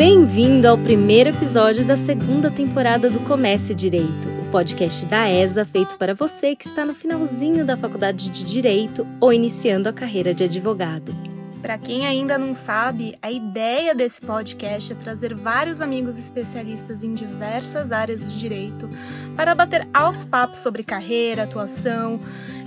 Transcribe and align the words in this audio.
Bem-vindo 0.00 0.66
ao 0.66 0.78
primeiro 0.78 1.28
episódio 1.28 1.84
da 1.84 1.94
segunda 1.94 2.50
temporada 2.50 3.10
do 3.10 3.20
Comece 3.20 3.74
Direito, 3.74 4.28
o 4.42 4.48
podcast 4.50 5.04
da 5.04 5.30
ESA 5.30 5.62
feito 5.62 5.98
para 5.98 6.14
você 6.14 6.56
que 6.56 6.64
está 6.64 6.86
no 6.86 6.94
finalzinho 6.94 7.66
da 7.66 7.76
faculdade 7.76 8.30
de 8.30 8.42
Direito 8.42 9.06
ou 9.20 9.30
iniciando 9.30 9.90
a 9.90 9.92
carreira 9.92 10.32
de 10.32 10.44
advogado. 10.44 11.14
Para 11.60 11.76
quem 11.76 12.06
ainda 12.06 12.38
não 12.38 12.54
sabe, 12.54 13.14
a 13.20 13.30
ideia 13.30 13.94
desse 13.94 14.22
podcast 14.22 14.90
é 14.90 14.96
trazer 14.96 15.34
vários 15.34 15.82
amigos 15.82 16.18
especialistas 16.18 17.04
em 17.04 17.12
diversas 17.12 17.92
áreas 17.92 18.24
do 18.24 18.30
direito 18.30 18.88
para 19.36 19.54
bater 19.54 19.86
altos 19.92 20.24
papos 20.24 20.60
sobre 20.60 20.82
carreira, 20.82 21.42
atuação, 21.42 22.18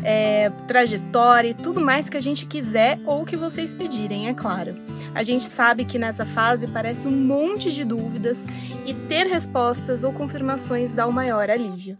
é, 0.04 0.52
trajetória 0.68 1.50
e 1.50 1.54
tudo 1.54 1.82
mais 1.82 2.10
que 2.10 2.18
a 2.18 2.22
gente 2.22 2.46
quiser 2.46 3.00
ou 3.06 3.26
que 3.26 3.36
vocês 3.36 3.74
pedirem, 3.74 4.28
é 4.28 4.34
claro. 4.34 4.76
A 5.16 5.24
gente 5.24 5.44
sabe 5.44 5.86
que 5.86 6.00
nessa 6.00 6.26
fase 6.26 6.68
parece 6.68 7.08
um 7.08 7.12
monte 7.12 7.72
de 7.72 7.84
dúvidas 7.84 8.46
e 8.86 8.94
ter 8.94 9.27
respostas 9.27 10.04
ou 10.04 10.12
confirmações 10.12 10.94
dá 10.94 11.05
o 11.05 11.13
maior 11.13 11.50
alívio. 11.50 11.98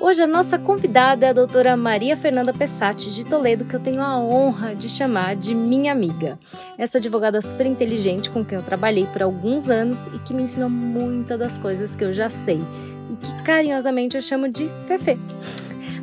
Hoje 0.00 0.22
a 0.22 0.26
nossa 0.26 0.58
convidada 0.58 1.26
é 1.26 1.30
a 1.30 1.32
doutora 1.32 1.76
Maria 1.76 2.16
Fernanda 2.16 2.52
Pessati 2.52 3.12
de 3.12 3.26
Toledo, 3.26 3.64
que 3.64 3.74
eu 3.74 3.80
tenho 3.80 4.00
a 4.00 4.16
honra 4.16 4.74
de 4.74 4.88
chamar 4.88 5.34
de 5.34 5.54
minha 5.54 5.90
amiga. 5.90 6.38
Essa 6.76 6.98
advogada 6.98 7.40
super 7.40 7.66
inteligente 7.66 8.30
com 8.30 8.44
quem 8.44 8.56
eu 8.58 8.64
trabalhei 8.64 9.06
por 9.06 9.22
alguns 9.22 9.68
anos 9.68 10.06
e 10.08 10.18
que 10.20 10.32
me 10.32 10.42
ensinou 10.42 10.70
muitas 10.70 11.38
das 11.38 11.58
coisas 11.58 11.96
que 11.96 12.04
eu 12.04 12.12
já 12.12 12.30
sei 12.30 12.60
e 13.10 13.16
que 13.16 13.42
carinhosamente 13.42 14.16
eu 14.16 14.22
chamo 14.22 14.48
de 14.48 14.70
Fefe. 14.86 15.18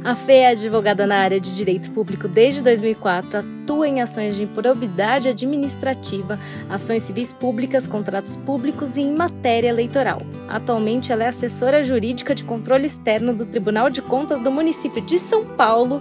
A 0.05 0.13
Fê 0.13 0.33
é 0.33 0.49
advogada 0.49 1.07
na 1.07 1.17
área 1.17 1.39
de 1.39 1.55
direito 1.55 1.89
público 1.89 2.27
desde 2.27 2.61
2004, 2.61 3.39
atua 3.39 3.87
em 3.87 4.01
ações 4.01 4.35
de 4.35 4.43
improbidade 4.43 5.29
administrativa, 5.29 6.39
ações 6.69 7.01
civis 7.01 7.33
públicas, 7.33 7.87
contratos 7.87 8.37
públicos 8.37 8.97
e 8.97 9.01
em 9.01 9.15
matéria 9.15 9.69
eleitoral. 9.69 10.21
Atualmente, 10.47 11.11
ela 11.11 11.23
é 11.23 11.27
assessora 11.29 11.81
jurídica 11.81 12.35
de 12.35 12.43
controle 12.43 12.85
externo 12.85 13.33
do 13.33 13.47
Tribunal 13.47 13.89
de 13.89 14.03
Contas 14.03 14.39
do 14.41 14.51
município 14.51 15.01
de 15.01 15.17
São 15.17 15.43
Paulo 15.43 15.99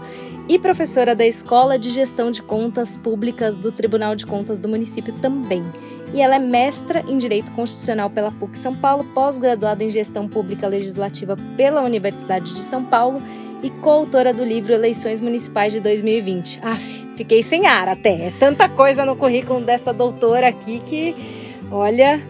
e 0.51 0.59
professora 0.59 1.14
da 1.14 1.25
Escola 1.25 1.79
de 1.79 1.89
Gestão 1.89 2.31
de 2.31 2.42
Contas 2.42 2.98
Públicas 2.98 3.57
do 3.57 3.73
Tribunal 3.73 4.14
de 4.14 4.27
Contas 4.27 4.59
do 4.59 4.69
município 4.69 5.14
também 5.14 5.64
e 6.12 6.20
ela 6.20 6.36
é 6.36 6.39
mestra 6.39 7.03
em 7.09 7.19
Direito 7.19 7.51
Constitucional 7.53 8.09
pela 8.09 8.31
PUC 8.31 8.57
São 8.57 8.73
Paulo, 8.77 9.03
pós-graduada 9.12 9.83
em 9.83 9.91
Gestão 9.91 10.29
Pública 10.29 10.69
Legislativa 10.69 11.36
pela 11.57 11.83
Universidade 11.83 12.53
de 12.53 12.62
São 12.62 12.84
Paulo 12.84 13.20
e 13.65 13.70
coautora 13.70 14.34
do 14.34 14.45
livro 14.45 14.75
Eleições 14.75 15.23
Municipais 15.23 15.73
de 15.73 15.81
2020. 15.81 16.61
Aff, 16.62 17.09
fiquei 17.17 17.43
sem 17.43 17.67
ar 17.67 17.89
até. 17.89 18.27
É 18.27 18.33
tanta 18.39 18.69
coisa 18.69 19.07
no 19.07 19.17
currículo 19.17 19.62
dessa 19.62 19.91
doutora 19.91 20.48
aqui 20.48 20.81
que, 20.81 21.17
olha. 21.70 22.23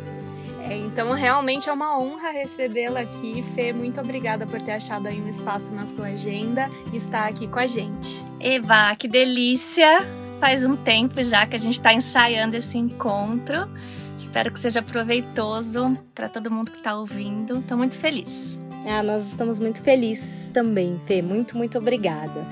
É, 0.70 0.77
então, 0.77 1.10
realmente 1.12 1.68
é 1.68 1.72
uma 1.72 1.98
honra 1.98 2.30
recebê-la 2.30 3.00
aqui. 3.00 3.42
Fê, 3.42 3.72
muito 3.72 4.00
obrigada 4.00 4.46
por 4.46 4.62
ter 4.62 4.72
achado 4.72 5.08
aí 5.08 5.20
um 5.20 5.28
espaço 5.28 5.72
na 5.72 5.88
sua 5.88 6.06
agenda 6.06 6.70
e 6.92 6.96
estar 6.96 7.27
aqui 7.27 7.48
com 7.48 7.58
a 7.58 7.66
gente. 7.66 8.24
Eva, 8.38 8.94
que 8.96 9.08
delícia! 9.08 10.06
Faz 10.38 10.64
um 10.64 10.77
tempo 10.77 11.20
já 11.24 11.46
que 11.46 11.56
a 11.56 11.58
gente 11.58 11.78
está 11.78 11.92
ensaiando 11.92 12.56
esse 12.56 12.78
encontro. 12.78 13.68
Espero 14.16 14.52
que 14.52 14.60
seja 14.60 14.80
proveitoso 14.80 15.98
para 16.14 16.28
todo 16.28 16.48
mundo 16.48 16.70
que 16.70 16.78
está 16.78 16.96
ouvindo. 16.96 17.58
Estou 17.58 17.77
muito 17.77 17.96
feliz. 17.96 18.63
Ah, 18.86 19.02
nós 19.02 19.27
estamos 19.27 19.58
muito 19.58 19.82
felizes 19.82 20.50
também, 20.50 21.00
Fê. 21.06 21.22
Muito, 21.22 21.56
muito 21.56 21.78
obrigada. 21.78 22.46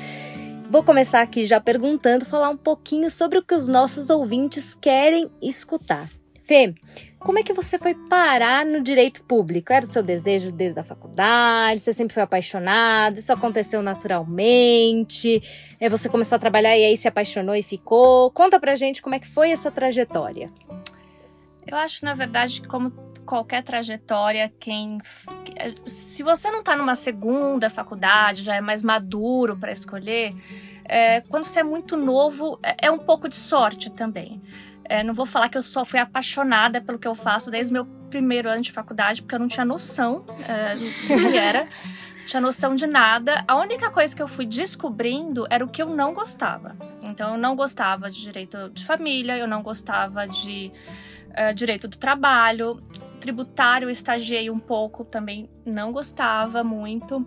Vou 0.71 0.83
começar 0.83 1.21
aqui 1.21 1.45
já 1.45 1.61
perguntando, 1.61 2.25
falar 2.25 2.49
um 2.49 2.57
pouquinho 2.57 3.11
sobre 3.11 3.39
o 3.39 3.43
que 3.43 3.55
os 3.55 3.69
nossos 3.69 4.09
ouvintes 4.09 4.75
querem 4.75 5.31
escutar. 5.43 6.09
Fê, 6.45 6.75
como 7.19 7.39
é 7.39 7.43
que 7.43 7.53
você 7.53 7.79
foi 7.79 7.95
parar 7.95 8.65
no 8.65 8.81
direito 8.81 9.23
público? 9.25 9.73
Era 9.73 9.85
o 9.85 9.89
seu 9.89 10.03
desejo 10.03 10.51
desde 10.51 10.81
a 10.81 10.83
faculdade? 10.83 11.81
Você 11.81 11.93
sempre 11.93 12.15
foi 12.15 12.23
apaixonado? 12.23 13.17
Isso 13.17 13.33
aconteceu 13.33 13.83
naturalmente? 13.83 15.43
É, 15.79 15.89
você 15.89 16.09
começou 16.09 16.37
a 16.37 16.39
trabalhar 16.39 16.77
e 16.77 16.85
aí 16.85 16.97
se 16.97 17.07
apaixonou 17.07 17.55
e 17.55 17.63
ficou? 17.63 18.31
Conta 18.31 18.59
pra 18.59 18.75
gente 18.75 19.03
como 19.03 19.15
é 19.15 19.21
que 19.21 19.29
foi 19.29 19.51
essa 19.51 19.71
trajetória. 19.71 20.51
Eu 21.67 21.77
acho, 21.77 22.05
na 22.05 22.15
verdade, 22.15 22.63
como 22.63 22.93
qualquer 23.25 23.63
trajetória, 23.63 24.53
quem 24.59 24.99
se 25.85 26.23
você 26.23 26.51
não 26.51 26.61
está 26.61 26.77
numa 26.77 26.95
segunda 26.95 27.71
faculdade, 27.71 28.43
já 28.43 28.57
é 28.57 28.61
mais 28.61 28.83
maduro 28.83 29.57
para 29.57 29.73
escolher, 29.73 30.35
é, 30.85 31.21
quando 31.23 31.45
você 31.45 31.61
é 31.61 31.63
muito 31.63 31.97
novo, 31.97 32.59
é, 32.63 32.87
é 32.87 32.91
um 32.91 32.99
pouco 32.99 33.29
de 33.29 33.37
sorte 33.37 33.91
também. 33.91 34.41
É, 34.85 35.03
não 35.03 35.15
vou 35.15 35.25
falar 35.25 35.49
que 35.49 35.57
eu 35.57 35.63
só 35.63 35.85
fui 35.85 35.99
apaixonada 35.99 36.81
pelo 36.81 36.99
que 36.99 37.09
eu 37.09 37.15
faço 37.15 37.51
desde 37.51 37.73
meu 37.73 37.87
primeiro 38.11 38.49
ano 38.51 38.61
de 38.61 38.73
faculdade, 38.73 39.23
porque 39.23 39.35
eu 39.35 39.39
não 39.39 39.49
tinha 39.49 39.65
noção 39.65 40.25
é, 40.47 40.75
do 40.75 41.31
que 41.31 41.37
era, 41.37 41.65
não 42.19 42.27
tinha 42.27 42.41
noção 42.41 42.75
de 42.75 42.87
nada. 42.87 43.45
A 43.47 43.57
única 43.57 43.91
coisa 43.91 44.15
que 44.15 44.23
eu 44.23 44.29
fui 44.29 44.45
descobrindo 44.45 45.47
era 45.49 45.65
o 45.65 45.69
que 45.69 45.81
eu 45.81 45.87
não 45.87 46.13
gostava. 46.13 46.77
Então, 47.03 47.35
eu 47.35 47.39
não 47.39 47.55
gostava 47.57 48.11
de 48.11 48.21
direito 48.21 48.71
de 48.71 48.85
família, 48.85 49.37
eu 49.37 49.47
não 49.47 49.63
gostava 49.63 50.27
de 50.27 50.73
uh, 51.31 51.55
direito 51.55 51.89
do 51.89 51.97
trabalho, 51.97 52.83
tributário 53.23 53.87
eu 53.87 53.91
estagiei 53.91 54.51
um 54.51 54.59
pouco, 54.59 55.05
também 55.05 55.49
não 55.65 55.93
gostava 55.93 56.65
muito. 56.65 57.25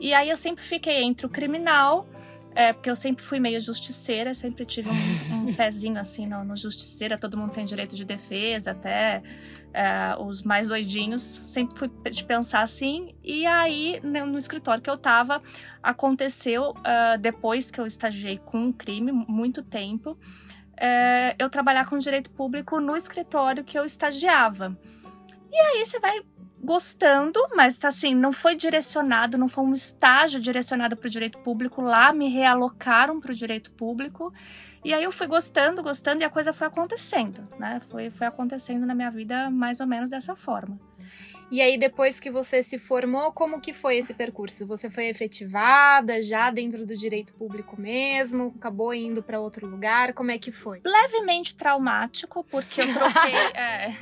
E 0.00 0.12
aí 0.12 0.28
eu 0.28 0.36
sempre 0.36 0.64
fiquei 0.64 1.02
entre 1.04 1.24
o 1.24 1.28
criminal, 1.28 2.08
é, 2.52 2.72
porque 2.72 2.90
eu 2.90 2.96
sempre 2.96 3.22
fui 3.22 3.38
meio 3.38 3.60
justiceira, 3.60 4.34
sempre 4.34 4.64
tive 4.64 4.90
um, 4.90 4.94
um 5.48 5.54
pezinho 5.54 6.00
assim 6.00 6.26
no, 6.26 6.42
no, 6.42 6.56
justiceira, 6.56 7.16
todo 7.16 7.36
mundo 7.36 7.52
tem 7.52 7.64
direito 7.64 7.94
de 7.94 8.04
defesa, 8.04 8.72
até 8.72 9.22
é, 9.72 10.16
os 10.18 10.42
mais 10.42 10.66
doidinhos, 10.68 11.40
sempre 11.44 11.78
fui 11.78 11.88
de 12.10 12.24
pensar 12.24 12.62
assim. 12.62 13.14
E 13.22 13.46
aí, 13.46 14.00
no, 14.02 14.36
escritório 14.36 14.82
que 14.82 14.90
eu 14.90 14.98
tava, 14.98 15.40
aconteceu, 15.80 16.70
uh, 16.70 17.16
depois 17.20 17.70
que 17.70 17.80
eu 17.80 17.86
estagiei 17.86 18.38
com 18.38 18.58
um 18.58 18.72
crime, 18.72 19.12
muito 19.12 19.62
tempo, 19.62 20.18
é, 20.76 21.36
eu 21.38 21.48
trabalhar 21.48 21.86
com 21.86 21.96
direito 21.98 22.30
público 22.30 22.80
no 22.80 22.96
escritório 22.96 23.62
que 23.62 23.78
eu 23.78 23.84
estagiava. 23.84 24.76
E 25.56 25.58
aí 25.58 25.86
você 25.86 25.98
vai 25.98 26.20
gostando, 26.62 27.40
mas 27.54 27.82
assim, 27.82 28.14
não 28.14 28.30
foi 28.30 28.54
direcionado, 28.54 29.38
não 29.38 29.48
foi 29.48 29.64
um 29.64 29.72
estágio 29.72 30.38
direcionado 30.38 30.94
para 30.98 31.06
o 31.06 31.10
direito 31.10 31.38
público. 31.38 31.80
Lá 31.80 32.12
me 32.12 32.28
realocaram 32.28 33.18
para 33.18 33.32
o 33.32 33.34
direito 33.34 33.70
público. 33.70 34.34
E 34.84 34.92
aí 34.92 35.02
eu 35.02 35.10
fui 35.10 35.26
gostando, 35.26 35.82
gostando, 35.82 36.20
e 36.20 36.24
a 36.24 36.30
coisa 36.30 36.52
foi 36.52 36.66
acontecendo, 36.66 37.48
né? 37.58 37.80
Foi, 37.88 38.10
foi 38.10 38.26
acontecendo 38.26 38.84
na 38.84 38.94
minha 38.94 39.10
vida 39.10 39.48
mais 39.48 39.80
ou 39.80 39.86
menos 39.86 40.10
dessa 40.10 40.36
forma. 40.36 40.78
E 41.48 41.60
aí, 41.60 41.78
depois 41.78 42.18
que 42.18 42.28
você 42.28 42.60
se 42.60 42.76
formou, 42.76 43.32
como 43.32 43.60
que 43.60 43.72
foi 43.72 43.98
esse 43.98 44.12
percurso? 44.12 44.66
Você 44.66 44.90
foi 44.90 45.06
efetivada 45.06 46.20
já 46.20 46.50
dentro 46.50 46.84
do 46.84 46.96
direito 46.96 47.32
público 47.34 47.80
mesmo? 47.80 48.52
Acabou 48.58 48.92
indo 48.92 49.22
para 49.22 49.38
outro 49.38 49.64
lugar? 49.66 50.12
Como 50.12 50.32
é 50.32 50.38
que 50.38 50.50
foi? 50.50 50.80
Levemente 50.84 51.54
traumático, 51.54 52.42
porque 52.50 52.80
eu 52.80 52.92
troquei, 52.92 53.34
é, 53.54 53.94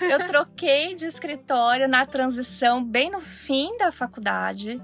eu 0.00 0.26
troquei 0.26 0.94
de 0.94 1.06
escritório 1.06 1.88
na 1.88 2.06
transição 2.06 2.84
bem 2.84 3.10
no 3.10 3.20
fim 3.20 3.76
da 3.76 3.90
faculdade. 3.90 4.80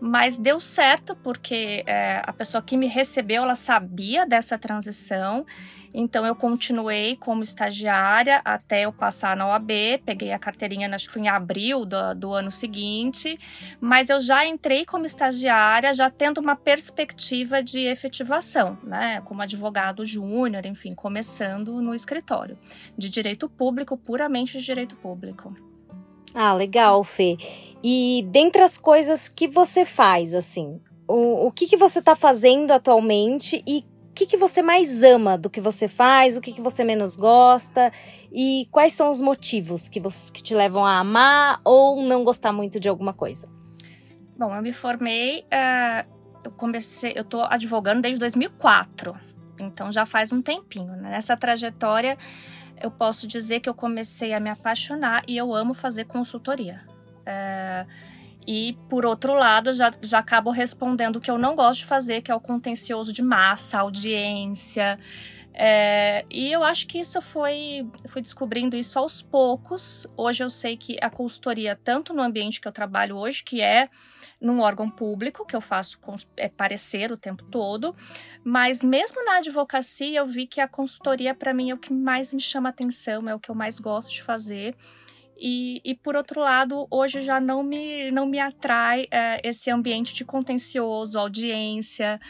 Mas 0.00 0.38
deu 0.38 0.60
certo 0.60 1.16
porque 1.16 1.82
é, 1.86 2.22
a 2.24 2.32
pessoa 2.32 2.62
que 2.62 2.76
me 2.76 2.86
recebeu, 2.86 3.42
ela 3.42 3.54
sabia 3.54 4.26
dessa 4.26 4.56
transição 4.56 5.44
então 5.92 6.24
eu 6.26 6.34
continuei 6.34 7.16
como 7.16 7.42
estagiária 7.42 8.40
até 8.44 8.82
eu 8.82 8.92
passar 8.92 9.36
na 9.36 9.48
OAB, 9.48 9.70
peguei 10.04 10.32
a 10.32 10.38
carteirinha, 10.38 10.92
acho 10.94 11.06
que 11.06 11.12
foi 11.12 11.22
em 11.22 11.28
abril 11.28 11.84
do, 11.84 12.14
do 12.14 12.32
ano 12.32 12.50
seguinte, 12.50 13.38
mas 13.80 14.10
eu 14.10 14.20
já 14.20 14.46
entrei 14.46 14.84
como 14.84 15.06
estagiária, 15.06 15.92
já 15.92 16.10
tendo 16.10 16.40
uma 16.40 16.56
perspectiva 16.56 17.62
de 17.62 17.80
efetivação, 17.80 18.78
né? 18.82 19.20
Como 19.24 19.42
advogado 19.42 20.04
júnior, 20.04 20.66
enfim, 20.66 20.94
começando 20.94 21.80
no 21.80 21.94
escritório 21.94 22.58
de 22.96 23.08
direito 23.08 23.48
público, 23.48 23.96
puramente 23.96 24.58
de 24.58 24.64
direito 24.64 24.96
público. 24.96 25.67
Ah, 26.40 26.54
legal, 26.54 27.02
Fê. 27.02 27.36
E 27.82 28.24
dentre 28.30 28.62
as 28.62 28.78
coisas 28.78 29.28
que 29.28 29.48
você 29.48 29.84
faz, 29.84 30.34
assim, 30.34 30.80
o, 31.08 31.48
o 31.48 31.50
que, 31.50 31.66
que 31.66 31.76
você 31.76 31.98
está 31.98 32.14
fazendo 32.14 32.70
atualmente 32.70 33.60
e 33.66 33.84
que, 34.18 34.24
que 34.26 34.36
você 34.36 34.62
mais 34.62 35.02
ama 35.02 35.38
do 35.38 35.48
que 35.48 35.60
você 35.60 35.86
faz, 35.86 36.36
o 36.36 36.40
que, 36.40 36.52
que 36.52 36.60
você 36.60 36.82
menos 36.82 37.16
gosta 37.16 37.92
e 38.32 38.68
quais 38.70 38.92
são 38.92 39.10
os 39.10 39.20
motivos 39.20 39.88
que, 39.88 39.98
você, 40.00 40.32
que 40.32 40.42
te 40.42 40.54
levam 40.54 40.84
a 40.84 40.98
amar 40.98 41.60
ou 41.64 42.02
não 42.02 42.22
gostar 42.22 42.52
muito 42.52 42.80
de 42.80 42.88
alguma 42.88 43.12
coisa? 43.12 43.48
Bom, 44.36 44.54
eu 44.54 44.62
me 44.62 44.72
formei, 44.72 45.40
uh, 45.42 46.08
eu 46.44 46.50
comecei, 46.52 47.12
eu 47.14 47.24
tô 47.24 47.42
advogando 47.42 48.02
desde 48.02 48.18
2004, 48.18 49.14
então 49.58 49.90
já 49.90 50.04
faz 50.04 50.32
um 50.32 50.42
tempinho. 50.42 50.96
Né? 50.96 51.10
Nessa 51.10 51.36
trajetória, 51.36 52.18
eu 52.82 52.90
posso 52.90 53.26
dizer 53.26 53.60
que 53.60 53.68
eu 53.68 53.74
comecei 53.74 54.32
a 54.32 54.40
me 54.40 54.50
apaixonar 54.50 55.22
e 55.26 55.36
eu 55.36 55.54
amo 55.54 55.74
fazer 55.74 56.04
consultoria. 56.04 56.82
Uh, 57.20 57.88
e, 58.46 58.78
por 58.88 59.04
outro 59.04 59.34
lado, 59.34 59.72
já, 59.74 59.92
já 60.00 60.20
acabo 60.20 60.50
respondendo 60.50 61.16
o 61.16 61.20
que 61.20 61.30
eu 61.30 61.36
não 61.36 61.54
gosto 61.54 61.80
de 61.80 61.86
fazer, 61.86 62.22
que 62.22 62.30
é 62.30 62.34
o 62.34 62.40
contencioso 62.40 63.12
de 63.12 63.22
massa, 63.22 63.80
audiência. 63.80 64.98
É, 65.52 66.24
e 66.30 66.50
eu 66.50 66.64
acho 66.64 66.86
que 66.86 66.98
isso 66.98 67.20
foi. 67.20 67.86
Fui 68.06 68.22
descobrindo 68.22 68.74
isso 68.74 68.98
aos 68.98 69.20
poucos. 69.20 70.06
Hoje 70.16 70.44
eu 70.44 70.48
sei 70.48 70.76
que 70.78 70.96
a 71.02 71.10
consultoria, 71.10 71.76
tanto 71.76 72.14
no 72.14 72.22
ambiente 72.22 72.60
que 72.60 72.66
eu 72.66 72.72
trabalho 72.72 73.16
hoje, 73.16 73.44
que 73.44 73.60
é 73.60 73.90
num 74.40 74.60
órgão 74.60 74.88
público, 74.88 75.44
que 75.44 75.56
eu 75.56 75.60
faço 75.60 75.98
é, 76.36 76.48
parecer 76.48 77.10
o 77.10 77.16
tempo 77.16 77.44
todo, 77.44 77.94
mas 78.44 78.82
mesmo 78.82 79.24
na 79.24 79.38
advocacia 79.38 80.20
eu 80.20 80.26
vi 80.26 80.46
que 80.46 80.60
a 80.60 80.68
consultoria, 80.68 81.34
para 81.34 81.52
mim, 81.52 81.70
é 81.70 81.74
o 81.74 81.78
que 81.78 81.92
mais 81.92 82.32
me 82.32 82.40
chama 82.40 82.68
atenção, 82.68 83.28
é 83.28 83.34
o 83.34 83.40
que 83.40 83.50
eu 83.50 83.54
mais 83.54 83.78
gosto 83.78 84.12
de 84.12 84.22
fazer. 84.22 84.76
E, 85.40 85.80
e, 85.84 85.94
por 85.94 86.16
outro 86.16 86.40
lado, 86.40 86.88
hoje 86.90 87.22
já 87.22 87.40
não 87.40 87.62
me, 87.62 88.10
não 88.10 88.26
me 88.26 88.40
atrai 88.40 89.06
é, 89.10 89.40
esse 89.44 89.70
ambiente 89.70 90.12
de 90.12 90.24
contencioso, 90.24 91.18
audiência. 91.18 92.20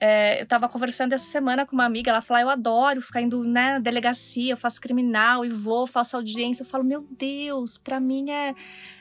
É, 0.00 0.40
eu 0.40 0.44
estava 0.44 0.68
conversando 0.68 1.12
essa 1.12 1.24
semana 1.24 1.64
com 1.64 1.72
uma 1.72 1.84
amiga, 1.84 2.10
ela 2.10 2.20
falou: 2.20 2.38
ah, 2.38 2.42
Eu 2.42 2.50
adoro 2.50 3.00
ficar 3.00 3.22
indo 3.22 3.42
né, 3.44 3.74
na 3.74 3.78
delegacia, 3.78 4.52
eu 4.52 4.56
faço 4.56 4.80
criminal 4.80 5.44
e 5.44 5.48
vou, 5.48 5.86
faço 5.86 6.16
audiência. 6.16 6.62
Eu 6.62 6.66
falo: 6.66 6.84
Meu 6.84 7.06
Deus, 7.10 7.78
para 7.78 7.98
mim 7.98 8.30
é, 8.30 8.54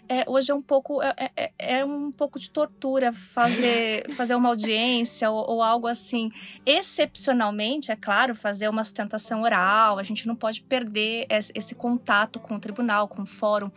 é, 0.08 0.24
Hoje 0.28 0.52
é 0.52 0.56
um 0.56 0.62
pouco 0.62 1.02
é, 1.02 1.14
é, 1.18 1.32
é, 1.36 1.80
é 1.80 1.86
um 1.86 2.12
pouco 2.12 2.40
de 2.40 2.50
tortura 2.50 3.12
fazer, 3.12 4.06
fazer 4.14 4.36
uma 4.36 4.50
audiência 4.50 5.30
ou, 5.30 5.50
ou, 5.50 5.64
algo 5.64 5.88
assim. 5.88 6.32
Excepcionalmente, 6.66 7.92
é 7.92 7.96
claro, 7.96 8.36
fazer 8.36 8.70
uma 8.70 8.84
sustentação 8.84 9.42
oral, 9.42 9.98
a 9.98 10.04
gente 10.04 10.28
não 10.28 10.36
pode 10.36 10.62
perder 10.62 11.26
esse, 11.30 11.52
esse 11.56 11.76
contato 11.76 12.40
com 12.40 12.56
o 12.56 12.60
tribunal, 12.60 13.08
com 13.08 13.24
o 13.24 13.26
fórum, 13.26 13.72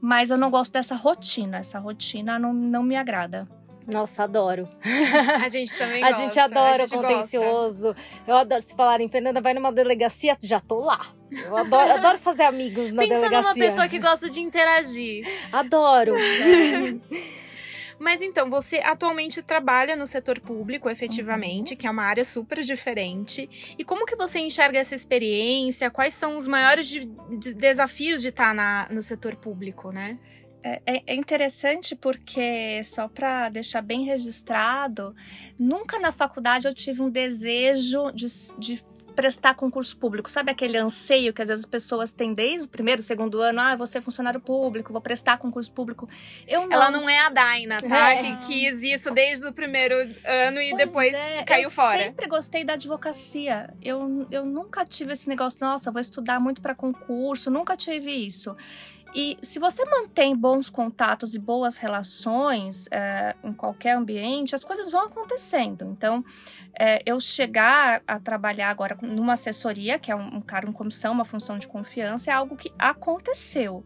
mas 0.00 0.30
eu 0.30 0.38
não 0.38 0.50
gosto 0.50 0.72
dessa 0.72 0.94
rotina, 0.94 1.58
essa 1.58 1.78
rotina 1.78 2.38
não, 2.38 2.52
não 2.52 2.82
me 2.82 2.96
agrada. 2.96 3.48
Nossa, 3.92 4.24
adoro. 4.24 4.68
A 5.42 5.48
gente 5.48 5.76
também 5.76 6.02
a 6.02 6.08
gosta. 6.08 6.22
Gente 6.22 6.40
adora 6.40 6.84
a 6.84 6.86
gente 6.86 6.96
contencioso. 6.96 7.88
Gosta. 7.88 8.02
Eu 8.26 8.36
adoro 8.36 8.60
se 8.60 8.74
falarem, 8.74 9.08
Fernanda, 9.08 9.40
vai 9.40 9.54
numa 9.54 9.72
delegacia, 9.72 10.36
já 10.42 10.60
tô 10.60 10.80
lá. 10.80 11.06
Eu 11.30 11.56
adoro, 11.56 11.92
adoro 11.92 12.18
fazer 12.18 12.44
amigos 12.44 12.92
na 12.92 13.02
Pensa 13.02 13.14
delegacia. 13.14 13.38
Pensa 13.38 13.54
numa 13.54 13.70
pessoa 13.70 13.88
que 13.88 13.98
gosta 13.98 14.28
de 14.28 14.40
interagir. 14.40 15.26
Adoro. 15.50 16.14
Mas 18.02 18.20
então, 18.20 18.50
você 18.50 18.78
atualmente 18.78 19.40
trabalha 19.42 19.94
no 19.94 20.08
setor 20.08 20.40
público, 20.40 20.90
efetivamente, 20.90 21.74
uhum. 21.74 21.76
que 21.78 21.86
é 21.86 21.90
uma 21.90 22.02
área 22.02 22.24
super 22.24 22.60
diferente. 22.60 23.48
E 23.78 23.84
como 23.84 24.04
que 24.04 24.16
você 24.16 24.40
enxerga 24.40 24.80
essa 24.80 24.92
experiência? 24.92 25.88
Quais 25.88 26.12
são 26.12 26.36
os 26.36 26.48
maiores 26.48 26.88
de, 26.88 27.06
de 27.38 27.54
desafios 27.54 28.20
de 28.20 28.30
estar 28.30 28.52
na, 28.52 28.88
no 28.90 29.00
setor 29.00 29.36
público, 29.36 29.92
né? 29.92 30.18
É, 30.62 31.02
é, 31.06 31.14
interessante 31.14 31.96
porque, 31.96 32.82
só 32.84 33.08
para 33.08 33.48
deixar 33.48 33.82
bem 33.82 34.04
registrado, 34.04 35.14
nunca 35.58 35.98
na 35.98 36.12
faculdade 36.12 36.68
eu 36.68 36.74
tive 36.74 37.02
um 37.02 37.10
desejo 37.10 38.12
de, 38.12 38.26
de 38.58 38.84
prestar 39.12 39.54
concurso 39.54 39.96
público. 39.96 40.30
Sabe 40.30 40.50
aquele 40.50 40.76
anseio 40.76 41.32
que 41.32 41.42
às 41.42 41.48
vezes 41.48 41.64
as 41.64 41.70
pessoas 41.70 42.12
têm 42.12 42.34
desde 42.34 42.66
o 42.66 42.70
primeiro, 42.70 43.02
segundo 43.02 43.40
ano? 43.40 43.60
Ah, 43.60 43.76
vou 43.76 43.86
ser 43.86 44.00
funcionário 44.00 44.40
público, 44.40 44.92
vou 44.92 45.02
prestar 45.02 45.38
concurso 45.38 45.70
público. 45.72 46.08
Eu 46.48 46.66
não. 46.66 46.72
Ela 46.72 46.90
não 46.90 47.08
é 47.08 47.18
a 47.18 47.28
Daina, 47.28 47.78
tá? 47.80 48.14
É. 48.14 48.22
Que 48.22 48.46
quis 48.46 48.82
isso 48.82 49.10
desde 49.12 49.46
o 49.46 49.52
primeiro 49.52 49.94
ano 50.24 50.60
e 50.60 50.70
pois 50.70 50.84
depois 50.84 51.14
é. 51.14 51.42
caiu 51.44 51.64
eu 51.64 51.70
fora. 51.70 51.98
Eu 51.98 52.04
sempre 52.06 52.26
gostei 52.26 52.64
da 52.64 52.72
advocacia. 52.74 53.72
Eu, 53.82 54.26
eu 54.30 54.44
nunca 54.44 54.84
tive 54.84 55.12
esse 55.12 55.28
negócio, 55.28 55.58
nossa, 55.60 55.90
vou 55.90 56.00
estudar 56.00 56.40
muito 56.40 56.60
para 56.60 56.74
concurso, 56.74 57.50
nunca 57.50 57.76
tive 57.76 58.10
isso. 58.10 58.56
E 59.14 59.36
se 59.42 59.58
você 59.58 59.84
mantém 59.84 60.34
bons 60.34 60.70
contatos 60.70 61.34
e 61.34 61.38
boas 61.38 61.76
relações 61.76 62.88
é, 62.90 63.36
em 63.44 63.52
qualquer 63.52 63.96
ambiente, 63.96 64.54
as 64.54 64.64
coisas 64.64 64.90
vão 64.90 65.06
acontecendo. 65.06 65.84
Então, 65.84 66.24
é, 66.78 67.02
eu 67.04 67.20
chegar 67.20 68.02
a 68.06 68.18
trabalhar 68.18 68.70
agora 68.70 68.96
numa 69.02 69.34
assessoria, 69.34 69.98
que 69.98 70.10
é 70.10 70.16
um, 70.16 70.36
um 70.36 70.40
cargo 70.40 70.70
em 70.70 70.72
comissão, 70.72 71.12
uma 71.12 71.26
função 71.26 71.58
de 71.58 71.68
confiança, 71.68 72.30
é 72.30 72.34
algo 72.34 72.56
que 72.56 72.72
aconteceu. 72.78 73.84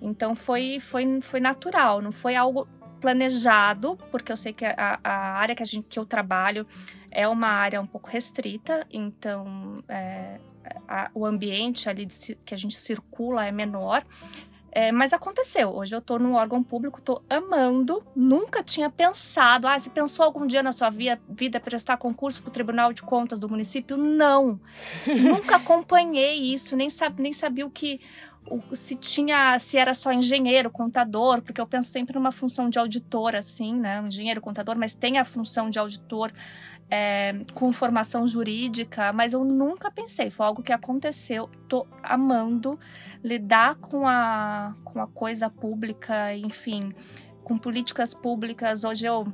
Então, 0.00 0.34
foi, 0.34 0.78
foi, 0.78 1.20
foi 1.20 1.40
natural, 1.40 2.00
não 2.00 2.12
foi 2.12 2.36
algo 2.36 2.68
planejado, 3.00 3.98
porque 4.12 4.30
eu 4.30 4.36
sei 4.36 4.52
que 4.52 4.64
a, 4.64 5.00
a 5.02 5.12
área 5.34 5.56
que, 5.56 5.62
a 5.62 5.66
gente, 5.66 5.88
que 5.88 5.98
eu 5.98 6.06
trabalho 6.06 6.64
é 7.10 7.26
uma 7.26 7.48
área 7.48 7.80
um 7.80 7.86
pouco 7.86 8.08
restrita, 8.08 8.86
então 8.88 9.82
é, 9.88 10.38
a, 10.88 11.10
o 11.12 11.26
ambiente 11.26 11.88
ali 11.88 12.06
de, 12.06 12.36
que 12.44 12.54
a 12.54 12.56
gente 12.56 12.76
circula 12.76 13.44
é 13.44 13.50
menor. 13.50 14.04
É, 14.74 14.90
mas 14.90 15.12
aconteceu. 15.12 15.68
Hoje 15.68 15.94
eu 15.94 16.00
tô 16.00 16.18
no 16.18 16.32
órgão 16.32 16.62
público, 16.62 17.02
tô 17.02 17.22
amando. 17.28 18.02
Nunca 18.16 18.64
tinha 18.64 18.88
pensado. 18.88 19.68
Ah, 19.68 19.78
você 19.78 19.90
pensou 19.90 20.24
algum 20.24 20.46
dia 20.46 20.62
na 20.62 20.72
sua 20.72 20.88
via, 20.88 21.20
vida 21.28 21.60
prestar 21.60 21.98
concurso 21.98 22.42
para 22.42 22.48
o 22.48 22.52
Tribunal 22.52 22.90
de 22.90 23.02
Contas 23.02 23.38
do 23.38 23.50
município? 23.50 23.98
Não. 23.98 24.58
Nunca 25.06 25.56
acompanhei 25.56 26.54
isso, 26.54 26.74
nem, 26.74 26.88
sab, 26.88 27.20
nem 27.20 27.34
sabia 27.34 27.66
o 27.66 27.70
que. 27.70 28.00
O, 28.48 28.74
se 28.74 28.96
tinha, 28.96 29.58
se 29.58 29.76
era 29.76 29.92
só 29.92 30.10
engenheiro, 30.10 30.70
contador, 30.70 31.42
porque 31.42 31.60
eu 31.60 31.66
penso 31.66 31.90
sempre 31.90 32.14
numa 32.14 32.32
função 32.32 32.70
de 32.70 32.78
auditor, 32.78 33.36
assim, 33.36 33.74
né? 33.74 34.02
Engenheiro, 34.04 34.40
contador, 34.40 34.76
mas 34.76 34.94
tem 34.94 35.18
a 35.18 35.24
função 35.24 35.68
de 35.68 35.78
auditor 35.78 36.32
é, 36.94 37.34
com 37.54 37.72
formação 37.72 38.26
jurídica, 38.26 39.14
mas 39.14 39.32
eu 39.32 39.42
nunca 39.42 39.90
pensei, 39.90 40.28
foi 40.28 40.44
algo 40.44 40.62
que 40.62 40.74
aconteceu. 40.74 41.48
Tô 41.66 41.86
amando 42.02 42.78
lidar 43.24 43.76
com 43.76 44.06
a, 44.06 44.74
com 44.84 45.00
a 45.00 45.06
coisa 45.06 45.48
pública, 45.48 46.36
enfim, 46.36 46.92
com 47.42 47.56
políticas 47.56 48.12
públicas. 48.12 48.84
Hoje 48.84 49.06
eu, 49.06 49.26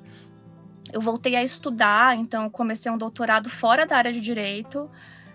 eu 0.93 1.01
voltei 1.01 1.35
a 1.35 1.43
estudar, 1.43 2.17
então 2.17 2.49
comecei 2.49 2.93
um 2.93 2.97
doutorado 2.97 3.51
fora 3.51 3.85
da 3.85 3.97
área 3.97 4.13
de 4.13 4.21
direito. 4.21 4.89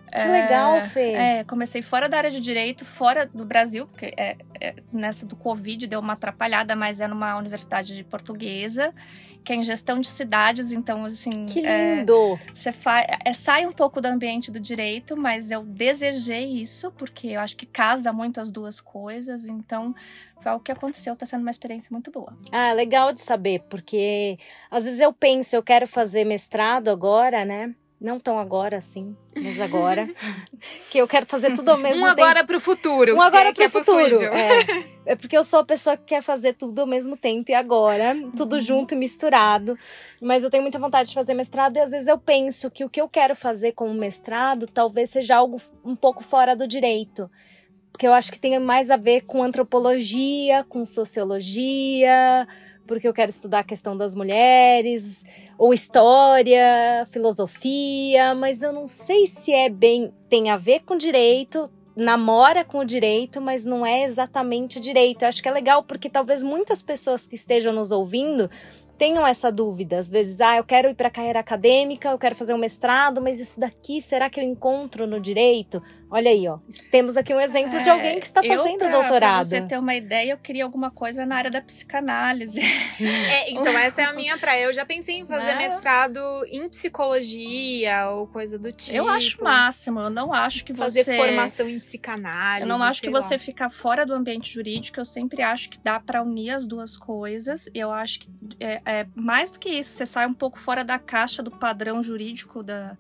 Que 0.08 0.22
é, 0.22 0.26
legal, 0.26 0.82
Fê. 0.82 1.14
É, 1.14 1.44
comecei 1.44 1.82
fora 1.82 2.08
da 2.08 2.18
área 2.18 2.30
de 2.32 2.40
direito, 2.40 2.86
fora 2.86 3.26
do 3.26 3.46
Brasil, 3.46 3.88
porque 3.88 4.14
é, 4.18 4.38
é, 4.62 4.76
nessa 4.92 5.26
do 5.26 5.36
Covid 5.36 5.88
deu 5.88 6.00
uma 6.00 6.14
atrapalhada, 6.14 6.76
mas 6.76 7.02
é 7.02 7.08
numa 7.08 7.36
universidade 7.36 7.96
de 7.96 8.04
portuguesa, 8.04 8.94
que 9.44 9.52
é 9.52 9.56
em 9.56 9.64
gestão 9.64 10.00
de 10.00 10.08
cidades, 10.08 10.72
então, 10.72 11.06
assim. 11.06 11.46
Que 11.46 11.66
é, 11.66 11.96
lindo! 11.96 12.40
você 12.54 12.70
é, 13.26 13.34
sai 13.34 13.66
um 13.66 13.72
pouco 13.72 14.00
do 14.00 14.06
ambiente 14.06 14.52
do 14.52 14.60
direito, 14.60 15.18
mas 15.18 15.50
eu 15.50 15.64
desejei 15.64 16.46
isso, 16.62 16.92
porque 16.92 17.30
eu 17.30 17.40
acho 17.40 17.58
que 17.58 17.66
casa 17.66 18.14
muito 18.14 18.40
as 18.40 18.52
duas 18.52 18.80
coisas, 18.80 19.46
então 19.46 19.96
foi 20.42 20.52
o 20.52 20.60
que 20.60 20.72
aconteceu, 20.72 21.16
tá 21.16 21.26
sendo 21.26 21.42
uma 21.42 21.52
experiência 21.52 21.90
muito 21.92 22.12
boa. 22.12 22.38
Ah, 22.52 22.74
legal 22.74 23.14
de 23.14 23.22
saber, 23.22 23.64
porque 23.70 24.38
às 24.70 24.84
vezes 24.84 25.00
eu 25.00 25.12
penso, 25.12 25.56
eu 25.56 25.64
quero 25.64 25.88
fazer 25.88 26.26
mestrado 26.26 26.90
agora, 26.90 27.46
né? 27.46 27.74
Não 28.04 28.20
tão 28.20 28.38
agora, 28.38 28.80
assim, 28.80 29.16
mas 29.34 29.62
agora. 29.62 30.10
que 30.92 30.98
eu 30.98 31.08
quero 31.08 31.26
fazer 31.26 31.54
tudo 31.54 31.70
ao 31.70 31.78
mesmo 31.78 32.06
um 32.06 32.10
tempo. 32.10 32.20
Um 32.20 32.24
agora 32.26 32.44
pro 32.46 32.60
futuro. 32.60 33.16
Um 33.16 33.22
agora 33.22 33.48
é 33.48 33.54
pro 33.54 33.64
é 33.64 33.70
futuro. 33.70 34.22
É. 34.24 34.86
é 35.06 35.16
porque 35.16 35.38
eu 35.38 35.44
sou 35.44 35.62
a 35.62 35.64
pessoa 35.64 35.96
que 35.96 36.04
quer 36.04 36.22
fazer 36.22 36.52
tudo 36.52 36.82
ao 36.82 36.86
mesmo 36.86 37.16
tempo 37.16 37.50
e 37.50 37.54
agora, 37.54 38.14
tudo 38.36 38.58
uhum. 38.58 38.60
junto 38.60 38.94
e 38.94 38.98
misturado. 38.98 39.80
Mas 40.22 40.44
eu 40.44 40.50
tenho 40.50 40.64
muita 40.64 40.78
vontade 40.78 41.08
de 41.08 41.16
fazer 41.16 41.34
mestrado 41.34 41.78
e 41.78 41.80
às 41.80 41.92
vezes 41.92 42.10
eu 42.10 42.18
penso 42.18 42.70
que 42.70 42.84
o 42.84 42.90
que 42.90 43.00
eu 43.00 43.08
quero 43.08 43.38
fazer 43.38 43.72
como 43.72 43.94
mestrado 43.94 44.68
talvez 44.68 45.10
seja 45.10 45.38
algo 45.38 45.62
um 45.82 45.96
pouco 45.96 46.22
fora 46.26 46.58
do 46.58 46.68
direito. 46.68 47.32
Porque 47.90 48.06
eu 48.06 48.12
acho 48.12 48.34
que 48.34 48.40
tem 48.40 48.60
mais 48.60 48.92
a 48.92 48.98
ver 48.98 49.22
com 49.22 49.42
antropologia, 49.42 50.66
com 50.68 50.84
sociologia, 50.84 52.46
porque 52.86 53.08
eu 53.08 53.14
quero 53.14 53.30
estudar 53.30 53.60
a 53.60 53.64
questão 53.64 53.96
das 53.96 54.14
mulheres, 54.14 55.24
ou 55.64 55.74
história, 55.74 57.08
filosofia, 57.10 58.36
mas 58.36 58.62
eu 58.62 58.74
não 58.74 58.86
sei 58.86 59.26
se 59.26 59.54
é 59.54 59.70
bem 59.70 60.14
tem 60.28 60.50
a 60.50 60.58
ver 60.58 60.82
com 60.82 60.98
direito, 60.98 61.64
namora 61.96 62.66
com 62.66 62.80
o 62.80 62.86
direito, 62.86 63.40
mas 63.40 63.64
não 63.64 63.86
é 63.86 64.04
exatamente 64.04 64.78
direito. 64.78 65.22
Eu 65.22 65.30
acho 65.30 65.42
que 65.42 65.48
é 65.48 65.52
legal 65.54 65.82
porque 65.82 66.10
talvez 66.10 66.44
muitas 66.44 66.84
pessoas 66.84 67.26
que 67.26 67.36
estejam 67.36 67.72
nos 67.72 67.94
ouvindo 67.94 68.50
tenham 69.04 69.28
essa 69.28 69.52
dúvida. 69.52 70.00
Às 70.00 70.10
vezes, 70.10 70.40
ah, 70.40 70.56
eu 70.56 70.64
quero 70.64 70.90
ir 70.90 70.96
para 70.96 71.10
a 71.10 71.12
carreira 71.12 71.42
acadêmica, 71.42 72.08
eu 72.08 72.18
quero 72.18 72.36
fazer 72.36 72.54
um 72.54 72.58
mestrado, 72.58 73.22
mas 73.22 73.42
isso 73.42 73.60
daqui 73.60 74.02
será 74.02 74.30
que 74.30 74.40
eu 74.40 74.44
encontro 74.46 75.06
no 75.06 75.20
direito? 75.20 75.84
Olha 76.16 76.30
aí, 76.30 76.48
ó. 76.48 76.60
Temos 76.92 77.18
aqui 77.18 77.34
um 77.34 77.40
exemplo 77.40 77.76
é, 77.76 77.82
de 77.82 77.90
alguém 77.90 78.20
que 78.20 78.26
está 78.28 78.44
fazendo 78.44 78.84
eu, 78.84 78.90
pra, 78.90 78.92
doutorado. 78.92 79.50
Pra 79.50 79.60
você 79.60 79.62
ter 79.62 79.80
uma 79.80 79.96
ideia, 79.96 80.34
eu 80.34 80.38
queria 80.38 80.64
alguma 80.64 80.92
coisa 80.92 81.26
na 81.26 81.38
área 81.38 81.50
da 81.50 81.60
psicanálise. 81.60 82.62
É, 83.04 83.52
então 83.52 83.78
essa 83.78 84.02
é 84.02 84.06
a 84.06 84.14
minha 84.14 84.38
praia. 84.38 84.66
Eu 84.66 84.74
já 84.74 84.86
pensei 84.86 85.16
em 85.16 85.26
fazer 85.26 85.56
né? 85.56 85.68
mestrado 85.68 86.20
em 86.48 86.70
psicologia 86.70 88.10
ou 88.12 88.28
coisa 88.28 88.60
do 88.60 88.72
tipo. 88.72 88.96
Eu 88.96 89.08
acho 89.08 89.44
máximo. 89.44 90.00
Eu 90.00 90.10
não 90.10 90.32
acho 90.32 90.64
que 90.64 90.74
fazer 90.74 91.04
você 91.04 91.12
fazer 91.12 91.28
formação 91.28 91.68
em 91.68 91.80
psicanálise. 91.80 92.62
Eu 92.62 92.68
não 92.68 92.84
acho 92.84 93.02
que 93.02 93.10
você 93.10 93.38
ficar 93.38 93.70
fora 93.70 94.06
do 94.06 94.14
ambiente 94.14 94.54
jurídico. 94.54 95.00
Eu 95.00 95.06
sempre 95.06 95.42
acho 95.42 95.70
que 95.70 95.80
dá 95.84 96.00
para 96.00 96.22
unir 96.22 96.52
as 96.52 96.68
duas 96.68 96.96
coisas. 96.96 97.68
Eu 97.74 97.92
acho 97.92 98.20
que 98.20 98.30
é, 98.60 98.82
é 98.94 99.08
mais 99.16 99.52
do 99.52 99.60
que 99.60 99.70
isso. 99.70 99.92
Você 99.92 100.06
sai 100.06 100.28
um 100.28 100.34
pouco 100.34 100.60
fora 100.60 100.84
da 100.84 101.00
caixa 101.00 101.42
do 101.42 101.52
padrão 101.52 102.02
jurídico 102.02 102.64
da 102.64 102.98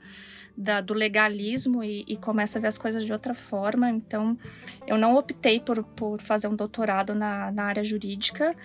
da, 0.55 0.81
do 0.81 0.93
legalismo 0.93 1.83
e, 1.83 2.05
e, 2.07 2.15
começa 2.15 2.59
a 2.59 2.61
ver 2.61 2.67
as 2.67 2.77
coisas 2.77 3.03
de 3.03 3.11
outra 3.11 3.33
forma. 3.33 3.89
Então, 3.89 4.37
eu 4.85 4.97
não 4.97 5.15
optei 5.15 5.59
por, 5.59 5.83
por 5.83 6.21
fazer 6.21 6.47
um 6.47 6.55
doutorado 6.55 7.15
na, 7.15 7.51
na 7.51 7.63
área 7.63 7.83
jurídica. 7.83 8.55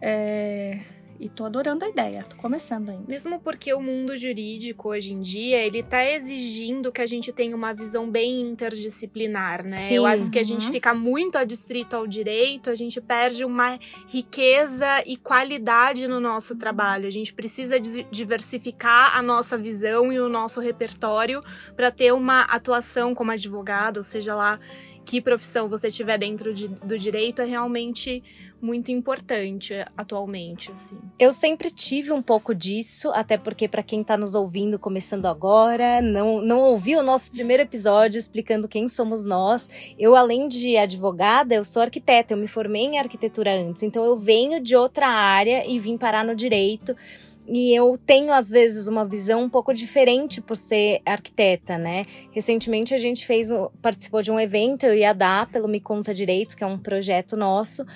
É, 0.00 0.80
e 1.20 1.28
tô 1.28 1.44
adorando 1.44 1.84
a 1.84 1.88
ideia, 1.88 2.24
tô 2.24 2.36
começando 2.36 2.90
ainda. 2.90 3.04
Mesmo 3.08 3.40
porque 3.40 3.72
o 3.74 3.80
mundo 3.80 4.16
jurídico 4.16 4.88
hoje 4.88 5.12
em 5.12 5.20
dia, 5.20 5.58
ele 5.64 5.82
tá 5.82 6.04
exigindo 6.04 6.90
que 6.92 7.00
a 7.00 7.06
gente 7.06 7.32
tenha 7.32 7.54
uma 7.56 7.72
visão 7.72 8.10
bem 8.10 8.40
interdisciplinar, 8.40 9.64
né? 9.64 9.88
Sim. 9.88 9.94
Eu 9.94 10.06
acho 10.06 10.30
que 10.30 10.38
a 10.38 10.42
gente 10.44 10.66
Uhum. 10.66 10.72
fica 10.72 10.94
muito 10.94 11.36
adstrito 11.36 11.96
ao 11.96 12.06
direito, 12.06 12.70
a 12.70 12.74
gente 12.74 13.00
perde 13.00 13.44
uma 13.44 13.78
riqueza 14.06 14.86
e 15.06 15.16
qualidade 15.16 16.06
no 16.06 16.20
nosso 16.20 16.56
trabalho. 16.56 17.06
A 17.06 17.10
gente 17.10 17.32
precisa 17.34 17.78
diversificar 17.80 19.16
a 19.16 19.22
nossa 19.22 19.56
visão 19.58 20.12
e 20.12 20.18
o 20.18 20.28
nosso 20.28 20.60
repertório 20.60 21.42
para 21.74 21.90
ter 21.90 22.12
uma 22.12 22.42
atuação 22.42 23.14
como 23.14 23.30
advogado, 23.30 23.98
ou 23.98 24.02
seja 24.02 24.34
lá 24.34 24.58
que 25.06 25.20
profissão 25.20 25.68
você 25.68 25.88
tiver 25.88 26.18
dentro 26.18 26.52
de- 26.52 26.66
do 26.66 26.98
direito, 26.98 27.40
é 27.40 27.44
realmente 27.44 28.22
muito 28.60 28.90
importante 28.90 29.72
atualmente, 29.96 30.72
assim. 30.72 30.98
Eu 31.16 31.30
sempre 31.30 31.70
tive 31.70 32.12
um 32.12 32.20
pouco 32.20 32.52
disso, 32.52 33.10
até 33.12 33.38
porque 33.38 33.68
para 33.68 33.84
quem 33.84 34.02
tá 34.02 34.16
nos 34.16 34.34
ouvindo 34.34 34.80
começando 34.80 35.26
agora, 35.26 36.02
não, 36.02 36.40
não 36.42 36.58
ouviu 36.58 36.98
o 36.98 37.02
nosso 37.04 37.30
primeiro 37.30 37.62
episódio 37.62 38.18
explicando 38.18 38.66
quem 38.66 38.88
somos 38.88 39.24
nós. 39.24 39.70
Eu, 39.96 40.16
além 40.16 40.48
de 40.48 40.76
advogada, 40.76 41.54
eu 41.54 41.64
sou 41.64 41.82
arquiteta, 41.82 42.34
eu 42.34 42.38
me 42.38 42.48
formei 42.48 42.82
em 42.82 42.98
arquitetura 42.98 43.54
antes, 43.54 43.84
então 43.84 44.04
eu 44.04 44.16
venho 44.16 44.60
de 44.60 44.74
outra 44.74 45.06
área 45.06 45.64
e 45.70 45.78
vim 45.78 45.96
parar 45.96 46.24
no 46.24 46.34
direito. 46.34 46.96
E 47.48 47.72
eu 47.72 47.96
tenho, 47.96 48.32
às 48.32 48.50
vezes, 48.50 48.88
uma 48.88 49.04
visão 49.04 49.44
um 49.44 49.48
pouco 49.48 49.72
diferente 49.72 50.40
por 50.40 50.56
ser 50.56 51.00
arquiteta, 51.06 51.78
né? 51.78 52.04
Recentemente 52.32 52.92
a 52.92 52.98
gente 52.98 53.24
fez, 53.24 53.50
participou 53.80 54.20
de 54.20 54.32
um 54.32 54.40
evento, 54.40 54.84
eu 54.84 54.94
e 54.94 55.04
a 55.04 55.12
Dá, 55.12 55.46
pelo 55.50 55.68
Me 55.68 55.80
Conta 55.80 56.12
Direito, 56.12 56.56
que 56.56 56.64
é 56.64 56.66
um 56.66 56.78
projeto 56.78 57.36
nosso, 57.36 57.86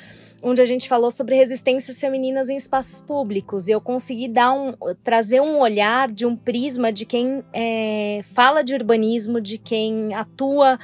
onde 0.40 0.62
a 0.62 0.64
gente 0.64 0.88
falou 0.88 1.11
sobre 1.11 1.35
resistências 1.35 2.00
femininas 2.00 2.49
em 2.49 2.57
espaços 2.57 3.02
públicos. 3.02 3.66
E 3.66 3.73
eu 3.73 3.80
consegui 3.80 4.28
dar 4.28 4.52
um, 4.52 4.73
trazer 5.02 5.40
um 5.40 5.59
olhar 5.59 6.11
de 6.11 6.25
um 6.25 6.37
prisma 6.37 6.92
de 6.92 7.04
quem 7.04 7.42
é, 7.52 8.21
fala 8.33 8.62
de 8.62 8.73
urbanismo, 8.73 9.40
de 9.40 9.59
quem 9.59 10.14
atua. 10.14 10.78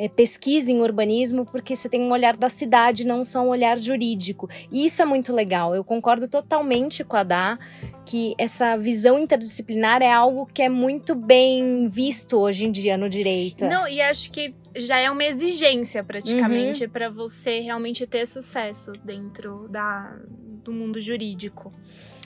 É, 0.00 0.08
pesquisa 0.08 0.72
em 0.72 0.80
urbanismo, 0.80 1.44
porque 1.44 1.76
você 1.76 1.86
tem 1.86 2.00
um 2.00 2.10
olhar 2.10 2.34
da 2.34 2.48
cidade, 2.48 3.06
não 3.06 3.22
só 3.22 3.42
um 3.42 3.48
olhar 3.48 3.78
jurídico. 3.78 4.48
E 4.72 4.86
isso 4.86 5.02
é 5.02 5.04
muito 5.04 5.30
legal. 5.30 5.74
Eu 5.74 5.84
concordo 5.84 6.26
totalmente 6.26 7.04
com 7.04 7.16
a 7.16 7.22
Dá 7.22 7.58
que 8.06 8.34
essa 8.38 8.78
visão 8.78 9.18
interdisciplinar 9.18 10.00
é 10.00 10.10
algo 10.10 10.46
que 10.46 10.62
é 10.62 10.70
muito 10.70 11.14
bem 11.14 11.86
visto 11.86 12.38
hoje 12.38 12.64
em 12.64 12.72
dia 12.72 12.96
no 12.96 13.10
direito. 13.10 13.66
Não, 13.66 13.86
e 13.86 14.00
acho 14.00 14.30
que 14.32 14.54
já 14.74 14.98
é 14.98 15.10
uma 15.10 15.22
exigência 15.24 16.02
praticamente 16.02 16.84
Uhum. 16.84 16.90
para 16.90 17.10
você 17.10 17.60
realmente 17.60 18.06
ter 18.06 18.26
sucesso 18.26 18.92
dentro 19.04 19.68
da, 19.68 20.18
do 20.64 20.72
mundo 20.72 20.98
jurídico. 20.98 21.74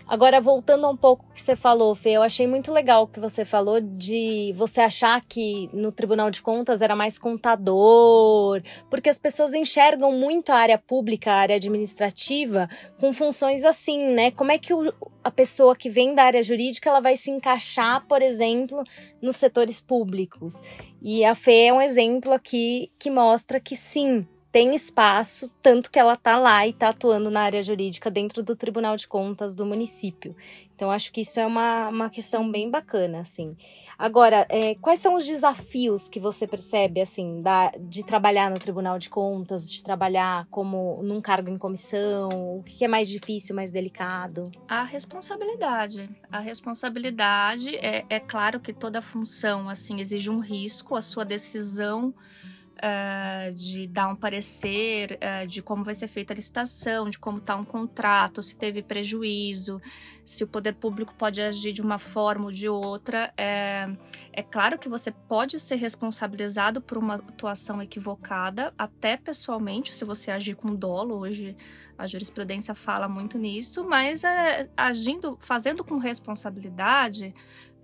Agora, 0.07 0.39
voltando 0.39 0.89
um 0.89 0.97
pouco 0.97 1.25
que 1.33 1.41
você 1.41 1.57
falou, 1.57 1.95
Fê, 1.95 2.11
eu 2.11 2.23
achei 2.23 2.47
muito 2.47 2.71
legal 2.71 3.05
o 3.05 3.09
que 3.09 3.19
você 3.19 3.43
falou 3.43 3.81
de 3.81 4.53
você 4.55 4.83
achar 4.83 5.19
que 5.25 5.71
no 5.73 5.91
Tribunal 5.91 6.31
de 6.31 6.43
Contas 6.43 6.83
era 6.83 6.95
mais 6.95 7.19
contador, 7.19 8.63
porque 8.91 9.09
as 9.09 9.19
pessoas 9.19 9.55
enxergam 9.55 10.13
muito 10.13 10.51
a 10.51 10.57
área 10.57 10.77
pública, 10.79 11.33
a 11.33 11.37
área 11.37 11.57
administrativa, 11.57 12.69
com 13.01 13.15
funções 13.15 13.65
assim, 13.65 14.13
né? 14.13 14.31
Como 14.31 14.53
é 14.53 14.59
que 14.59 14.75
o- 14.75 14.93
a 15.23 15.31
pessoa 15.31 15.75
que 15.75 15.89
vem 15.89 16.15
da 16.15 16.25
área 16.25 16.43
jurídica 16.43 16.91
ela 16.91 17.01
vai 17.01 17.17
se 17.17 17.31
encaixar, 17.31 18.07
por 18.07 18.21
exemplo, 18.21 18.85
nos 19.23 19.37
setores 19.37 19.81
públicos? 19.81 20.61
E 21.01 21.25
a 21.25 21.35
Fê 21.35 21.67
é 21.67 21.73
um 21.73 21.81
exemplo 21.81 22.33
aqui 22.33 22.91
que 22.99 23.11
mostra 23.11 23.59
que 23.59 23.75
sim, 23.75 24.27
tem 24.55 24.73
espaço, 24.73 25.51
tanto 25.61 25.91
que 25.91 25.99
ela 25.99 26.17
tá 26.17 26.39
lá 26.39 26.65
e 26.65 26.73
tá 26.73 26.91
atuando 26.91 27.29
na 27.29 27.41
área 27.41 27.61
jurídica 27.61 28.09
dentro 28.09 28.41
do 28.41 28.55
Tribunal 28.55 28.97
de 28.97 29.09
Contas 29.09 29.57
do 29.57 29.67
município. 29.67 30.37
Então, 30.73 30.93
acho 30.93 31.11
que 31.11 31.23
isso 31.23 31.41
é 31.41 31.47
uma, 31.47 31.89
uma 31.89 32.09
questão 32.09 32.49
bem 32.49 32.71
bacana, 32.71 33.19
assim. 33.19 33.57
Agora, 33.99 34.47
é, 34.49 34.77
quais 34.77 35.01
são 35.01 35.17
os 35.17 35.27
desafios 35.27 36.09
que 36.09 36.21
você 36.21 36.47
percebe, 36.47 37.01
assim, 37.01 37.43
da, 37.43 37.73
de 37.81 38.05
trabalhar 38.05 38.49
no 38.49 38.61
Tribunal 38.61 38.97
de 38.97 39.11
Contas, 39.11 39.69
de 39.69 39.83
trabalhar 39.83 40.47
como 40.53 41.03
num 41.03 41.21
cargo 41.21 41.51
em 41.51 41.59
comissão? 41.59 42.29
O 42.29 42.63
que 42.63 42.85
é 42.85 42.89
mais 42.89 43.09
difícil, 43.09 43.57
mais 43.57 43.73
delicado? 43.73 44.53
A 44.69 44.85
responsabilidade. 44.85 46.09
A 46.31 46.39
responsabilidade 46.39 47.75
é, 47.75 48.05
é 48.09 48.21
claro 48.21 48.61
que 48.61 48.73
toda 48.73 49.03
função 49.03 49.69
assim 49.69 50.01
exige 50.01 50.31
um 50.31 50.39
risco, 50.39 50.95
a 50.95 51.01
sua 51.01 51.25
decisão 51.25 52.15
eh, 52.81 53.53
de 53.55 53.87
dar 53.87 54.09
um 54.09 54.17
parecer, 54.17 55.17
eh, 55.21 55.47
de 55.47 55.63
como 55.63 55.85
vai 55.85 55.95
ser 55.95 56.09
feita 56.09 56.33
a 56.33 56.37
licitação, 56.37 57.09
de 57.09 57.19
como 57.19 57.39
está 57.39 57.55
um 57.57 57.65
contrato, 57.65 58.43
se 58.43 58.57
teve 58.57 58.83
prejuízo, 58.83 59.81
se 60.25 60.45
o 60.45 60.47
poder 60.47 60.75
público 60.75 61.15
pode 61.15 61.41
agir 61.41 61.73
de 61.73 61.81
uma 61.81 61.99
forma 61.99 62.47
ou 62.47 62.51
de 62.51 62.69
outra. 62.69 63.33
É, 63.37 63.87
é 64.33 64.43
claro 64.43 64.79
que 64.79 64.89
você 64.89 65.11
pode 65.11 65.59
ser 65.61 65.77
responsabilizado 65.77 66.81
por 66.81 66.99
uma 66.99 67.15
atuação 67.15 67.81
equivocada, 67.81 68.73
até 68.77 69.17
pessoalmente, 69.17 69.95
se 69.95 70.05
você 70.05 70.31
agir 70.31 70.55
com 70.57 70.75
dolo. 70.75 71.19
Hoje 71.21 71.57
a 71.97 72.07
jurisprudência 72.07 72.75
fala 72.75 73.09
muito 73.09 73.39
nisso, 73.39 73.85
mas 73.85 74.25
é, 74.25 74.69
agindo, 74.77 75.37
fazendo 75.41 75.85
com 75.85 75.97
responsabilidade, 75.99 77.35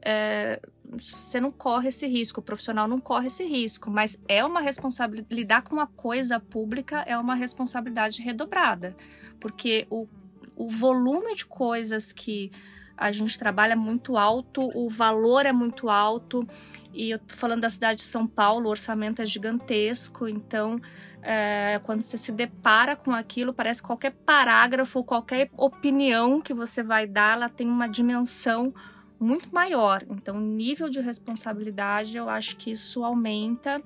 é, 0.02 0.60
você 0.98 1.40
não 1.40 1.50
corre 1.52 1.88
esse 1.88 2.06
risco, 2.06 2.40
o 2.40 2.42
profissional 2.42 2.88
não 2.88 3.00
corre 3.00 3.28
esse 3.28 3.44
risco, 3.44 3.90
mas 3.90 4.18
é 4.28 4.44
uma 4.44 4.60
responsabilidade, 4.60 5.34
lidar 5.34 5.62
com 5.62 5.80
a 5.80 5.86
coisa 5.86 6.40
pública 6.40 7.04
é 7.06 7.16
uma 7.16 7.34
responsabilidade 7.34 8.22
redobrada, 8.22 8.96
porque 9.38 9.86
o, 9.90 10.08
o 10.56 10.68
volume 10.68 11.34
de 11.34 11.46
coisas 11.46 12.12
que 12.12 12.50
a 12.96 13.10
gente 13.10 13.38
trabalha 13.38 13.72
é 13.72 13.76
muito 13.76 14.18
alto, 14.18 14.70
o 14.74 14.88
valor 14.88 15.46
é 15.46 15.52
muito 15.52 15.88
alto, 15.88 16.46
e 16.92 17.10
eu 17.10 17.20
falando 17.28 17.62
da 17.62 17.70
cidade 17.70 17.98
de 17.98 18.04
São 18.04 18.26
Paulo, 18.26 18.66
o 18.66 18.70
orçamento 18.70 19.22
é 19.22 19.26
gigantesco, 19.26 20.28
então 20.28 20.78
é, 21.22 21.80
quando 21.82 22.02
você 22.02 22.16
se 22.16 22.32
depara 22.32 22.96
com 22.96 23.12
aquilo, 23.12 23.52
parece 23.52 23.80
que 23.80 23.86
qualquer 23.86 24.12
parágrafo, 24.12 25.04
qualquer 25.04 25.50
opinião 25.56 26.40
que 26.40 26.52
você 26.52 26.82
vai 26.82 27.06
dar, 27.06 27.36
ela 27.36 27.48
tem 27.48 27.68
uma 27.68 27.86
dimensão 27.86 28.74
muito 29.20 29.54
maior. 29.54 30.02
Então, 30.08 30.38
o 30.38 30.40
nível 30.40 30.88
de 30.88 31.00
responsabilidade, 31.00 32.16
eu 32.16 32.28
acho 32.28 32.56
que 32.56 32.70
isso 32.70 33.04
aumenta. 33.04 33.82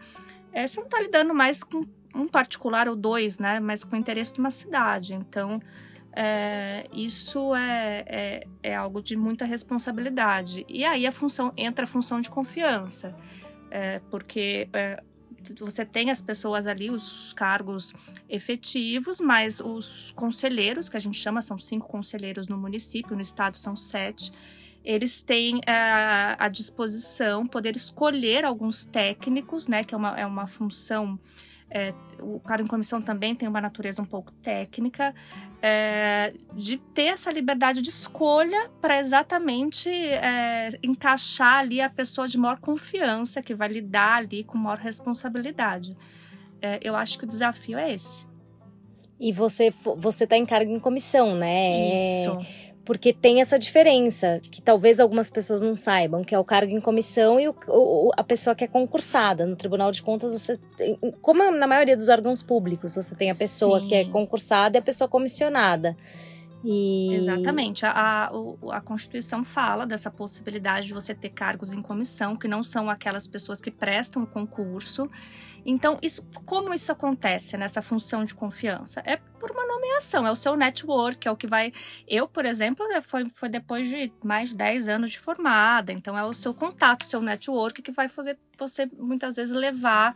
É, 0.52 0.66
você 0.66 0.78
não 0.78 0.86
está 0.86 1.00
lidando 1.00 1.34
mais 1.34 1.64
com 1.64 1.84
um 2.14 2.28
particular 2.28 2.88
ou 2.88 2.94
dois, 2.94 3.38
né? 3.38 3.58
Mas 3.58 3.82
com 3.82 3.96
o 3.96 3.98
interesse 3.98 4.32
de 4.32 4.38
uma 4.38 4.50
cidade. 4.50 5.14
Então, 5.14 5.60
é, 6.12 6.86
isso 6.92 7.54
é, 7.56 8.04
é, 8.06 8.46
é 8.62 8.74
algo 8.76 9.02
de 9.02 9.16
muita 9.16 9.44
responsabilidade. 9.44 10.64
E 10.68 10.84
aí 10.84 11.06
a 11.06 11.12
função 11.12 11.52
entra 11.56 11.84
a 11.84 11.88
função 11.88 12.20
de 12.20 12.30
confiança, 12.30 13.16
é, 13.70 13.98
porque 14.10 14.68
é, 14.72 15.02
você 15.58 15.84
tem 15.84 16.10
as 16.10 16.22
pessoas 16.22 16.68
ali, 16.68 16.88
os 16.88 17.32
cargos 17.32 17.92
efetivos, 18.28 19.20
mas 19.20 19.58
os 19.58 20.12
conselheiros, 20.12 20.88
que 20.88 20.96
a 20.96 21.00
gente 21.00 21.18
chama, 21.18 21.42
são 21.42 21.58
cinco 21.58 21.88
conselheiros 21.88 22.46
no 22.46 22.56
município, 22.56 23.16
no 23.16 23.20
estado 23.20 23.56
são 23.56 23.74
sete, 23.74 24.32
eles 24.84 25.22
têm 25.22 25.60
é, 25.66 26.36
à 26.38 26.48
disposição 26.48 27.46
poder 27.46 27.74
escolher 27.74 28.44
alguns 28.44 28.84
técnicos, 28.84 29.66
né, 29.66 29.82
que 29.82 29.94
é 29.94 29.98
uma, 29.98 30.20
é 30.20 30.26
uma 30.26 30.46
função. 30.46 31.18
É, 31.70 31.92
o 32.20 32.38
cargo 32.38 32.64
em 32.64 32.68
comissão 32.68 33.02
também 33.02 33.34
tem 33.34 33.48
uma 33.48 33.60
natureza 33.60 34.00
um 34.00 34.04
pouco 34.04 34.30
técnica, 34.34 35.12
é, 35.60 36.32
de 36.52 36.76
ter 36.76 37.06
essa 37.06 37.32
liberdade 37.32 37.80
de 37.80 37.88
escolha 37.88 38.70
para 38.80 39.00
exatamente 39.00 39.88
é, 39.88 40.68
encaixar 40.82 41.60
ali 41.60 41.80
a 41.80 41.88
pessoa 41.88 42.28
de 42.28 42.38
maior 42.38 42.60
confiança, 42.60 43.42
que 43.42 43.54
vai 43.54 43.68
lidar 43.68 44.18
ali 44.18 44.44
com 44.44 44.58
maior 44.58 44.78
responsabilidade. 44.78 45.96
É, 46.60 46.78
eu 46.82 46.94
acho 46.94 47.18
que 47.18 47.24
o 47.24 47.26
desafio 47.26 47.78
é 47.78 47.92
esse. 47.92 48.26
E 49.18 49.32
você, 49.32 49.72
você 49.96 50.26
tá 50.26 50.36
em 50.36 50.44
cargo 50.44 50.70
em 50.70 50.78
comissão, 50.78 51.34
né? 51.34 51.94
Isso. 51.94 52.38
Porque 52.84 53.12
tem 53.12 53.40
essa 53.40 53.58
diferença, 53.58 54.40
que 54.42 54.60
talvez 54.60 55.00
algumas 55.00 55.30
pessoas 55.30 55.62
não 55.62 55.72
saibam, 55.72 56.22
que 56.22 56.34
é 56.34 56.38
o 56.38 56.44
cargo 56.44 56.70
em 56.70 56.80
comissão 56.80 57.40
e 57.40 57.48
o, 57.48 57.54
o, 57.66 58.10
a 58.14 58.22
pessoa 58.22 58.54
que 58.54 58.64
é 58.64 58.68
concursada. 58.68 59.46
No 59.46 59.56
Tribunal 59.56 59.90
de 59.90 60.02
Contas, 60.02 60.34
você 60.34 60.58
tem, 60.76 60.98
como 61.22 61.50
na 61.50 61.66
maioria 61.66 61.96
dos 61.96 62.08
órgãos 62.10 62.42
públicos, 62.42 62.94
você 62.94 63.14
tem 63.14 63.30
a 63.30 63.34
pessoa 63.34 63.80
Sim. 63.80 63.88
que 63.88 63.94
é 63.94 64.04
concursada 64.04 64.76
e 64.76 64.80
a 64.80 64.82
pessoa 64.82 65.08
comissionada. 65.08 65.96
E... 66.64 67.12
Exatamente. 67.14 67.84
A, 67.84 67.90
a, 67.90 68.30
a 68.76 68.80
Constituição 68.80 69.44
fala 69.44 69.86
dessa 69.86 70.10
possibilidade 70.10 70.86
de 70.86 70.94
você 70.94 71.14
ter 71.14 71.28
cargos 71.28 71.72
em 71.72 71.82
comissão, 71.82 72.36
que 72.36 72.48
não 72.48 72.62
são 72.62 72.88
aquelas 72.88 73.26
pessoas 73.26 73.60
que 73.60 73.70
prestam 73.70 74.22
o 74.22 74.26
concurso. 74.26 75.10
Então, 75.64 75.98
isso, 76.02 76.26
como 76.44 76.74
isso 76.74 76.92
acontece 76.92 77.56
nessa 77.56 77.80
função 77.80 78.24
de 78.24 78.34
confiança? 78.34 79.02
É 79.04 79.16
por 79.16 79.50
uma 79.50 79.66
nomeação, 79.66 80.26
é 80.26 80.30
o 80.30 80.36
seu 80.36 80.56
network, 80.56 81.26
é 81.26 81.30
o 81.30 81.36
que 81.36 81.46
vai. 81.46 81.72
Eu, 82.08 82.26
por 82.26 82.44
exemplo, 82.44 82.84
é, 82.92 83.00
foi, 83.00 83.28
foi 83.34 83.48
depois 83.48 83.88
de 83.88 84.12
mais 84.22 84.50
de 84.50 84.56
10 84.56 84.88
anos 84.88 85.10
de 85.10 85.18
formada, 85.18 85.92
então 85.92 86.16
é 86.16 86.24
o 86.24 86.32
seu 86.32 86.54
contato, 86.54 87.04
seu 87.04 87.20
network 87.20 87.82
que 87.82 87.92
vai 87.92 88.08
fazer 88.08 88.38
você 88.56 88.86
muitas 88.98 89.36
vezes 89.36 89.52
levar 89.52 90.14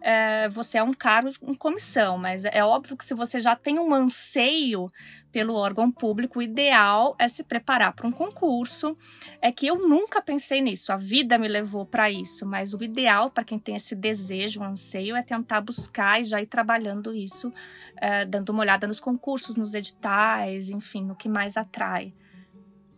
é, 0.00 0.48
você 0.48 0.78
é 0.78 0.82
um 0.82 0.92
cargo 0.92 1.28
em 1.42 1.54
comissão, 1.54 2.18
mas 2.18 2.44
é 2.44 2.62
óbvio 2.62 2.96
que 2.96 3.04
se 3.04 3.14
você 3.14 3.40
já 3.40 3.56
tem 3.56 3.78
um 3.78 3.92
anseio 3.92 4.92
pelo 5.32 5.54
órgão 5.54 5.90
público, 5.90 6.38
o 6.38 6.42
ideal 6.42 7.16
é 7.18 7.26
se 7.28 7.42
preparar 7.42 7.92
para 7.92 8.06
um 8.06 8.12
concurso. 8.12 8.96
É 9.42 9.52
que 9.52 9.66
eu 9.66 9.88
nunca 9.88 10.22
pensei 10.22 10.60
nisso, 10.60 10.92
a 10.92 10.96
vida 10.96 11.36
me 11.36 11.48
levou 11.48 11.84
para 11.84 12.10
isso, 12.10 12.46
mas 12.46 12.72
o 12.72 12.82
ideal 12.82 13.30
para 13.30 13.44
quem 13.44 13.58
tem 13.58 13.74
esse 13.74 13.94
desejo, 13.94 14.60
um 14.60 14.64
anseio, 14.64 14.87
é 14.96 15.22
tentar 15.22 15.60
buscar 15.60 16.20
e 16.20 16.24
já 16.24 16.40
ir 16.40 16.46
trabalhando 16.46 17.14
isso, 17.14 17.52
é, 18.00 18.24
dando 18.24 18.50
uma 18.50 18.60
olhada 18.62 18.86
nos 18.86 19.00
concursos, 19.00 19.56
nos 19.56 19.74
editais, 19.74 20.70
enfim, 20.70 21.04
no 21.04 21.14
que 21.14 21.28
mais 21.28 21.56
atrai. 21.56 22.12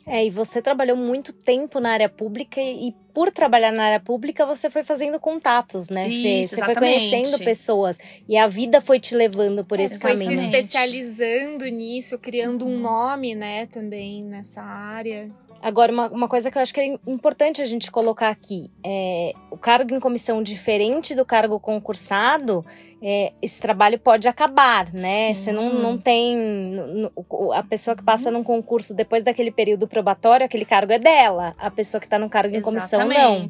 É, 0.07 0.25
e 0.25 0.31
você 0.31 0.63
trabalhou 0.63 0.97
muito 0.97 1.31
tempo 1.33 1.79
na 1.79 1.93
área 1.93 2.09
pública 2.09 2.59
e, 2.61 2.95
por 3.13 3.31
trabalhar 3.31 3.71
na 3.71 3.85
área 3.85 4.01
pública 4.01 4.47
você 4.47 4.71
foi 4.71 4.83
fazendo 4.83 5.21
contatos, 5.21 5.89
né, 5.91 6.09
Isso, 6.09 6.23
Fê? 6.23 6.43
Você 6.43 6.55
exatamente. 6.57 6.99
foi 6.99 7.09
conhecendo 7.11 7.45
pessoas 7.45 7.99
e 8.27 8.37
a 8.37 8.47
vida 8.49 8.81
foi 8.81 8.99
te 8.99 9.15
levando 9.15 9.65
por 9.65 9.79
É, 9.79 9.85
esse 9.85 9.99
Foi 10.01 10.13
caminho. 10.13 10.31
se 10.31 10.35
Exatamente. 10.39 10.65
especializando 10.65 11.65
nisso, 11.67 12.19
criando 12.19 12.67
um 12.67 12.79
nome, 12.81 13.35
né, 13.35 13.67
também 13.67 14.25
nessa 14.25 14.63
área. 14.63 15.31
Agora, 15.63 15.93
uma, 15.93 16.09
uma 16.09 16.29
coisa 16.29 16.51
que 16.51 16.57
eu 16.57 16.63
acho 16.63 16.73
que 16.73 16.81
é 16.81 16.99
importante 17.07 17.61
a 17.61 17.65
gente 17.65 17.91
colocar 17.91 18.29
aqui: 18.29 18.71
é, 18.85 19.33
o 19.51 19.57
cargo 19.57 19.95
em 19.95 20.01
comissão, 20.01 20.43
diferente 20.43 21.15
do 21.15 21.25
cargo 21.25 21.61
concursado, 21.61 22.65
é, 23.03 23.33
esse 23.43 23.61
trabalho 23.61 23.99
pode 23.99 24.27
acabar, 24.27 24.93
né? 24.93 25.35
Sim. 25.35 25.43
Você 25.43 25.53
não, 25.53 25.75
não 25.75 25.99
tem. 25.99 27.11
a 27.55 27.63
pessoa 27.63 27.95
que 27.95 28.03
passa 28.03 28.31
num 28.31 28.43
concurso 28.43 28.95
depois 28.95 29.23
daquele 29.23 29.51
período 29.51 29.87
probatório, 29.87 30.47
aquele 30.47 30.65
cargo 30.65 30.93
é 30.93 30.99
dela. 30.99 31.55
A 31.59 31.71
pessoa 31.71 32.01
que 32.01 32.07
está 32.07 32.19
no 32.19 32.31
cargo 32.31 32.57
em 32.57 32.61
comissão, 32.61 33.07
não. 33.07 33.47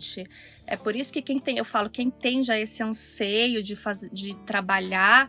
É 0.71 0.77
por 0.77 0.95
isso 0.97 1.13
que 1.13 1.21
quem 1.21 1.39
tem, 1.39 1.59
eu 1.59 1.65
falo, 1.65 1.91
quem 1.91 2.09
tem 2.11 2.43
já 2.43 2.59
esse 2.59 2.83
anseio 2.83 3.63
de, 3.63 3.75
faz, 3.77 4.09
de 4.13 4.37
trabalhar 4.47 5.29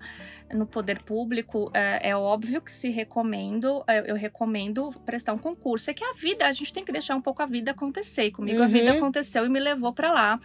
no 0.53 0.65
poder 0.65 1.01
público, 1.03 1.71
é, 1.73 2.09
é 2.09 2.15
óbvio 2.15 2.61
que 2.61 2.69
se 2.69 2.89
recomendo, 2.89 3.83
é, 3.87 4.11
eu 4.11 4.15
recomendo 4.17 4.89
prestar 5.05 5.31
um 5.33 5.37
concurso. 5.37 5.89
É 5.89 5.93
que 5.93 6.03
a 6.03 6.11
vida, 6.13 6.45
a 6.45 6.51
gente 6.51 6.73
tem 6.73 6.83
que 6.83 6.91
deixar 6.91 7.15
um 7.15 7.21
pouco 7.21 7.41
a 7.41 7.45
vida 7.45 7.71
acontecer. 7.71 8.25
E 8.25 8.31
comigo 8.31 8.61
a 8.61 8.65
Uhum. 8.65 8.71
vida 8.71 8.91
aconteceu 8.91 9.45
e 9.45 9.49
me 9.49 9.61
levou 9.61 9.93
para 9.93 10.11
lá. 10.11 10.39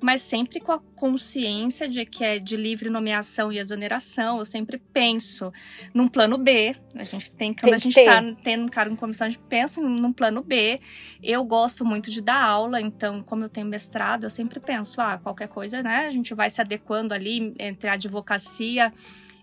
Mas 0.00 0.22
sempre 0.22 0.60
com 0.60 0.72
a 0.72 0.80
consciência 0.96 1.86
de 1.86 2.06
que 2.06 2.24
é 2.24 2.38
de 2.38 2.56
livre 2.56 2.88
nomeação 2.88 3.52
e 3.52 3.58
exoneração, 3.58 4.38
eu 4.38 4.46
sempre 4.46 4.78
penso 4.78 5.52
num 5.92 6.08
plano 6.08 6.38
B. 6.38 6.74
A 6.94 7.04
gente 7.04 7.30
tem 7.30 7.52
que, 7.52 7.60
Tem 7.60 7.70
quando 7.70 7.74
a 7.74 7.76
gente 7.76 7.98
está 8.00 8.22
tendo 8.42 8.64
um 8.64 8.68
cargo 8.68 8.94
em 8.94 8.96
comissão, 8.96 9.26
a 9.26 9.30
gente 9.30 9.42
pensa 9.46 9.80
num 9.82 10.12
plano 10.12 10.42
B. 10.42 10.80
Eu 11.22 11.44
gosto 11.44 11.84
muito 11.84 12.10
de 12.10 12.22
dar 12.22 12.42
aula, 12.42 12.80
então, 12.80 13.22
como 13.22 13.44
eu 13.44 13.48
tenho 13.50 13.66
mestrado, 13.66 14.24
eu 14.24 14.30
sempre 14.40 14.58
penso, 14.58 15.00
ah, 15.02 15.18
qualquer 15.22 15.48
coisa, 15.48 15.82
né? 15.82 16.06
A 16.06 16.10
gente 16.10 16.32
vai 16.34 16.48
se 16.48 16.60
adequando 16.62 17.12
ali 17.12 17.54
entre 17.58 17.90
a 17.90 17.92
advocacia 17.92 18.90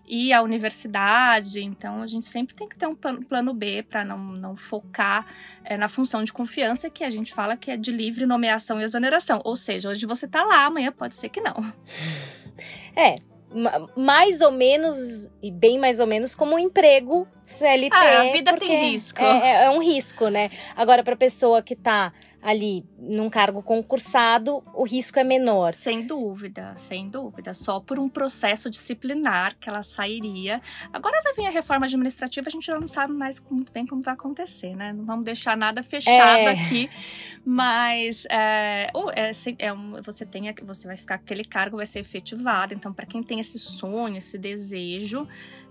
e 0.07 0.33
a 0.33 0.41
universidade. 0.41 1.61
Então, 1.63 2.01
a 2.01 2.07
gente 2.07 2.25
sempre 2.25 2.55
tem 2.55 2.67
que 2.67 2.75
ter 2.75 2.87
um 2.87 2.95
plano, 2.95 3.53
B 3.53 3.83
para 3.83 4.03
não, 4.03 4.17
não 4.17 4.55
focar 4.55 5.25
eh, 5.63 5.77
na 5.77 5.87
função 5.87 6.23
de 6.23 6.33
confiança, 6.33 6.89
que 6.89 7.03
a 7.03 7.09
gente 7.09 7.31
fala 7.33 7.55
que 7.55 7.69
é 7.69 7.77
de 7.77 7.91
livre 7.91 8.25
nomeação 8.25 8.79
e 8.81 8.83
exoneração. 8.83 9.39
Ou 9.43 9.55
seja, 9.55 9.89
hoje 9.89 10.05
você 10.07 10.27
tá 10.27 10.43
lá, 10.43 10.65
amanhã 10.65 10.91
pode 10.91 11.15
ser 11.15 11.29
que 11.29 11.41
não. 11.41 11.55
É. 12.95 13.15
ma- 13.53 13.87
Mais 13.95 14.41
ou 14.41 14.51
menos, 14.51 15.29
e 15.43 15.51
bem 15.51 15.77
mais 15.77 15.99
ou 15.99 16.07
menos, 16.07 16.33
como 16.33 16.55
um 16.55 16.59
emprego 16.59 17.27
CLT. 17.45 17.95
Ah, 17.95 18.21
a 18.21 18.31
vida 18.31 18.57
tem 18.57 18.89
risco. 18.91 19.21
É, 19.21 19.49
é- 19.51 19.63
é 19.65 19.69
um 19.69 19.79
risco, 19.81 20.27
né? 20.29 20.49
Agora, 20.75 21.03
para 21.03 21.15
pessoa 21.15 21.61
que 21.61 21.75
tá 21.75 22.11
ali 22.41 22.85
num 22.97 23.29
cargo 23.29 23.61
concursado, 23.63 24.63
o 24.73 24.83
risco 24.85 25.19
é 25.19 25.23
menor. 25.23 25.73
Sem 25.73 26.05
dúvida, 26.05 26.73
sem 26.77 27.09
dúvida. 27.09 27.53
Só 27.53 27.79
por 27.79 27.99
um 27.99 28.07
processo 28.07 28.69
disciplinar 28.69 29.55
que 29.59 29.67
ela 29.67 29.83
sairia. 29.83 30.61
Agora 30.93 31.19
vai 31.23 31.33
vir 31.33 31.45
a 31.47 31.49
reforma 31.49 31.85
administrativa, 31.85 32.47
a 32.47 32.51
gente 32.51 32.65
já 32.65 32.79
não 32.79 32.87
sabe 32.87 33.11
mais 33.13 33.43
muito 33.49 33.71
bem 33.71 33.85
como 33.85 34.01
vai 34.01 34.13
acontecer, 34.13 34.75
né? 34.75 34.93
Não 34.93 35.03
vamos 35.05 35.25
deixar 35.25 35.57
nada 35.57 35.81
fechado 35.83 36.39
É. 36.41 36.49
aqui. 36.51 36.89
Mas 37.45 38.25
é, 38.29 38.89
ou 38.93 39.09
é, 39.11 39.31
é 39.59 39.73
um- 39.73 40.01
você 40.01 40.25
tem, 40.25 40.53
você 40.63 40.87
vai 40.87 40.97
ficar 40.97 41.15
aquele 41.15 41.43
cargo 41.43 41.77
vai 41.77 41.85
ser 41.85 41.99
efetivado. 41.99 42.73
Então, 42.73 42.93
para 42.93 43.05
quem 43.05 43.23
tem 43.23 43.39
esse 43.39 43.57
sonho, 43.57 44.17
esse 44.17 44.37
desejo, 44.37 45.27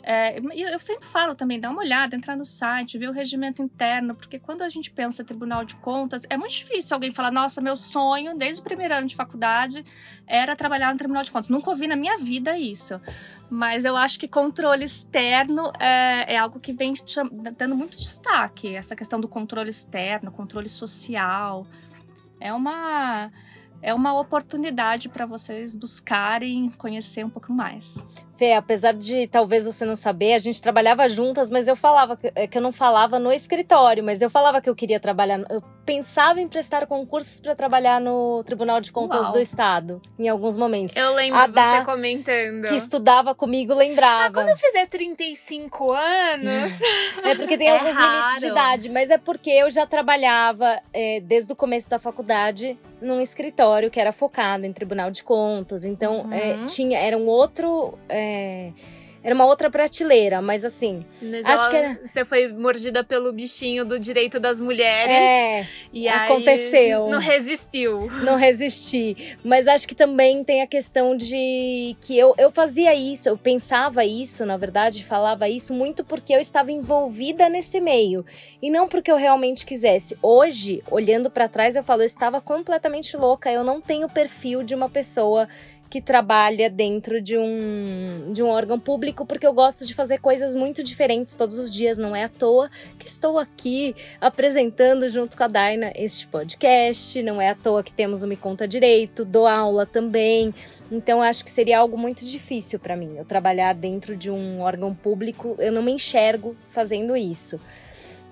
é, 0.08 0.38
eu 0.38 0.78
sempre 0.78 1.04
falo 1.04 1.34
também, 1.34 1.58
dá 1.58 1.68
uma 1.68 1.80
olhada, 1.80 2.14
entrar 2.14 2.36
no 2.36 2.44
site, 2.44 2.96
ver 2.96 3.08
o 3.08 3.12
regimento 3.12 3.60
interno, 3.60 4.14
porque 4.14 4.38
quando 4.38 4.62
a 4.62 4.68
gente 4.68 4.88
pensa 4.88 5.22
em 5.22 5.24
Tribunal 5.24 5.64
de 5.64 5.74
Contas, 5.74 6.22
é 6.30 6.36
muito 6.36 6.52
difícil 6.52 6.94
alguém 6.94 7.12
falar, 7.12 7.32
nossa, 7.32 7.60
meu 7.60 7.74
sonho, 7.74 8.38
desde 8.38 8.60
o 8.60 8.64
primeiro 8.64 8.94
ano 8.94 9.08
de 9.08 9.16
faculdade, 9.16 9.84
era 10.24 10.54
trabalhar 10.54 10.92
no 10.92 10.96
Tribunal 10.96 11.24
de 11.24 11.32
Contas. 11.32 11.48
Nunca 11.48 11.70
ouvi 11.70 11.88
na 11.88 11.96
minha 11.96 12.16
vida 12.18 12.56
isso. 12.56 13.00
Mas 13.50 13.84
eu 13.84 13.96
acho 13.96 14.20
que 14.20 14.28
controle 14.28 14.84
externo 14.84 15.72
é, 15.80 16.34
é 16.34 16.38
algo 16.38 16.60
que 16.60 16.72
vem 16.72 16.92
dando 17.58 17.74
muito 17.74 17.98
destaque. 17.98 18.76
Essa 18.76 18.94
questão 18.94 19.18
do 19.18 19.26
controle 19.26 19.70
externo, 19.70 20.30
controle 20.30 20.68
social. 20.68 21.66
É 22.38 22.52
uma, 22.52 23.32
é 23.82 23.92
uma 23.92 24.16
oportunidade 24.18 25.08
para 25.08 25.26
vocês 25.26 25.74
buscarem 25.74 26.70
conhecer 26.70 27.24
um 27.24 27.30
pouco 27.30 27.52
mais. 27.52 27.96
Fê, 28.36 28.52
apesar 28.52 28.92
de 28.92 29.26
talvez 29.28 29.64
você 29.64 29.84
não 29.84 29.94
saber, 29.94 30.34
a 30.34 30.38
gente 30.38 30.60
trabalhava 30.60 31.08
juntas, 31.08 31.50
mas 31.50 31.66
eu 31.68 31.74
falava 31.76 32.16
que, 32.16 32.30
é 32.34 32.46
que 32.46 32.58
eu 32.58 32.62
não 32.62 32.70
falava 32.72 33.18
no 33.18 33.32
escritório, 33.32 34.04
mas 34.04 34.20
eu 34.20 34.28
falava 34.28 34.60
que 34.60 34.68
eu 34.68 34.74
queria 34.74 35.00
trabalhar. 35.00 35.40
Eu 35.48 35.62
pensava 35.86 36.40
em 36.40 36.48
prestar 36.48 36.86
concursos 36.86 37.40
para 37.40 37.54
trabalhar 37.54 38.00
no 38.00 38.42
Tribunal 38.44 38.80
de 38.80 38.90
Contas 38.92 39.22
Uau. 39.22 39.32
do 39.32 39.38
Estado, 39.40 40.02
em 40.18 40.28
alguns 40.28 40.56
momentos. 40.56 40.94
Eu 40.96 41.14
lembro 41.14 41.38
A 41.38 41.46
você 41.46 41.52
Dá, 41.52 41.84
comentando. 41.84 42.68
Que 42.68 42.74
estudava 42.74 43.34
comigo 43.34 43.72
lembrava. 43.72 44.34
Quando 44.34 44.48
eu 44.50 44.56
fizer 44.56 44.86
35 44.86 45.92
anos, 45.92 46.80
É 47.24 47.34
porque 47.36 47.56
tem 47.56 47.68
É 47.70 47.78
alguns 47.78 47.94
limites 47.94 48.40
de 48.40 48.46
raro. 48.48 48.52
idade, 48.52 48.90
mas 48.90 49.10
é 49.10 49.18
porque 49.18 49.50
eu 49.50 49.70
já 49.70 49.86
trabalhava 49.86 50.80
é, 50.92 51.20
desde 51.20 51.52
o 51.52 51.56
começo 51.56 51.88
da 51.88 51.98
faculdade 51.98 52.78
num 53.00 53.20
escritório 53.20 53.90
que 53.90 54.00
era 54.00 54.10
focado 54.12 54.64
em 54.66 54.72
Tribunal 54.72 55.10
de 55.10 55.22
Contas. 55.22 55.84
Então 55.84 56.28
é, 56.32 56.54
Uhum. 56.56 56.66
tinha 56.66 56.98
era 56.98 57.16
um 57.16 57.26
outro 57.26 57.96
é, 58.08 58.25
era 59.24 59.34
uma 59.34 59.44
outra 59.46 59.68
prateleira, 59.68 60.40
mas 60.40 60.64
assim 60.64 61.04
mas 61.20 61.44
Acho 61.44 61.62
ela- 61.64 61.70
que 61.70 61.76
era- 61.76 62.00
você 62.06 62.24
foi 62.24 62.46
mordida 62.46 63.02
pelo 63.02 63.32
bichinho 63.32 63.84
do 63.84 63.98
direito 63.98 64.38
das 64.38 64.60
mulheres. 64.60 65.12
é, 65.12 65.66
e 65.92 66.06
aconteceu. 66.08 67.08
Não 67.08 67.18
resistiu. 67.18 68.08
não 68.22 68.36
resisti. 68.36 69.36
Mas 69.42 69.66
acho 69.66 69.88
que 69.88 69.96
também 69.96 70.44
tem 70.44 70.62
a 70.62 70.66
questão 70.66 71.16
de 71.16 71.96
que 72.00 72.16
eu, 72.16 72.34
eu 72.38 72.52
fazia 72.52 72.94
isso, 72.94 73.28
eu 73.28 73.36
pensava 73.36 74.04
isso, 74.04 74.46
na 74.46 74.56
verdade, 74.56 75.02
falava 75.04 75.48
isso 75.48 75.74
muito 75.74 76.04
porque 76.04 76.32
eu 76.32 76.38
estava 76.38 76.70
envolvida 76.70 77.48
nesse 77.48 77.80
meio 77.80 78.24
e 78.62 78.70
não 78.70 78.86
porque 78.86 79.10
eu 79.10 79.16
realmente 79.16 79.66
quisesse. 79.66 80.16
Hoje, 80.22 80.84
olhando 80.88 81.28
para 81.30 81.48
trás, 81.48 81.74
eu 81.74 81.82
falo, 81.82 82.02
eu 82.02 82.06
estava 82.06 82.40
completamente 82.40 83.16
louca, 83.16 83.50
eu 83.50 83.64
não 83.64 83.80
tenho 83.80 84.06
o 84.06 84.10
perfil 84.10 84.62
de 84.62 84.74
uma 84.74 84.88
pessoa 84.88 85.48
que 85.88 86.00
trabalha 86.00 86.68
dentro 86.68 87.20
de 87.20 87.36
um, 87.36 88.32
de 88.32 88.42
um 88.42 88.48
órgão 88.48 88.78
público, 88.78 89.24
porque 89.24 89.46
eu 89.46 89.52
gosto 89.52 89.86
de 89.86 89.94
fazer 89.94 90.18
coisas 90.18 90.54
muito 90.54 90.82
diferentes 90.82 91.34
todos 91.34 91.58
os 91.58 91.70
dias, 91.70 91.98
não 91.98 92.14
é 92.14 92.24
à 92.24 92.28
toa 92.28 92.70
que 92.98 93.06
estou 93.06 93.38
aqui 93.38 93.94
apresentando 94.20 95.08
junto 95.08 95.36
com 95.36 95.44
a 95.44 95.48
Daina 95.48 95.92
este 95.94 96.26
podcast, 96.26 97.22
não 97.22 97.40
é 97.40 97.50
à 97.50 97.54
toa 97.54 97.82
que 97.82 97.92
temos 97.92 98.22
o 98.22 98.28
Me 98.28 98.36
Conta 98.36 98.66
Direito, 98.66 99.24
dou 99.24 99.46
aula 99.46 99.86
também. 99.86 100.54
Então 100.90 101.20
acho 101.22 101.44
que 101.44 101.50
seria 101.50 101.78
algo 101.78 101.96
muito 101.96 102.24
difícil 102.24 102.78
para 102.78 102.96
mim, 102.96 103.16
eu 103.16 103.24
trabalhar 103.24 103.74
dentro 103.74 104.16
de 104.16 104.30
um 104.30 104.60
órgão 104.60 104.94
público, 104.94 105.56
eu 105.58 105.72
não 105.72 105.82
me 105.82 105.92
enxergo 105.92 106.56
fazendo 106.68 107.16
isso. 107.16 107.60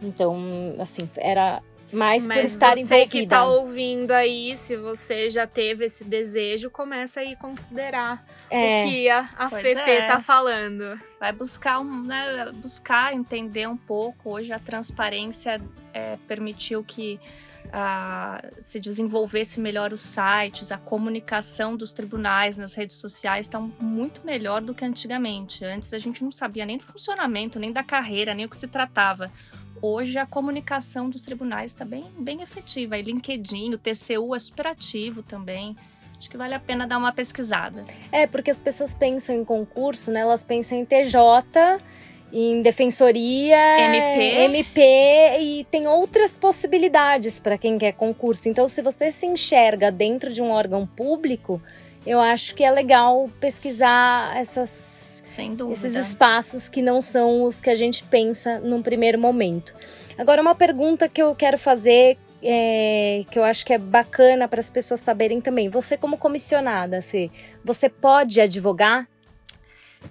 Então, 0.02 0.36
assim, 0.78 1.08
era 1.16 1.62
por 1.90 1.96
Mas 1.98 2.26
estar 2.52 2.74
você 2.76 2.80
envolvida. 2.80 3.10
que 3.10 3.26
tá 3.26 3.44
ouvindo 3.44 4.10
aí, 4.12 4.56
se 4.56 4.76
você 4.76 5.30
já 5.30 5.46
teve 5.46 5.84
esse 5.86 6.04
desejo, 6.04 6.70
começa 6.70 7.20
aí 7.20 7.32
a 7.32 7.36
considerar 7.36 8.24
É. 8.50 8.84
o 8.84 8.88
que 8.88 9.08
a, 9.08 9.28
a 9.36 9.48
Pois 9.48 9.62
Fefe 9.62 9.90
é. 9.90 10.06
tá 10.08 10.20
falando. 10.20 11.00
Vai 11.20 11.32
buscar, 11.32 11.78
um, 11.80 12.02
né, 12.04 12.50
buscar 12.54 13.14
entender 13.14 13.68
um 13.68 13.76
pouco. 13.76 14.30
Hoje 14.34 14.52
a 14.52 14.58
transparência 14.58 15.60
é, 15.92 16.16
permitiu 16.26 16.82
que 16.84 17.20
ah, 17.72 18.42
se 18.60 18.78
desenvolvesse 18.78 19.58
melhor 19.58 19.92
os 19.92 20.00
sites, 20.00 20.70
a 20.70 20.78
comunicação 20.78 21.76
dos 21.76 21.92
tribunais 21.92 22.56
nas 22.58 22.74
redes 22.74 22.96
sociais 22.96 23.46
está 23.46 23.58
muito 23.58 24.24
melhor 24.24 24.60
do 24.60 24.74
que 24.74 24.84
antigamente. 24.84 25.64
Antes 25.64 25.92
a 25.92 25.98
gente 25.98 26.22
não 26.22 26.30
sabia 26.30 26.64
nem 26.66 26.76
do 26.76 26.84
funcionamento, 26.84 27.58
nem 27.58 27.72
da 27.72 27.82
carreira, 27.82 28.34
nem 28.34 28.44
o 28.44 28.48
que 28.48 28.56
se 28.56 28.68
tratava. 28.68 29.30
Hoje 29.82 30.18
a 30.18 30.26
comunicação 30.26 31.10
dos 31.10 31.22
tribunais 31.22 31.72
está 31.72 31.84
bem, 31.84 32.04
bem 32.18 32.42
efetiva. 32.42 32.96
E 32.98 33.02
LinkedIn, 33.02 33.74
o 33.74 33.78
TCU 33.78 34.34
é 34.34 34.38
super 34.38 34.66
ativo 34.66 35.22
também. 35.22 35.76
Acho 36.18 36.30
que 36.30 36.36
vale 36.36 36.54
a 36.54 36.60
pena 36.60 36.86
dar 36.86 36.98
uma 36.98 37.12
pesquisada. 37.12 37.84
É, 38.10 38.26
porque 38.26 38.50
as 38.50 38.58
pessoas 38.58 38.94
pensam 38.94 39.34
em 39.34 39.44
concurso, 39.44 40.10
né? 40.10 40.20
Elas 40.20 40.42
pensam 40.42 40.78
em 40.78 40.84
TJ 40.84 41.82
em 42.34 42.62
defensoria, 42.62 43.56
MP. 43.78 44.44
MP 44.44 45.38
e 45.40 45.64
tem 45.70 45.86
outras 45.86 46.36
possibilidades 46.36 47.38
para 47.38 47.56
quem 47.56 47.78
quer 47.78 47.92
concurso. 47.92 48.48
Então, 48.48 48.66
se 48.66 48.82
você 48.82 49.12
se 49.12 49.24
enxerga 49.24 49.92
dentro 49.92 50.32
de 50.32 50.42
um 50.42 50.50
órgão 50.50 50.84
público, 50.84 51.62
eu 52.06 52.20
acho 52.20 52.54
que 52.54 52.62
é 52.62 52.70
legal 52.70 53.30
pesquisar 53.40 54.36
essas, 54.36 55.22
esses 55.70 55.94
espaços 55.94 56.68
que 56.68 56.82
não 56.82 57.00
são 57.00 57.44
os 57.44 57.60
que 57.60 57.70
a 57.70 57.74
gente 57.74 58.04
pensa 58.04 58.58
num 58.60 58.82
primeiro 58.82 59.18
momento. 59.18 59.74
Agora, 60.18 60.42
uma 60.42 60.54
pergunta 60.54 61.08
que 61.08 61.22
eu 61.22 61.34
quero 61.34 61.58
fazer, 61.58 62.18
é, 62.42 63.24
que 63.30 63.38
eu 63.38 63.44
acho 63.44 63.64
que 63.64 63.72
é 63.72 63.78
bacana 63.78 64.46
para 64.46 64.60
as 64.60 64.70
pessoas 64.70 65.00
saberem 65.00 65.40
também. 65.40 65.68
Você, 65.68 65.96
como 65.96 66.18
comissionada, 66.18 67.00
Fê, 67.00 67.30
você 67.64 67.88
pode 67.88 68.40
advogar? 68.40 69.08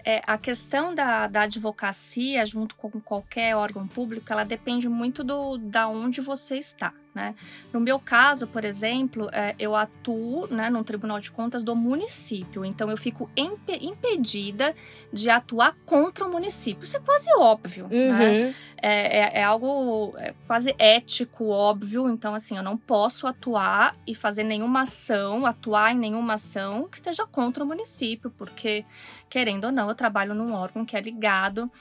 É, 0.04 0.22
a 0.26 0.40
questão 0.40 0.96
da, 0.96 1.28
da 1.28 1.42
advocacia, 1.42 2.44
junto 2.48 2.76
com 2.76 2.90
qualquer 3.00 3.56
órgão 3.56 3.88
público, 3.88 4.34
ela 4.34 4.44
depende 4.44 4.90
muito 4.90 5.24
do 5.24 5.60
da 5.60 5.88
onde 5.88 6.20
você 6.20 6.58
está. 6.58 6.92
Né? 7.14 7.36
No 7.72 7.80
meu 7.80 8.00
caso, 8.00 8.48
por 8.48 8.66
exemplo, 8.66 9.30
é, 9.32 9.54
eu 9.60 9.76
atuo 9.76 10.48
né, 10.48 10.70
no 10.70 10.84
Tribunal 10.84 11.20
de 11.20 11.30
Contas 11.30 11.64
do 11.64 11.76
município, 11.76 12.66
então 12.66 12.90
eu 12.90 12.98
fico 12.98 13.30
imp 13.38 13.70
impedida 13.70 14.76
de 15.12 15.30
atuar 15.30 15.76
contra 15.86 16.26
o 16.26 16.32
município. 16.32 16.84
Isso 16.84 16.98
é 16.98 17.00
quase 17.00 17.30
óbvio, 17.38 17.88
né? 17.88 17.98
uhum. 17.98 18.18
né? 18.18 18.56
É, 18.82 19.20
é, 19.20 19.40
é, 19.40 19.44
algo 19.44 20.14
é, 20.18 20.34
quase 20.46 20.76
ético, 20.78 21.48
óbvio. 21.48 22.10
Então, 22.10 22.34
assim, 22.34 22.58
eu 22.58 22.64
não 22.64 22.78
posso 22.78 23.28
atuar 23.28 23.96
e 24.06 24.14
fazer 24.14 24.44
nenhuma 24.44 24.82
ação, 24.82 25.46
atuar 25.46 25.94
em 25.94 25.98
nenhuma 25.98 26.34
ação 26.34 26.88
que 26.90 26.98
esteja 26.98 27.26
contra 27.26 27.64
o 27.64 27.68
município, 27.68 28.30
porque, 28.32 28.84
querendo 29.30 29.66
ou 29.66 29.72
não, 29.72 29.88
eu 29.88 29.96
trabalho 29.96 30.34
num 30.34 30.54
órgão 30.54 30.84
que 30.84 30.98
é 30.98 31.02
ligado 31.02 31.72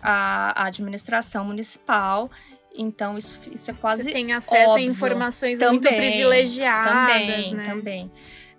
à 0.00 0.66
administração 0.66 1.44
municipal 1.44 2.30
então, 2.76 3.16
isso, 3.18 3.38
isso 3.50 3.70
é 3.70 3.74
quase. 3.74 4.04
Você 4.04 4.12
tem 4.12 4.32
acesso 4.32 4.70
óbvio. 4.70 4.88
a 4.88 4.90
informações 4.90 5.58
também, 5.58 5.80
muito 5.80 5.88
privilegiadas. 5.88 7.12
Também, 7.12 7.54
né? 7.54 7.64
também. 7.64 8.10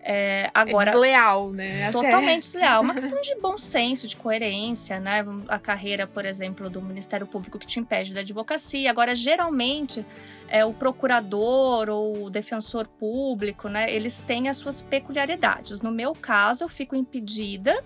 É, 0.05 0.51
agora, 0.53 0.89
é 0.89 0.93
desleal, 0.93 1.51
né? 1.51 1.91
Totalmente 1.91 2.27
Até. 2.27 2.39
desleal. 2.39 2.81
Uma 2.81 2.93
questão 2.93 3.19
de 3.21 3.35
bom 3.39 3.57
senso, 3.57 4.05
de 4.05 4.17
coerência, 4.17 4.99
né? 4.99 5.25
A 5.47 5.57
carreira, 5.57 6.05
por 6.05 6.25
exemplo, 6.25 6.69
do 6.69 6.81
Ministério 6.81 7.25
Público 7.25 7.57
que 7.57 7.65
te 7.65 7.79
impede 7.79 8.13
da 8.13 8.19
advocacia. 8.19 8.89
Agora, 8.89 9.15
geralmente, 9.15 10.05
é, 10.49 10.65
o 10.65 10.73
procurador 10.73 11.89
ou 11.89 12.25
o 12.25 12.29
defensor 12.29 12.85
público, 12.85 13.69
né? 13.69 13.91
Eles 13.93 14.19
têm 14.19 14.49
as 14.49 14.57
suas 14.57 14.81
peculiaridades. 14.81 15.81
No 15.81 15.91
meu 15.91 16.11
caso, 16.11 16.65
eu 16.65 16.69
fico 16.69 16.95
impedida 16.97 17.81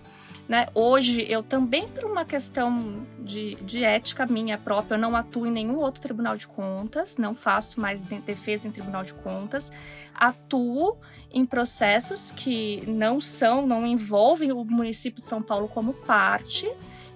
né? 0.48 0.68
Hoje, 0.74 1.26
eu 1.28 1.44
também, 1.44 1.88
por 1.88 2.06
uma 2.06 2.24
questão 2.24 3.06
de, 3.20 3.56
de 3.56 3.84
ética 3.84 4.26
minha 4.26 4.58
própria, 4.58 4.96
eu 4.96 5.00
não 5.00 5.16
atuo 5.16 5.46
em 5.46 5.52
nenhum 5.52 5.78
outro 5.78 6.02
tribunal 6.02 6.38
de 6.38 6.48
contas, 6.48 7.18
não 7.18 7.36
faço 7.36 7.82
mais 7.82 8.02
defesa 8.02 8.68
em 8.68 8.72
tribunal 8.72 9.04
de 9.04 9.14
contas. 9.14 9.72
Atuo 10.14 10.98
em 11.32 11.46
processos 11.46 12.32
que 12.32 12.82
não 12.88 13.20
são, 13.20 13.68
não 13.68 13.86
envolvem 13.86 14.52
o 14.54 14.64
município 14.64 15.20
de 15.20 15.26
São 15.28 15.42
Paulo 15.42 15.68
como 15.68 15.94
parte. 15.94 16.72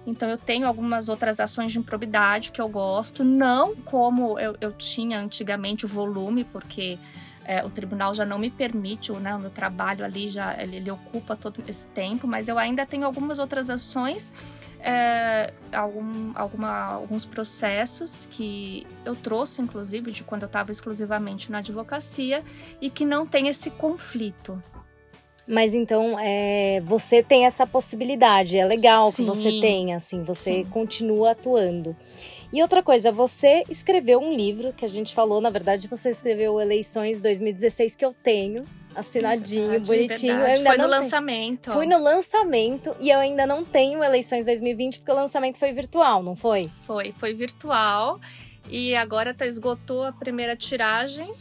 Então, 0.06 0.28
eu 0.28 0.36
tenho 0.36 0.66
algumas 0.66 1.08
outras 1.08 1.40
ações 1.40 1.72
de 1.72 1.78
improbidade 1.78 2.52
que 2.52 2.60
eu 2.60 2.68
gosto, 2.68 3.24
não 3.24 3.74
como 3.76 4.38
eu, 4.38 4.56
eu 4.60 4.72
tinha 4.72 5.18
antigamente 5.18 5.86
o 5.86 5.88
volume, 5.88 6.44
porque 6.44 6.98
é, 7.44 7.64
o 7.64 7.70
tribunal 7.70 8.14
já 8.14 8.24
não 8.24 8.38
me 8.38 8.50
permite, 8.50 9.12
né, 9.12 9.34
o 9.34 9.38
meu 9.38 9.50
trabalho 9.50 10.04
ali 10.04 10.28
já 10.28 10.60
ele, 10.60 10.76
ele, 10.76 10.90
ocupa 10.90 11.36
todo 11.36 11.62
esse 11.66 11.86
tempo, 11.88 12.26
mas 12.26 12.48
eu 12.48 12.58
ainda 12.58 12.86
tenho 12.86 13.04
algumas 13.04 13.38
outras 13.38 13.68
ações, 13.68 14.32
é, 14.80 15.52
algum, 15.72 16.32
alguma, 16.34 16.86
alguns 16.94 17.24
processos 17.24 18.26
que 18.30 18.86
eu 19.04 19.14
trouxe, 19.14 19.62
inclusive, 19.62 20.10
de 20.10 20.24
quando 20.24 20.42
eu 20.42 20.46
estava 20.46 20.72
exclusivamente 20.72 21.50
na 21.50 21.58
advocacia 21.58 22.42
e 22.80 22.90
que 22.90 23.04
não 23.04 23.26
tem 23.26 23.48
esse 23.48 23.70
conflito. 23.70 24.62
Mas 25.46 25.74
então 25.74 26.16
é, 26.18 26.80
você 26.84 27.22
tem 27.22 27.46
essa 27.46 27.66
possibilidade, 27.66 28.56
é 28.56 28.64
legal 28.64 29.10
Sim. 29.10 29.16
que 29.16 29.28
você 29.28 29.60
tenha, 29.60 29.96
assim, 29.96 30.22
você 30.22 30.62
Sim. 30.62 30.64
continua 30.66 31.32
atuando. 31.32 31.96
E 32.52 32.60
outra 32.60 32.82
coisa, 32.82 33.10
você 33.10 33.64
escreveu 33.70 34.20
um 34.20 34.34
livro 34.34 34.74
que 34.74 34.84
a 34.84 34.88
gente 34.88 35.14
falou, 35.14 35.40
na 35.40 35.48
verdade, 35.48 35.88
você 35.88 36.10
escreveu 36.10 36.60
Eleições 36.60 37.18
2016 37.18 37.96
que 37.96 38.04
eu 38.04 38.12
tenho, 38.12 38.66
assinadinho, 38.94 39.70
verdade, 39.70 39.86
bonitinho. 39.86 40.36
Verdade. 40.36 40.66
Foi 40.66 40.76
no 40.76 40.86
lançamento. 40.86 41.72
Fui 41.72 41.86
no 41.86 41.98
lançamento 41.98 42.94
e 43.00 43.08
eu 43.08 43.18
ainda 43.18 43.46
não 43.46 43.64
tenho 43.64 44.04
Eleições 44.04 44.44
2020 44.44 44.98
porque 44.98 45.10
o 45.10 45.14
lançamento 45.14 45.58
foi 45.58 45.72
virtual, 45.72 46.22
não 46.22 46.36
foi? 46.36 46.70
Foi, 46.86 47.14
foi 47.16 47.32
virtual. 47.32 48.20
E 48.68 48.94
agora 48.94 49.32
tá, 49.32 49.46
esgotou 49.46 50.04
a 50.04 50.12
primeira 50.12 50.54
tiragem. 50.54 51.32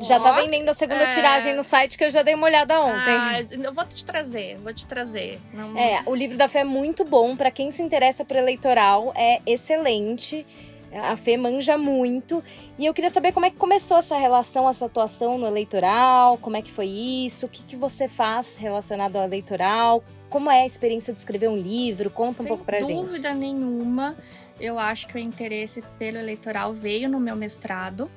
Já 0.00 0.20
tá 0.20 0.32
vendendo 0.32 0.68
a 0.68 0.72
segunda 0.72 1.02
é... 1.02 1.06
tiragem 1.06 1.54
no 1.54 1.62
site 1.62 1.98
que 1.98 2.04
eu 2.04 2.10
já 2.10 2.22
dei 2.22 2.34
uma 2.34 2.46
olhada 2.46 2.80
ontem. 2.80 3.16
Ah, 3.16 3.40
eu 3.50 3.72
vou 3.72 3.84
te 3.84 4.04
trazer, 4.04 4.56
vou 4.58 4.72
te 4.72 4.86
trazer. 4.86 5.40
Não... 5.52 5.76
É, 5.76 6.02
o 6.06 6.14
livro 6.14 6.36
da 6.36 6.48
Fé 6.48 6.60
é 6.60 6.64
muito 6.64 7.04
bom 7.04 7.36
para 7.36 7.50
quem 7.50 7.70
se 7.70 7.82
interessa 7.82 8.24
por 8.24 8.36
eleitoral, 8.36 9.12
é 9.16 9.40
excelente. 9.46 10.46
A 10.92 11.16
Fê 11.16 11.36
manja 11.36 11.78
muito. 11.78 12.42
E 12.78 12.84
eu 12.84 12.92
queria 12.92 13.10
saber 13.10 13.32
como 13.32 13.46
é 13.46 13.50
que 13.50 13.56
começou 13.56 13.98
essa 13.98 14.16
relação, 14.16 14.68
essa 14.68 14.86
atuação 14.86 15.38
no 15.38 15.46
eleitoral, 15.46 16.36
como 16.38 16.56
é 16.56 16.62
que 16.62 16.70
foi 16.70 16.86
isso, 16.86 17.46
o 17.46 17.48
que, 17.48 17.62
que 17.62 17.76
você 17.76 18.08
faz 18.08 18.56
relacionado 18.56 19.16
ao 19.16 19.24
eleitoral, 19.24 20.02
como 20.28 20.50
é 20.50 20.62
a 20.62 20.66
experiência 20.66 21.12
de 21.12 21.18
escrever 21.18 21.48
um 21.48 21.56
livro, 21.56 22.10
conta 22.10 22.38
Sem 22.38 22.46
um 22.46 22.48
pouco 22.48 22.64
pra 22.64 22.80
gente. 22.80 22.88
Sem 22.88 23.04
dúvida 23.04 23.34
nenhuma, 23.34 24.16
eu 24.60 24.78
acho 24.78 25.06
que 25.06 25.14
o 25.14 25.18
interesse 25.18 25.82
pelo 25.98 26.18
eleitoral 26.18 26.72
veio 26.72 27.08
no 27.08 27.20
meu 27.20 27.36
mestrado. 27.36 28.10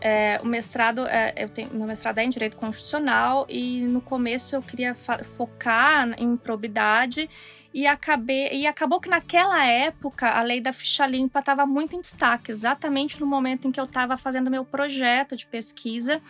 É, 0.00 0.40
o 0.42 0.46
mestrado, 0.46 1.06
é, 1.06 1.34
eu 1.36 1.48
tenho, 1.48 1.70
meu 1.74 1.86
mestrado 1.86 2.18
é 2.18 2.24
em 2.24 2.30
Direito 2.30 2.56
Constitucional 2.56 3.46
e 3.48 3.82
no 3.82 4.00
começo 4.00 4.56
eu 4.56 4.62
queria 4.62 4.94
focar 4.94 6.14
em 6.18 6.36
probidade 6.36 7.28
e, 7.72 7.86
acabei, 7.86 8.48
e 8.52 8.66
acabou 8.66 8.98
que 8.98 9.08
naquela 9.08 9.64
época 9.64 10.28
a 10.28 10.42
lei 10.42 10.60
da 10.60 10.72
ficha 10.72 11.06
limpa 11.06 11.40
estava 11.40 11.66
muito 11.66 11.94
em 11.94 12.00
destaque, 12.00 12.50
exatamente 12.50 13.20
no 13.20 13.26
momento 13.26 13.68
em 13.68 13.72
que 13.72 13.78
eu 13.78 13.84
estava 13.84 14.16
fazendo 14.16 14.50
meu 14.50 14.64
projeto 14.64 15.36
de 15.36 15.46
pesquisa. 15.46 16.20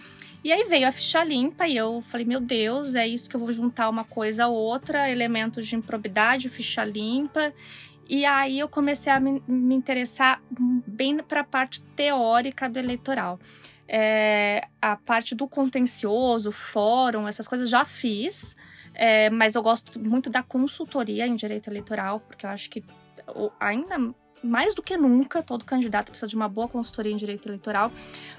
E 0.42 0.52
aí 0.52 0.64
veio 0.64 0.88
a 0.88 0.92
ficha 0.92 1.22
limpa 1.22 1.66
e 1.66 1.76
eu 1.76 2.00
falei, 2.00 2.26
meu 2.26 2.40
Deus, 2.40 2.94
é 2.94 3.06
isso 3.06 3.28
que 3.28 3.36
eu 3.36 3.40
vou 3.40 3.52
juntar 3.52 3.88
uma 3.88 4.04
coisa 4.04 4.44
a 4.44 4.48
outra, 4.48 5.08
elementos 5.08 5.66
de 5.66 5.76
improbidade, 5.76 6.48
ficha 6.48 6.84
limpa. 6.84 7.52
E 8.08 8.24
aí 8.24 8.58
eu 8.58 8.68
comecei 8.68 9.12
a 9.12 9.20
me, 9.20 9.42
me 9.46 9.74
interessar 9.74 10.42
bem 10.50 11.18
para 11.18 11.42
a 11.42 11.44
parte 11.44 11.82
teórica 11.94 12.68
do 12.68 12.78
eleitoral. 12.78 13.38
É, 13.92 14.68
a 14.80 14.94
parte 14.94 15.34
do 15.34 15.48
contencioso, 15.48 16.52
fórum, 16.52 17.26
essas 17.26 17.48
coisas 17.48 17.68
já 17.68 17.84
fiz, 17.84 18.56
é, 18.94 19.28
mas 19.30 19.56
eu 19.56 19.62
gosto 19.64 19.98
muito 19.98 20.30
da 20.30 20.44
consultoria 20.44 21.26
em 21.26 21.34
direito 21.34 21.68
eleitoral, 21.68 22.20
porque 22.20 22.46
eu 22.46 22.50
acho 22.50 22.70
que 22.70 22.84
ainda 23.58 24.14
mais 24.44 24.74
do 24.74 24.82
que 24.82 24.96
nunca, 24.96 25.42
todo 25.42 25.64
candidato 25.64 26.06
precisa 26.06 26.28
de 26.28 26.36
uma 26.36 26.48
boa 26.48 26.68
consultoria 26.68 27.12
em 27.12 27.16
direito 27.16 27.48
eleitoral. 27.48 27.90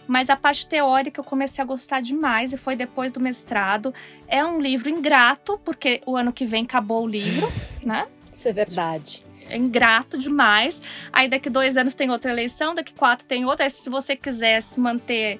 Mas 0.08 0.30
a 0.30 0.38
parte 0.38 0.66
teórica 0.66 1.20
eu 1.20 1.24
comecei 1.26 1.62
a 1.62 1.66
gostar 1.66 2.02
demais 2.02 2.54
e 2.54 2.58
foi 2.58 2.76
depois 2.76 3.12
do 3.12 3.20
mestrado. 3.20 3.94
É 4.30 4.44
um 4.44 4.60
livro 4.60 4.90
ingrato, 4.90 5.60
porque 5.66 6.02
o 6.06 6.16
ano 6.16 6.32
que 6.32 6.46
vem 6.46 6.64
acabou 6.64 7.04
o 7.04 7.08
livro, 7.08 7.48
né? 7.84 8.08
Isso 8.32 8.48
é 8.48 8.54
verdade 8.54 9.31
é 9.50 9.58
ingrato 9.58 10.18
demais. 10.18 10.82
Aí 11.12 11.28
daqui 11.28 11.50
dois 11.50 11.78
anos 11.78 11.96
tem 11.96 12.10
outra 12.10 12.32
eleição, 12.32 12.74
daqui 12.74 12.94
quatro 12.94 13.26
tem 13.26 13.46
outra. 13.46 13.66
Aí, 13.66 13.70
se 13.70 13.90
você 13.90 14.16
quiser 14.16 14.62
se 14.62 14.80
manter 14.80 15.40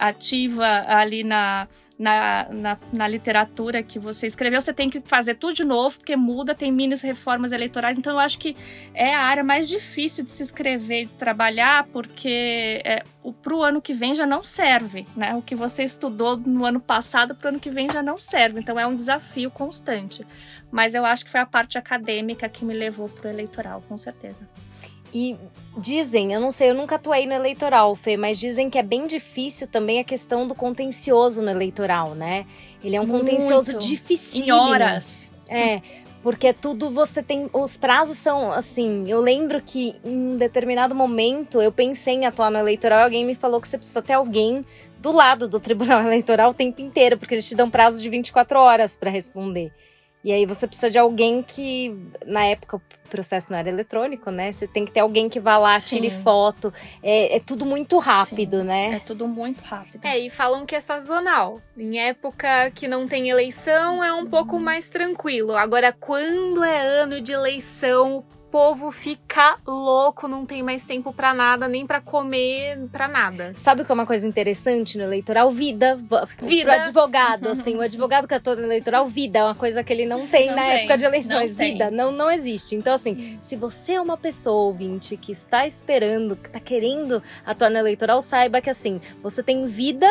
ativa 0.00 0.66
ali 0.88 1.22
na, 1.22 1.68
na, 1.98 2.48
na, 2.50 2.78
na, 2.90 3.06
literatura 3.06 3.82
que 3.82 3.98
você 3.98 4.26
escreveu, 4.26 4.58
você 4.58 4.72
tem 4.72 4.88
que 4.88 5.02
fazer 5.02 5.34
tudo 5.34 5.52
de 5.52 5.64
novo, 5.64 5.98
porque 5.98 6.16
muda, 6.16 6.54
tem 6.54 6.72
minis 6.72 7.02
reformas 7.02 7.52
eleitorais. 7.52 7.98
Então, 7.98 8.14
eu 8.14 8.18
acho 8.18 8.38
que 8.38 8.56
é 8.94 9.14
a 9.14 9.20
área 9.20 9.44
mais 9.44 9.68
difícil 9.68 10.24
de 10.24 10.30
se 10.30 10.42
escrever 10.42 11.02
e 11.02 11.06
trabalhar, 11.06 11.86
porque 11.92 12.80
é, 12.86 13.02
para 13.42 13.54
o 13.54 13.62
ano 13.62 13.82
que 13.82 13.92
vem 13.92 14.14
já 14.14 14.24
não 14.24 14.42
serve. 14.42 15.06
Né? 15.14 15.34
O 15.34 15.42
que 15.42 15.54
você 15.54 15.82
estudou 15.82 16.38
no 16.38 16.64
ano 16.64 16.80
passado, 16.80 17.34
para 17.34 17.46
o 17.46 17.48
ano 17.50 17.60
que 17.60 17.70
vem 17.70 17.90
já 17.90 18.02
não 18.02 18.16
serve. 18.16 18.58
Então, 18.58 18.80
é 18.80 18.86
um 18.86 18.96
desafio 18.96 19.50
constante. 19.50 20.26
Mas 20.70 20.94
eu 20.94 21.04
acho 21.04 21.24
que 21.24 21.30
foi 21.30 21.40
a 21.40 21.46
parte 21.46 21.76
acadêmica 21.78 22.48
que 22.48 22.64
me 22.64 22.74
levou 22.74 23.08
para 23.08 23.28
o 23.28 23.32
eleitoral, 23.32 23.82
com 23.88 23.96
certeza. 23.96 24.48
E 25.12 25.36
dizem, 25.76 26.32
eu 26.32 26.40
não 26.40 26.52
sei, 26.52 26.70
eu 26.70 26.74
nunca 26.74 26.94
atuei 26.94 27.26
no 27.26 27.32
eleitoral, 27.32 27.94
Fê, 27.96 28.16
mas 28.16 28.38
dizem 28.38 28.70
que 28.70 28.78
é 28.78 28.82
bem 28.82 29.06
difícil 29.06 29.66
também 29.66 29.98
a 29.98 30.04
questão 30.04 30.46
do 30.46 30.54
contencioso 30.54 31.42
no 31.42 31.50
eleitoral, 31.50 32.14
né? 32.14 32.46
Ele 32.82 32.94
é 32.94 33.00
um 33.00 33.06
Muito. 33.06 33.24
contencioso 33.24 33.76
difícil. 33.76 34.44
Em 34.44 34.52
horas. 34.52 35.28
É, 35.48 35.82
porque 36.22 36.52
tudo 36.52 36.90
você 36.90 37.22
tem. 37.22 37.50
Os 37.52 37.76
prazos 37.76 38.18
são 38.18 38.52
assim. 38.52 39.10
Eu 39.10 39.20
lembro 39.20 39.60
que 39.60 39.96
em 40.04 40.16
um 40.16 40.36
determinado 40.36 40.94
momento 40.94 41.60
eu 41.60 41.72
pensei 41.72 42.14
em 42.14 42.26
atuar 42.26 42.50
no 42.50 42.58
eleitoral 42.58 43.00
e 43.00 43.02
alguém 43.04 43.24
me 43.24 43.34
falou 43.34 43.60
que 43.60 43.66
você 43.66 43.78
precisa 43.78 44.02
ter 44.02 44.12
alguém 44.12 44.64
do 44.98 45.10
lado 45.10 45.48
do 45.48 45.58
tribunal 45.58 46.02
eleitoral 46.06 46.50
o 46.50 46.54
tempo 46.54 46.80
inteiro, 46.80 47.18
porque 47.18 47.34
eles 47.34 47.48
te 47.48 47.56
dão 47.56 47.68
prazo 47.68 48.00
de 48.00 48.08
24 48.08 48.58
horas 48.58 48.96
para 48.96 49.10
responder. 49.10 49.72
E 50.22 50.32
aí 50.32 50.44
você 50.44 50.66
precisa 50.66 50.90
de 50.90 50.98
alguém 50.98 51.42
que, 51.42 51.96
na 52.26 52.44
época, 52.44 52.76
o 52.76 52.82
processo 53.08 53.50
não 53.50 53.58
era 53.58 53.70
eletrônico, 53.70 54.30
né? 54.30 54.52
Você 54.52 54.66
tem 54.66 54.84
que 54.84 54.92
ter 54.92 55.00
alguém 55.00 55.28
que 55.30 55.40
vá 55.40 55.56
lá, 55.56 55.80
tire 55.80 56.10
Sim. 56.10 56.22
foto. 56.22 56.72
É, 57.02 57.36
é 57.36 57.40
tudo 57.40 57.64
muito 57.64 57.98
rápido, 57.98 58.58
Sim. 58.58 58.64
né? 58.64 58.94
É 58.96 58.98
tudo 59.00 59.26
muito 59.26 59.62
rápido. 59.62 60.04
É, 60.04 60.18
e 60.18 60.28
falam 60.28 60.66
que 60.66 60.76
é 60.76 60.80
sazonal. 60.80 61.60
Em 61.76 61.98
época 61.98 62.70
que 62.74 62.86
não 62.86 63.08
tem 63.08 63.30
eleição 63.30 64.04
é 64.04 64.12
um 64.12 64.26
pouco 64.26 64.56
Uhum. 64.56 64.62
mais 64.62 64.86
tranquilo. 64.86 65.56
Agora, 65.56 65.90
quando 65.90 66.62
é 66.62 66.80
ano 66.80 67.20
de 67.20 67.32
eleição, 67.32 68.18
o 68.18 68.24
povo 68.50 68.90
fica 68.90 69.56
louco, 69.66 70.26
não 70.26 70.44
tem 70.44 70.62
mais 70.62 70.82
tempo 70.82 71.12
pra 71.12 71.32
nada, 71.32 71.68
nem 71.68 71.86
pra 71.86 72.00
comer, 72.00 72.78
pra 72.90 73.06
nada. 73.06 73.52
Sabe 73.56 73.82
o 73.82 73.84
que 73.84 73.92
é 73.92 73.94
uma 73.94 74.06
coisa 74.06 74.26
interessante 74.26 74.98
no 74.98 75.04
eleitoral? 75.04 75.50
Vida. 75.50 75.98
Vida. 76.42 76.64
Pro 76.64 76.72
advogado, 76.72 77.48
assim. 77.48 77.76
O 77.76 77.80
advogado 77.80 78.26
que 78.26 78.34
atua 78.34 78.56
no 78.56 78.62
eleitoral, 78.64 79.06
vida. 79.06 79.38
É 79.38 79.44
uma 79.44 79.54
coisa 79.54 79.82
que 79.84 79.92
ele 79.92 80.06
não 80.06 80.26
tem 80.26 80.48
Não 80.48 80.56
na 80.56 80.62
tem, 80.62 80.70
época 80.80 80.96
de 80.96 81.04
eleições. 81.04 81.50
não 81.52 81.58
tem. 81.58 81.72
vida. 81.72 81.90
Não, 81.90 82.10
não 82.12 82.30
existe. 82.30 82.74
Então, 82.74 82.94
assim, 82.94 83.38
se 83.40 83.56
você 83.56 83.92
é 83.92 84.00
uma 84.00 84.16
pessoa 84.16 84.64
ouvinte 84.66 85.16
que 85.16 85.30
está 85.32 85.66
esperando, 85.66 86.36
que 86.36 86.48
está 86.48 86.60
querendo 86.60 87.22
atuar 87.46 87.70
no 87.70 87.78
eleitoral, 87.78 88.20
saiba 88.20 88.60
que, 88.60 88.70
assim, 88.70 89.00
você 89.22 89.42
tem 89.42 89.66
vida 89.66 90.06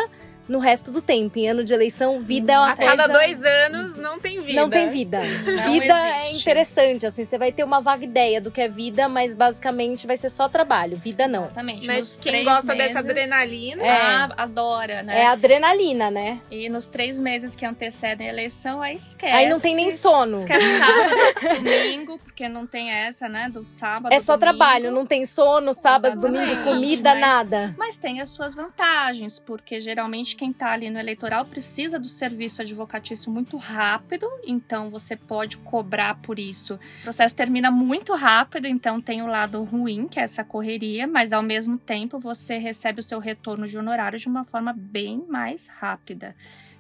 no 0.50 0.60
resto 0.60 0.92
do 0.92 1.02
tempo. 1.02 1.38
Em 1.40 1.48
ano 1.48 1.64
de 1.64 1.74
eleição, 1.74 2.20
vida 2.22 2.54
é 2.54 2.58
uma 2.60 2.72
A 2.72 2.76
coisa... 2.76 2.92
cada 2.98 3.08
dois 3.14 3.44
anos 3.46 3.98
não 3.98 4.20
tem 4.20 4.42
vida. 4.42 4.60
Não 4.62 4.70
tem 4.70 4.90
vida. 4.90 5.22
Não 5.46 5.72
vida 5.72 5.94
é 5.94 6.22
existe. 6.24 6.42
interessante, 6.42 7.06
assim, 7.06 7.24
você 7.24 7.38
vai 7.38 7.52
ter 7.52 7.64
uma 7.64 7.80
vaga 7.80 8.04
ideia 8.04 8.42
do 8.42 8.50
que 8.52 8.60
é 8.60 8.68
vida, 8.68 9.08
mas 9.08 9.36
basicamente 9.36 10.06
vai 10.08 10.18
ser 10.18 10.30
só 10.30 10.50
trabalho. 10.50 10.98
Vida 10.98 11.28
não. 11.28 11.44
Exatamente. 11.46 11.88
Mas 11.88 11.98
Nos 12.00 12.20
quem 12.20 12.44
gosta 12.44 12.74
meses, 12.76 12.94
dessa 12.96 13.00
adrenalina. 13.00 13.84
É. 13.86 13.90
ah, 13.92 14.30
adora, 14.38 15.04
né? 15.04 15.22
É 15.22 15.28
adrenalina, 15.28 16.10
né? 16.10 16.40
E 16.50 16.68
nos 16.70 16.88
três 16.88 17.20
meses 17.20 17.56
que 17.56 17.66
antecedem 17.66 18.28
a 18.28 18.32
eleição, 18.32 18.82
aí 18.82 18.96
esquece. 18.96 19.34
Aí 19.34 19.48
não 19.48 19.60
tem 19.60 19.76
nem 19.76 19.92
sono. 19.92 20.40
Esquece 20.40 20.80
sábado, 20.80 21.16
domingo, 21.64 22.18
porque 22.24 22.50
não 22.50 22.66
tem 22.66 22.90
essa, 22.90 23.30
né? 23.30 23.50
Do 23.52 23.64
sábado. 23.64 24.12
É 24.14 24.18
só 24.20 24.36
domingo. 24.36 24.58
trabalho, 24.58 24.92
não 24.92 25.06
tem 25.06 25.26
sono, 25.26 25.74
sábado, 25.74 26.14
Exatamente. 26.20 26.46
domingo, 26.56 26.64
comida, 26.64 27.12
Mas- 27.12 27.22
nada. 27.22 27.76
Mas 27.78 27.98
tem 27.98 28.20
as 28.20 28.30
suas 28.30 28.54
vantagens, 28.56 29.38
porque 29.40 29.80
geralmente 29.80 30.36
quem 30.40 30.54
tá 30.54 30.72
ali 30.72 30.90
no 30.90 30.98
eleitoral 30.98 31.44
precisa 31.44 32.00
do 32.00 32.08
serviço 32.08 32.62
advocatício 32.62 33.30
muito 33.30 33.58
rápido, 33.58 34.26
então 34.48 34.90
você 34.90 35.14
pode 35.14 35.58
cobrar 35.58 36.16
por 36.22 36.40
isso. 36.40 36.80
O 37.00 37.04
processo 37.04 37.36
termina 37.36 37.70
muito 37.70 38.16
rápido, 38.16 38.66
então 38.66 39.02
tem 39.02 39.22
o 39.22 39.28
lado 39.28 39.62
ruim, 39.66 40.08
que 40.08 40.18
é 40.18 40.24
essa 40.24 40.42
correria, 40.42 41.06
mas 41.06 41.34
ao 41.34 41.44
mesmo 41.44 41.78
tempo 41.78 42.20
você 42.20 42.58
recebe 42.58 43.02
o 43.02 43.04
seu 43.04 43.20
retorno 43.20 43.68
de 43.68 43.78
honorário 43.78 44.18
de 44.18 44.30
uma 44.30 44.46
forma 44.46 44.72
bem 44.74 45.26
mais 45.28 45.68
rápida. 45.68 46.34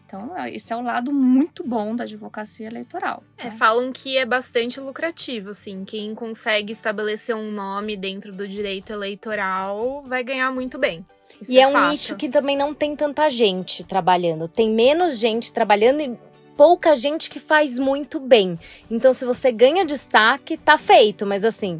Então, 0.06 0.32
esse 0.48 0.72
é 0.72 0.76
o 0.78 0.82
lado 0.82 1.12
muito 1.12 1.62
bom 1.62 1.94
da 1.94 2.06
advocacia 2.06 2.66
eleitoral. 2.66 3.22
É, 3.38 3.44
tá? 3.44 3.52
falam 3.52 3.92
que 3.92 4.18
é 4.18 4.26
bastante 4.26 4.80
lucrativo, 4.80 5.50
assim. 5.50 5.84
Quem 5.84 6.16
consegue 6.16 6.72
estabelecer 6.72 7.36
um 7.36 7.52
nome 7.52 7.98
dentro 7.98 8.32
do 8.32 8.48
direito 8.48 8.92
eleitoral 8.94 10.02
vai 10.08 10.24
ganhar 10.24 10.50
muito 10.50 10.80
bem. 10.80 11.06
Isso 11.42 11.52
E 11.52 11.60
é 11.60 11.68
um 11.68 11.72
fato. 11.74 11.90
nicho 11.92 12.16
que 12.16 12.30
também 12.30 12.58
não 12.58 12.74
tem 12.74 12.96
tanta 12.96 13.30
gente 13.30 13.84
trabalhando. 13.84 14.48
Tem 14.48 14.70
menos 14.70 15.18
gente 15.18 15.54
trabalhando 15.54 16.02
e 16.02 16.18
pouca 16.58 16.96
gente 16.96 17.30
que 17.30 17.40
faz 17.40 17.80
muito 17.80 18.20
bem. 18.20 18.60
Então, 18.92 19.14
se 19.14 19.26
você 19.26 19.52
ganha 19.52 19.86
destaque, 19.86 20.58
tá 20.58 20.78
feito. 20.78 21.26
Mas 21.26 21.46
assim, 21.46 21.80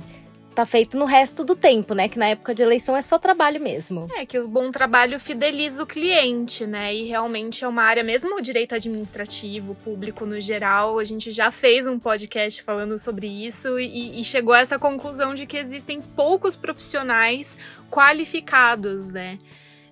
tá 0.60 0.66
feito 0.66 0.98
no 0.98 1.06
resto 1.06 1.46
do 1.46 1.56
tempo, 1.56 1.94
né? 1.94 2.10
Que 2.10 2.20
na 2.20 2.28
época 2.28 2.54
de 2.54 2.62
eleição 2.62 2.96
é 2.98 3.02
só 3.02 3.18
trabalho 3.18 3.62
mesmo. 3.62 4.10
É 4.18 4.26
que 4.26 4.38
o 4.38 4.46
bom 4.46 4.70
trabalho 4.72 5.18
fideliza 5.18 5.84
o 5.84 5.86
cliente, 5.86 6.68
né? 6.68 6.94
E 6.94 7.04
realmente 7.04 7.64
é 7.64 7.68
uma 7.68 7.84
área, 7.84 8.04
mesmo 8.04 8.36
o 8.36 8.42
direito 8.42 8.76
administrativo, 8.76 9.74
público 9.76 10.26
no 10.26 10.42
geral, 10.42 11.00
a 11.00 11.04
gente 11.06 11.32
já 11.32 11.50
fez 11.50 11.88
um 11.88 11.98
podcast 11.98 12.62
falando 12.62 12.98
sobre 12.98 13.26
isso 13.26 13.80
e, 13.80 14.20
e 14.20 14.24
chegou 14.26 14.54
a 14.54 14.60
essa 14.60 14.78
conclusão 14.78 15.34
de 15.34 15.46
que 15.46 15.56
existem 15.56 16.02
poucos 16.02 16.58
profissionais 16.58 17.58
qualificados, 17.90 19.12
né? 19.12 19.40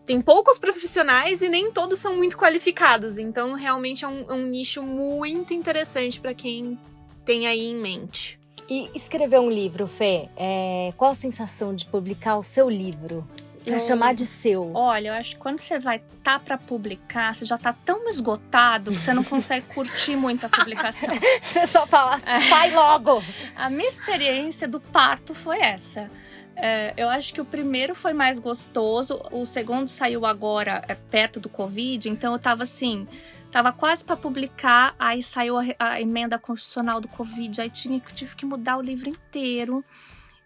Tem 0.06 0.19
poucos 0.19 0.60
profissionais 0.60 1.41
e 1.41 1.47
nem 1.47 1.71
todos 1.71 1.97
são 1.99 2.17
muito 2.17 2.38
qualificados, 2.38 3.17
então 3.17 3.53
realmente 3.53 4.03
é 4.03 4.08
um, 4.08 4.25
é 4.30 4.34
um 4.34 4.43
nicho 4.43 4.82
muito 4.82 5.53
interessante 5.53 6.19
para 6.19 6.34
quem 6.34 6.77
tem 7.23 7.47
aí 7.47 7.67
em 7.67 7.75
mente. 7.77 8.37
E 8.69 8.89
escrever 8.93 9.39
um 9.39 9.49
livro, 9.49 9.88
Fê, 9.88 10.27
é... 10.36 10.91
qual 10.97 11.12
a 11.12 11.13
sensação 11.13 11.73
de 11.73 11.86
publicar 11.86 12.36
o 12.38 12.43
seu 12.43 12.69
livro? 12.69 13.25
Pra 13.63 13.75
Eu- 13.75 13.80
chamar 13.80 14.13
de 14.13 14.25
seu. 14.25 14.71
Olha, 14.73 15.10
eu 15.10 15.13
acho 15.13 15.32
que 15.32 15.38
quando 15.38 15.60
você 15.60 15.77
vai 15.80 16.01
tá 16.23 16.38
para 16.39 16.58
publicar, 16.58 17.34
você 17.36 17.45
já 17.45 17.58
tá 17.58 17.73
tão 17.86 18.08
esgotado 18.10 18.91
que 18.91 18.99
você 18.99 19.13
não 19.13 19.23
consegue 19.23 19.65
curtir 19.67 20.15
muito 20.15 20.45
a 20.45 20.49
publicação. 20.49 21.13
Você 21.41 21.65
só 21.65 21.88
fala, 21.88 22.19
sai 22.49 22.71
logo! 22.71 23.23
A 23.56 23.69
minha 23.69 23.88
experiência 23.88 24.67
do 24.67 24.80
parto 24.80 25.34
foi 25.34 25.60
essa. 25.60 26.10
É, 26.56 26.93
eu 26.97 27.08
acho 27.08 27.34
que 27.34 27.39
o 27.39 27.45
primeiro 27.45 27.93
foi 27.95 28.12
mais 28.13 28.39
gostoso, 28.39 29.21
o 29.32 29.45
segundo 29.45 29.88
saiu 29.88 30.25
agora 30.25 30.84
é, 30.88 30.95
perto 30.95 31.39
do 31.39 31.47
Covid, 31.47 32.10
então 32.10 32.34
eu 32.34 32.39
tava 32.39 32.63
assim, 32.63 33.08
tava 33.51 33.71
quase 33.71 34.03
para 34.03 34.15
publicar, 34.17 34.95
aí 34.99 35.23
saiu 35.23 35.57
a, 35.57 35.63
a 35.79 36.01
emenda 36.01 36.38
constitucional 36.38 36.99
do 37.01 37.07
Covid, 37.07 37.62
aí 37.62 37.69
tinha, 37.69 37.99
tive 38.13 38.36
que 38.36 38.45
mudar 38.45 38.77
o 38.77 38.81
livro 38.81 39.10
inteiro. 39.10 39.83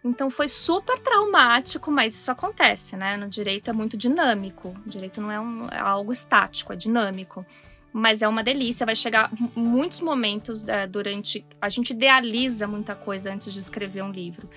Então 0.04 0.30
foi 0.30 0.48
super 0.48 0.98
traumático, 0.98 1.92
mas 1.92 2.16
isso 2.16 2.32
acontece, 2.32 2.98
né? 2.98 3.18
No 3.18 3.30
direito 3.30 3.70
é 3.70 3.74
muito 3.74 3.96
dinâmico. 3.96 4.76
O 4.86 4.90
direito 4.90 5.22
não 5.22 5.32
é, 5.32 5.40
um- 5.40 5.68
é 5.70 5.80
algo 5.80 6.12
estático, 6.12 6.74
é 6.74 6.76
dinâmico. 6.76 7.46
Mas 7.94 8.22
é 8.22 8.28
uma 8.28 8.42
delícia, 8.42 8.86
vai 8.86 8.96
chegar 8.96 9.30
muitos 9.56 10.02
momentos 10.02 10.64
né, 10.64 10.88
durante. 10.88 11.46
A 11.62 11.68
gente 11.70 11.92
idealiza 11.92 12.66
muita 12.66 12.96
coisa 12.96 13.32
antes 13.32 13.52
de 13.54 13.60
escrever 13.60 14.02
um 14.02 14.12
livro. 14.12 14.50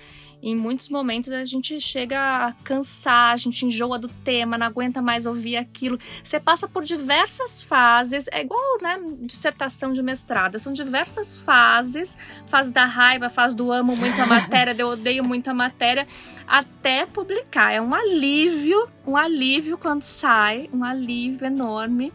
Em 0.45 0.55
muitos 0.55 0.89
momentos 0.89 1.31
a 1.31 1.43
gente 1.43 1.81
chega 1.81 2.19
a 2.19 2.51
cansar, 2.63 3.33
a 3.33 3.35
gente 3.35 3.65
enjoa 3.65 3.97
do 3.97 4.07
tema, 4.07 4.59
não 4.59 4.67
aguenta 4.67 5.01
mais 5.01 5.25
ouvir 5.25 5.57
aquilo. 5.57 5.97
Você 6.23 6.39
passa 6.39 6.67
por 6.67 6.83
diversas 6.83 7.63
fases, 7.63 8.27
é 8.31 8.41
igual, 8.41 8.61
né, 8.79 8.99
dissertação 9.21 9.91
de 9.91 10.03
mestrado, 10.03 10.59
são 10.59 10.71
diversas 10.71 11.39
fases, 11.39 12.15
fase 12.45 12.71
da 12.71 12.85
raiva, 12.85 13.27
fase 13.27 13.55
do 13.55 13.71
amo 13.71 13.97
muito 13.97 14.21
a 14.21 14.27
matéria, 14.27 14.75
do 14.75 14.87
odeio 14.87 15.23
muito 15.23 15.49
a 15.49 15.53
matéria, 15.53 16.07
até 16.47 17.07
publicar. 17.07 17.71
É 17.71 17.81
um 17.81 17.95
alívio, 17.95 18.87
um 19.03 19.17
alívio 19.17 19.79
quando 19.79 20.03
sai, 20.03 20.69
um 20.71 20.83
alívio 20.83 21.47
enorme. 21.47 22.13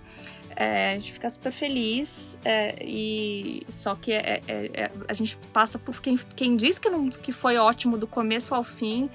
É, 0.63 0.93
a 0.93 0.99
gente 0.99 1.13
fica 1.15 1.31
super 1.31 1.51
feliz 1.51 2.37
é, 2.45 2.75
e 2.85 3.63
só 3.67 3.95
que 3.95 4.13
é- 4.13 4.41
é- 4.47 4.71
é- 4.75 4.91
a 5.09 5.15
gente 5.15 5.39
passa 5.55 5.79
por 5.79 6.03
quem, 6.03 6.19
quem 6.37 6.55
diz 6.55 6.79
que, 6.79 6.91
não, 6.91 7.09
que 7.09 7.33
foi 7.33 7.57
ótimo 7.57 7.97
do 7.97 8.07
começo 8.07 8.55
ao 8.55 8.63
fim, 8.63 9.09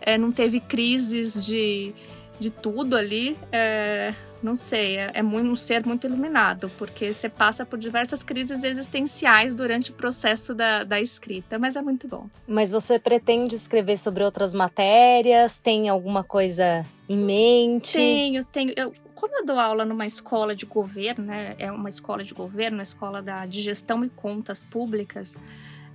é, 0.00 0.16
não 0.16 0.30
teve 0.30 0.60
crises 0.60 1.44
de, 1.44 1.92
de 2.38 2.50
tudo 2.50 2.96
ali. 2.96 3.36
não 4.40 4.56
sei, 4.56 4.96
é, 4.96 5.10
é 5.14 5.22
muito, 5.22 5.50
um 5.50 5.54
ser 5.56 5.86
muito 5.86 6.04
iluminado, 6.06 6.68
porque 6.76 7.12
você 7.12 7.28
passa 7.28 7.64
por 7.64 7.78
diversas 7.78 8.24
crises 8.24 8.64
existenciais 8.64 9.54
durante 9.54 9.92
o 9.92 9.94
processo 9.94 10.52
da, 10.52 10.82
da 10.82 11.00
escrita, 11.00 11.60
mas 11.60 11.76
é 11.76 11.82
muito 11.82 12.08
bom. 12.08 12.26
Mas 12.46 12.72
você 12.72 12.98
pretende 12.98 13.54
escrever 13.54 13.96
sobre 13.96 14.24
outras 14.24 14.52
matérias? 14.52 15.58
Tem 15.58 15.88
alguma 15.88 16.24
coisa 16.24 16.84
em 17.08 17.16
mente? 17.16 17.92
Tenho, 17.92 18.44
tenho. 18.44 18.72
Eu, 18.76 18.92
como 19.22 19.38
eu 19.38 19.44
dou 19.46 19.58
aula 19.58 19.84
numa 19.84 20.04
escola 20.06 20.54
de 20.54 20.66
governo, 20.66 21.24
né? 21.24 21.54
É 21.58 21.70
uma 21.70 21.88
escola 21.88 22.22
de 22.24 22.34
governo, 22.34 22.80
a 22.80 22.82
escola 22.82 23.22
da, 23.22 23.46
de 23.46 23.60
gestão 23.60 24.04
e 24.04 24.10
contas 24.10 24.62
públicas. 24.64 25.36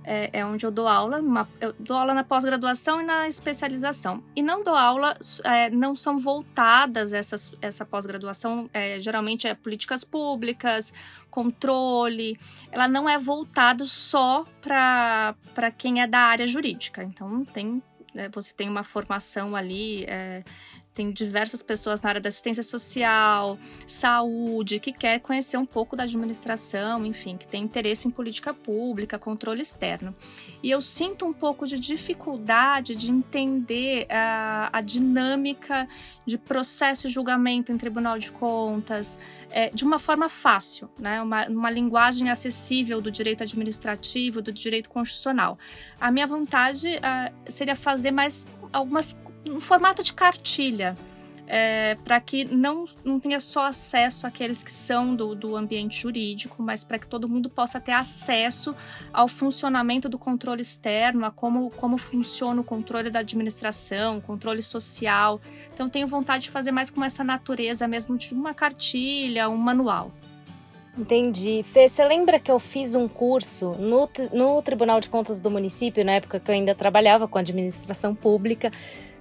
É, 0.04 0.30
é 0.40 0.46
onde 0.46 0.64
eu 0.64 0.70
dou 0.70 0.88
aula, 0.88 1.20
numa- 1.20 1.46
eu 1.60 1.74
dou 1.78 1.94
aula 1.94 2.14
na 2.14 2.24
pós-graduação 2.24 2.98
e 3.02 3.04
na 3.04 3.28
especialização. 3.28 4.24
E 4.34 4.42
não 4.42 4.62
dou 4.62 4.74
aula, 4.74 5.14
é, 5.44 5.68
não 5.68 5.94
são 5.94 6.18
voltadas 6.18 7.12
essas, 7.12 7.52
essa 7.60 7.84
pós-graduação, 7.84 8.70
é, 8.72 8.98
geralmente 8.98 9.46
é 9.46 9.54
políticas 9.54 10.04
públicas, 10.04 10.94
controle, 11.30 12.38
ela 12.72 12.88
não 12.88 13.06
é 13.06 13.18
voltado 13.18 13.84
só 13.84 14.44
para 14.62 15.34
quem 15.76 16.00
é 16.00 16.06
da 16.06 16.20
área 16.20 16.46
jurídica. 16.46 17.04
Então, 17.04 17.44
tem, 17.44 17.82
né, 18.14 18.30
você 18.32 18.54
tem 18.54 18.66
uma 18.68 18.82
formação 18.82 19.54
ali, 19.54 20.04
é, 20.08 20.42
tem 20.98 21.12
diversas 21.12 21.62
pessoas 21.62 22.00
na 22.00 22.08
área 22.08 22.20
da 22.20 22.28
assistência 22.28 22.60
social, 22.60 23.56
saúde, 23.86 24.80
que 24.80 24.92
quer 24.92 25.20
conhecer 25.20 25.56
um 25.56 25.64
pouco 25.64 25.94
da 25.94 26.02
administração, 26.02 27.06
enfim, 27.06 27.36
que 27.36 27.46
tem 27.46 27.62
interesse 27.62 28.08
em 28.08 28.10
política 28.10 28.52
pública, 28.52 29.16
controle 29.16 29.62
externo. 29.62 30.12
E 30.60 30.68
eu 30.68 30.80
sinto 30.80 31.24
um 31.24 31.32
pouco 31.32 31.68
de 31.68 31.78
dificuldade 31.78 32.96
de 32.96 33.12
entender 33.12 34.08
a, 34.10 34.70
a 34.72 34.80
dinâmica 34.80 35.86
de 36.26 36.36
processo 36.36 37.06
e 37.06 37.10
julgamento 37.10 37.70
em 37.70 37.78
tribunal 37.78 38.18
de 38.18 38.32
contas 38.32 39.20
é, 39.52 39.70
de 39.70 39.84
uma 39.84 40.00
forma 40.00 40.28
fácil, 40.28 40.90
né? 40.98 41.22
uma, 41.22 41.46
uma 41.46 41.70
linguagem 41.70 42.28
acessível 42.28 43.00
do 43.00 43.08
direito 43.08 43.44
administrativo, 43.44 44.42
do 44.42 44.52
direito 44.52 44.90
constitucional. 44.90 45.56
A 46.00 46.10
minha 46.10 46.26
vontade 46.26 46.98
ah, 47.04 47.30
seria 47.46 47.76
fazer 47.76 48.10
mais 48.10 48.44
algumas 48.72 49.16
um 49.48 49.60
formato 49.60 50.02
de 50.02 50.12
cartilha. 50.14 50.94
é, 51.48 51.96
para 52.04 52.20
que 52.20 52.44
não, 52.44 52.84
não 53.02 53.18
tenha 53.18 53.40
só 53.40 53.66
acesso 53.66 54.26
àqueles 54.26 54.62
que 54.62 54.70
são 54.70 55.16
do, 55.16 55.34
do 55.34 55.56
ambiente 55.56 55.98
jurídico, 55.98 56.62
mas 56.62 56.84
para 56.84 56.98
que 56.98 57.08
todo 57.08 57.28
mundo 57.28 57.48
possa 57.48 57.80
ter 57.80 57.92
acesso 57.92 58.76
ao 59.12 59.26
funcionamento 59.26 60.08
do 60.08 60.18
controle 60.18 60.60
externo, 60.60 61.24
a 61.24 61.30
como, 61.30 61.70
como 61.70 61.96
funciona 61.96 62.60
o 62.60 62.64
controle 62.64 63.08
da 63.10 63.20
administração, 63.20 64.20
controle 64.20 64.62
social. 64.62 65.40
Então, 65.72 65.88
tenho 65.88 66.06
vontade 66.06 66.44
de 66.44 66.50
fazer 66.50 66.70
mais 66.70 66.90
com 66.90 67.02
essa 67.02 67.24
natureza 67.24 67.88
mesmo 67.88 68.18
de 68.18 68.34
uma 68.34 68.52
cartilha, 68.52 69.48
um 69.48 69.56
manual. 69.56 70.12
Entendi. 70.98 71.62
Fê, 71.62 71.88
você 71.88 72.04
lembra 72.04 72.40
que 72.40 72.50
eu 72.50 72.58
fiz 72.58 72.96
um 72.96 73.06
curso 73.06 73.70
no, 73.78 74.10
no 74.32 74.60
Tribunal 74.60 75.00
de 75.00 75.08
Contas 75.08 75.40
do 75.40 75.48
município, 75.48 76.04
na 76.04 76.12
época 76.12 76.40
que 76.40 76.50
eu 76.50 76.54
ainda 76.54 76.74
trabalhava 76.74 77.28
com 77.28 77.38
administração 77.38 78.16
pública, 78.16 78.72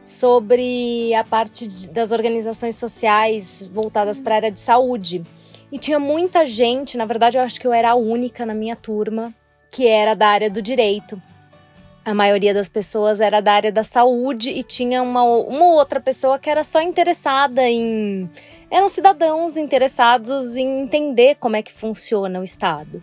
sobre 0.08 1.13
a 1.13 1.24
parte 1.26 1.67
de, 1.67 1.89
das 1.89 2.13
organizações 2.13 2.78
sociais 2.78 3.67
voltadas 3.74 4.22
para 4.22 4.36
a 4.36 4.38
área 4.38 4.52
de 4.52 4.60
saúde. 4.60 5.22
E 5.70 5.78
tinha 5.78 6.00
muita 6.00 6.46
gente, 6.46 6.98
na 6.98 7.04
verdade 7.04 7.38
eu 7.38 7.41
acho 7.41 7.60
que 7.60 7.67
eu 7.67 7.74
era 7.74 7.91
a 7.91 7.96
única 7.96 8.46
na 8.46 8.54
minha 8.54 8.76
turma 8.76 9.34
que 9.70 9.86
era 9.86 10.15
da 10.15 10.30
área 10.30 10.50
do 10.50 10.62
direito. 10.62 11.22
A 12.06 12.13
maioria 12.13 12.54
das 12.54 12.70
pessoas 12.70 13.20
era 13.20 13.41
da 13.41 13.52
área 13.52 13.70
da 13.70 13.84
saúde 13.84 14.50
e 14.50 14.63
tinha 14.63 15.04
uma, 15.04 15.24
uma 15.24 15.74
outra 15.74 16.00
pessoa 16.00 16.39
que 16.39 16.50
era 16.50 16.63
só 16.63 16.82
interessada 16.82 17.67
em. 17.67 18.30
eram 18.72 18.88
cidadãos 18.88 19.58
interessados 19.58 20.56
em 20.56 20.84
entender 20.84 21.36
como 21.36 21.58
é 21.58 21.62
que 21.62 21.74
funciona 21.74 22.39
o 22.39 22.46
Estado. 22.46 23.02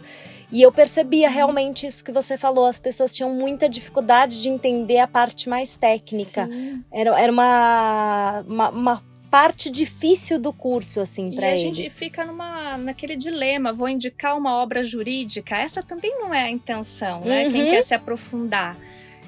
E 0.54 0.62
eu 0.62 0.70
percebia 0.70 1.28
realmente 1.28 1.84
isso 1.84 2.04
que 2.04 2.12
você 2.12 2.38
falou. 2.38 2.66
As 2.66 2.78
pessoas 2.78 3.12
tinham 3.12 3.34
muita 3.34 3.68
dificuldade 3.68 4.40
de 4.40 4.48
entender 4.48 5.00
a 5.00 5.08
parte 5.08 5.48
mais 5.48 5.74
técnica. 5.74 6.48
Era, 6.92 7.20
era 7.20 7.32
uma, 7.32 8.44
uma, 8.46 8.70
uma 8.70 9.02
parte 9.28 9.68
difícil 9.68 10.38
do 10.38 10.52
curso, 10.52 11.00
assim, 11.00 11.34
para 11.34 11.48
eles. 11.48 11.60
E 11.60 11.66
a 11.66 11.72
gente 11.72 11.90
fica 11.90 12.24
numa, 12.24 12.78
naquele 12.78 13.16
dilema, 13.16 13.72
vou 13.72 13.88
indicar 13.88 14.38
uma 14.38 14.54
obra 14.54 14.80
jurídica, 14.84 15.56
essa 15.56 15.82
também 15.82 16.16
não 16.20 16.32
é 16.32 16.44
a 16.44 16.50
intenção, 16.50 17.20
né? 17.22 17.46
Uhum. 17.46 17.50
Quem 17.50 17.70
quer 17.70 17.82
se 17.82 17.92
aprofundar. 17.92 18.78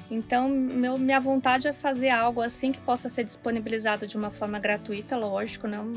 Então, 0.09 0.47
meu, 0.47 0.97
minha 0.97 1.19
vontade 1.19 1.67
é 1.67 1.73
fazer 1.73 2.07
algo 2.07 2.41
assim 2.41 2.71
que 2.71 2.79
possa 2.79 3.09
ser 3.09 3.25
disponibilizado 3.25 4.07
de 4.07 4.15
uma 4.15 4.29
forma 4.29 4.57
gratuita, 4.59 5.17
lógico, 5.17 5.67
não 5.67 5.91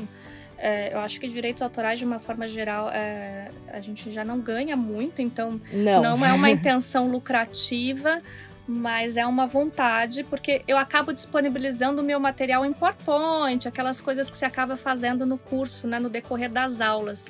é, 0.61 0.93
eu 0.93 0.99
acho 0.99 1.19
que 1.19 1.27
direitos 1.27 1.63
autorais, 1.63 1.97
de 1.97 2.05
uma 2.05 2.19
forma 2.19 2.47
geral, 2.47 2.87
é, 2.91 3.49
a 3.73 3.79
gente 3.79 4.11
já 4.11 4.23
não 4.23 4.39
ganha 4.39 4.75
muito, 4.75 5.19
então 5.19 5.59
não, 5.73 6.17
não 6.17 6.25
é 6.25 6.31
uma 6.31 6.49
intenção 6.51 7.09
lucrativa, 7.09 8.21
mas 8.67 9.17
é 9.17 9.25
uma 9.25 9.47
vontade, 9.47 10.23
porque 10.23 10.61
eu 10.67 10.77
acabo 10.77 11.11
disponibilizando 11.11 12.03
o 12.03 12.05
meu 12.05 12.19
material 12.19 12.63
em 12.63 12.71
PowerPoint, 12.71 13.67
aquelas 13.67 14.01
coisas 14.01 14.29
que 14.29 14.37
você 14.37 14.45
acaba 14.45 14.77
fazendo 14.77 15.25
no 15.25 15.35
curso, 15.35 15.87
né, 15.87 15.99
no 15.99 16.09
decorrer 16.09 16.51
das 16.51 16.79
aulas. 16.79 17.25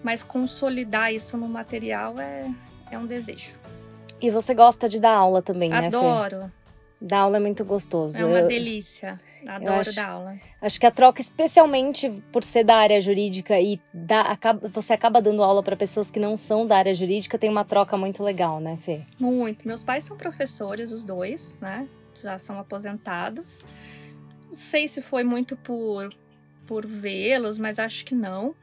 Mas 0.00 0.22
consolidar 0.22 1.12
isso 1.12 1.36
no 1.36 1.48
material 1.48 2.14
é, 2.20 2.48
é 2.92 2.96
um 2.96 3.06
desejo. 3.06 3.54
E 4.20 4.30
você 4.30 4.54
gosta 4.54 4.88
de 4.88 5.00
dar 5.00 5.16
aula 5.16 5.42
também, 5.42 5.72
Adoro. 5.72 5.82
né, 5.82 5.88
Adoro. 5.88 6.52
Dar 7.00 7.20
aula 7.20 7.36
é 7.36 7.40
muito 7.40 7.64
gostoso. 7.64 8.20
É 8.20 8.24
uma 8.24 8.40
eu... 8.40 8.48
Adoro 9.46 9.80
acho, 9.80 9.94
dar 9.94 10.08
aula. 10.08 10.36
Acho 10.60 10.80
que 10.80 10.86
a 10.86 10.90
troca, 10.90 11.20
especialmente 11.20 12.10
por 12.32 12.42
ser 12.42 12.64
da 12.64 12.76
área 12.76 13.00
jurídica 13.00 13.60
e 13.60 13.80
dá, 13.94 14.22
acaba, 14.22 14.68
você 14.68 14.92
acaba 14.92 15.22
dando 15.22 15.42
aula 15.42 15.62
para 15.62 15.76
pessoas 15.76 16.10
que 16.10 16.18
não 16.18 16.36
são 16.36 16.66
da 16.66 16.76
área 16.76 16.94
jurídica, 16.94 17.38
tem 17.38 17.48
uma 17.48 17.64
troca 17.64 17.96
muito 17.96 18.22
legal, 18.22 18.60
né, 18.60 18.78
Fê? 18.82 19.02
Muito. 19.18 19.66
Meus 19.66 19.84
pais 19.84 20.04
são 20.04 20.16
professores, 20.16 20.90
os 20.90 21.04
dois, 21.04 21.56
né? 21.60 21.88
Já 22.20 22.36
são 22.36 22.58
aposentados. 22.58 23.64
Não 24.48 24.54
sei 24.54 24.88
se 24.88 25.00
foi 25.00 25.22
muito 25.22 25.56
por, 25.56 26.12
por 26.66 26.84
vê-los, 26.84 27.58
mas 27.58 27.78
acho 27.78 28.04
que 28.04 28.14
não. 28.14 28.54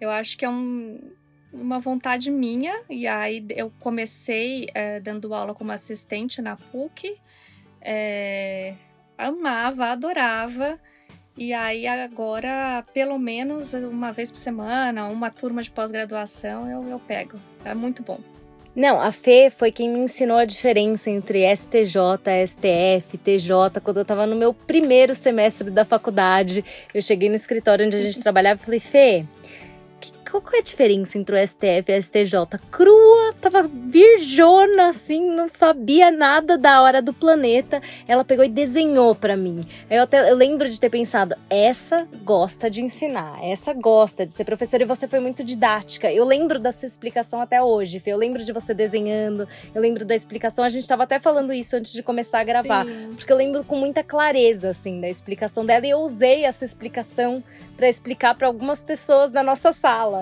Eu 0.00 0.10
acho 0.10 0.36
que 0.36 0.44
é 0.44 0.50
um, 0.50 1.12
uma 1.52 1.78
vontade 1.78 2.30
minha. 2.30 2.82
E 2.90 3.06
aí 3.06 3.44
eu 3.50 3.72
comecei 3.78 4.66
é, 4.74 4.98
dando 4.98 5.32
aula 5.32 5.54
como 5.54 5.70
assistente 5.70 6.42
na 6.42 6.56
PUC. 6.56 7.16
É, 7.88 8.74
amava, 9.16 9.86
adorava. 9.86 10.78
E 11.38 11.52
aí 11.52 11.86
agora, 11.86 12.84
pelo 12.92 13.16
menos 13.16 13.74
uma 13.74 14.10
vez 14.10 14.32
por 14.32 14.38
semana, 14.38 15.06
uma 15.06 15.30
turma 15.30 15.62
de 15.62 15.70
pós-graduação 15.70 16.68
eu, 16.68 16.82
eu 16.90 16.98
pego. 16.98 17.38
É 17.64 17.74
muito 17.74 18.02
bom. 18.02 18.18
Não, 18.74 19.00
a 19.00 19.12
Fê 19.12 19.50
foi 19.50 19.70
quem 19.70 19.88
me 19.88 20.00
ensinou 20.00 20.36
a 20.36 20.44
diferença 20.44 21.10
entre 21.10 21.44
STJ, 21.54 21.96
STF, 22.46 23.16
TJ. 23.16 23.80
Quando 23.82 23.98
eu 23.98 24.02
estava 24.02 24.26
no 24.26 24.36
meu 24.36 24.52
primeiro 24.52 25.14
semestre 25.14 25.70
da 25.70 25.84
faculdade, 25.84 26.64
eu 26.92 27.00
cheguei 27.00 27.28
no 27.28 27.34
escritório 27.34 27.86
onde 27.86 27.96
a 27.96 28.00
gente 28.00 28.20
trabalhava 28.20 28.60
e 28.60 28.64
falei, 28.64 28.80
Fê, 28.80 29.24
qual 30.30 30.42
é 30.52 30.58
a 30.58 30.62
diferença 30.62 31.16
entre 31.16 31.36
o 31.36 31.46
STF 31.46 31.84
e 31.88 31.92
a 31.92 32.02
STJ? 32.02 32.58
Crua, 32.70 33.34
tava 33.40 33.62
virjona, 33.62 34.88
assim, 34.88 35.30
não 35.30 35.48
sabia 35.48 36.10
nada 36.10 36.58
da 36.58 36.82
hora 36.82 37.00
do 37.00 37.12
planeta. 37.12 37.80
Ela 38.08 38.24
pegou 38.24 38.44
e 38.44 38.48
desenhou 38.48 39.14
para 39.14 39.36
mim. 39.36 39.66
Eu 39.88 40.02
até 40.02 40.30
eu 40.30 40.34
lembro 40.34 40.68
de 40.68 40.78
ter 40.80 40.90
pensado, 40.90 41.36
essa 41.48 42.06
gosta 42.24 42.68
de 42.68 42.82
ensinar, 42.82 43.38
essa 43.42 43.72
gosta 43.72 44.26
de 44.26 44.32
ser 44.32 44.44
professora 44.44 44.82
e 44.82 44.86
você 44.86 45.06
foi 45.06 45.20
muito 45.20 45.44
didática. 45.44 46.12
Eu 46.12 46.24
lembro 46.24 46.58
da 46.58 46.72
sua 46.72 46.86
explicação 46.86 47.40
até 47.40 47.62
hoje, 47.62 48.02
Eu 48.06 48.16
lembro 48.16 48.42
de 48.42 48.52
você 48.52 48.72
desenhando, 48.72 49.48
eu 49.74 49.80
lembro 49.80 50.04
da 50.04 50.14
explicação. 50.14 50.64
A 50.64 50.68
gente 50.68 50.86
tava 50.86 51.04
até 51.04 51.18
falando 51.18 51.52
isso 51.52 51.76
antes 51.76 51.92
de 51.92 52.02
começar 52.02 52.40
a 52.40 52.44
gravar, 52.44 52.86
Sim. 52.86 53.10
porque 53.16 53.32
eu 53.32 53.36
lembro 53.36 53.64
com 53.64 53.76
muita 53.76 54.02
clareza, 54.02 54.70
assim, 54.70 55.00
da 55.00 55.08
explicação 55.08 55.64
dela 55.64 55.86
e 55.86 55.90
eu 55.90 55.98
usei 55.98 56.44
a 56.44 56.52
sua 56.52 56.64
explicação 56.64 57.42
para 57.76 57.88
explicar 57.88 58.34
para 58.34 58.46
algumas 58.46 58.82
pessoas 58.82 59.30
da 59.30 59.42
nossa 59.42 59.70
sala. 59.72 60.15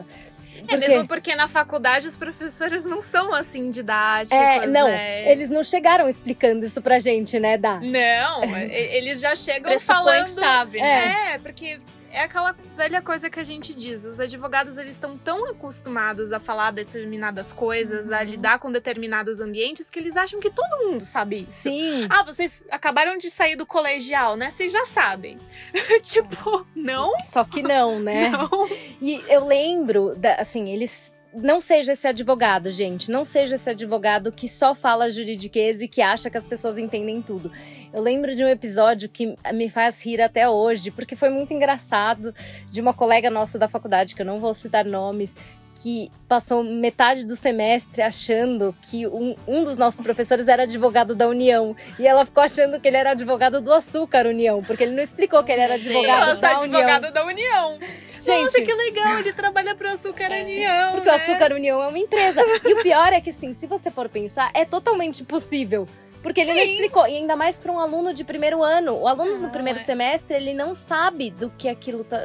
É 0.68 0.76
mesmo 0.76 1.06
porque 1.06 1.34
na 1.34 1.46
faculdade 1.46 2.06
os 2.06 2.16
professores 2.16 2.84
não 2.84 3.02
são 3.02 3.34
assim 3.34 3.70
didáticos. 3.70 4.38
É, 4.38 4.66
não, 4.66 4.86
né? 4.86 5.30
eles 5.30 5.50
não 5.50 5.62
chegaram 5.62 6.08
explicando 6.08 6.64
isso 6.64 6.80
pra 6.80 6.98
gente, 6.98 7.38
né, 7.38 7.58
Dá? 7.58 7.80
Não, 7.80 8.44
eles 8.70 9.20
já 9.20 9.36
chegam 9.36 9.78
falando. 9.78 10.26
Que 10.26 10.40
sabe, 10.40 10.80
né? 10.80 11.34
É, 11.34 11.38
porque 11.38 11.80
é 12.14 12.22
aquela 12.22 12.54
velha 12.76 13.02
coisa 13.02 13.28
que 13.28 13.40
a 13.40 13.44
gente 13.44 13.74
diz. 13.74 14.04
Os 14.04 14.20
advogados 14.20 14.78
eles 14.78 14.92
estão 14.92 15.18
tão 15.18 15.50
acostumados 15.50 16.32
a 16.32 16.38
falar 16.38 16.70
determinadas 16.70 17.52
coisas, 17.52 18.06
uhum. 18.06 18.14
a 18.14 18.22
lidar 18.22 18.58
com 18.58 18.70
determinados 18.70 19.40
ambientes 19.40 19.90
que 19.90 19.98
eles 19.98 20.16
acham 20.16 20.40
que 20.40 20.50
todo 20.50 20.88
mundo 20.88 21.02
sabe 21.02 21.42
isso. 21.42 21.62
Sim. 21.62 22.06
Ah, 22.08 22.22
vocês 22.22 22.64
acabaram 22.70 23.18
de 23.18 23.28
sair 23.28 23.56
do 23.56 23.66
colegial, 23.66 24.36
né? 24.36 24.50
Vocês 24.50 24.72
já 24.72 24.86
sabem. 24.86 25.38
tipo, 26.02 26.66
não? 26.74 27.12
Só 27.20 27.44
que 27.44 27.62
não, 27.62 27.98
né? 27.98 28.28
Não. 28.28 28.68
E 29.00 29.22
eu 29.28 29.44
lembro, 29.44 30.14
da, 30.14 30.36
assim, 30.36 30.68
eles 30.70 31.13
não 31.34 31.60
seja 31.60 31.92
esse 31.92 32.06
advogado, 32.06 32.70
gente. 32.70 33.10
Não 33.10 33.24
seja 33.24 33.54
esse 33.56 33.68
advogado 33.68 34.30
que 34.30 34.48
só 34.48 34.74
fala 34.74 35.10
juridiquês 35.10 35.82
e 35.82 35.88
que 35.88 36.00
acha 36.00 36.30
que 36.30 36.36
as 36.36 36.46
pessoas 36.46 36.78
entendem 36.78 37.20
tudo. 37.20 37.50
Eu 37.92 38.02
lembro 38.02 38.34
de 38.34 38.44
um 38.44 38.48
episódio 38.48 39.08
que 39.08 39.36
me 39.52 39.68
faz 39.68 40.04
rir 40.04 40.20
até 40.20 40.48
hoje, 40.48 40.90
porque 40.90 41.16
foi 41.16 41.30
muito 41.30 41.52
engraçado, 41.52 42.34
de 42.70 42.80
uma 42.80 42.94
colega 42.94 43.30
nossa 43.30 43.58
da 43.58 43.68
faculdade, 43.68 44.14
que 44.14 44.22
eu 44.22 44.26
não 44.26 44.38
vou 44.38 44.54
citar 44.54 44.84
nomes, 44.84 45.36
que 45.84 46.10
passou 46.26 46.64
metade 46.64 47.26
do 47.26 47.36
semestre 47.36 48.00
achando 48.00 48.74
que 48.88 49.06
um, 49.06 49.36
um 49.46 49.62
dos 49.62 49.76
nossos 49.76 50.00
professores 50.00 50.48
era 50.48 50.62
advogado 50.62 51.14
da 51.14 51.28
União. 51.28 51.76
E 51.98 52.06
ela 52.06 52.24
ficou 52.24 52.42
achando 52.42 52.80
que 52.80 52.88
ele 52.88 52.96
era 52.96 53.10
advogado 53.10 53.60
do 53.60 53.70
Açúcar 53.70 54.26
União, 54.26 54.64
porque 54.64 54.82
ele 54.82 54.94
não 54.94 55.02
explicou 55.02 55.44
que 55.44 55.52
ele 55.52 55.60
era 55.60 55.74
advogado 55.74 56.26
Nossa, 56.28 56.40
da 56.40 56.50
advogado 56.52 57.04
União. 57.04 57.12
da 57.12 57.26
União. 57.26 57.78
Gente, 58.18 58.44
Nossa, 58.44 58.62
que 58.62 58.72
legal, 58.72 59.18
ele 59.18 59.34
trabalha 59.34 59.74
pro 59.74 59.90
Açúcar 59.90 60.32
é, 60.32 60.42
União. 60.42 60.92
Porque 60.92 61.06
né? 61.06 61.12
o 61.12 61.16
Açúcar 61.16 61.52
União 61.52 61.82
é 61.82 61.88
uma 61.88 61.98
empresa. 61.98 62.40
E 62.64 62.72
o 62.72 62.82
pior 62.82 63.12
é 63.12 63.20
que, 63.20 63.30
sim, 63.30 63.52
se 63.52 63.66
você 63.66 63.90
for 63.90 64.08
pensar, 64.08 64.50
é 64.54 64.64
totalmente 64.64 65.22
possível. 65.22 65.86
Porque 66.24 66.40
ele 66.40 66.52
Sim. 66.52 66.56
não 66.56 66.64
explicou, 66.64 67.06
e 67.06 67.18
ainda 67.18 67.36
mais 67.36 67.58
para 67.58 67.70
um 67.70 67.78
aluno 67.78 68.14
de 68.14 68.24
primeiro 68.24 68.62
ano. 68.62 68.94
O 68.94 69.06
aluno 69.06 69.34
ah, 69.34 69.38
no 69.40 69.50
primeiro 69.50 69.78
é. 69.78 69.82
semestre, 69.82 70.34
ele 70.34 70.54
não 70.54 70.74
sabe 70.74 71.30
do 71.30 71.50
que 71.50 71.68
aquilo 71.68 72.02
tá, 72.02 72.18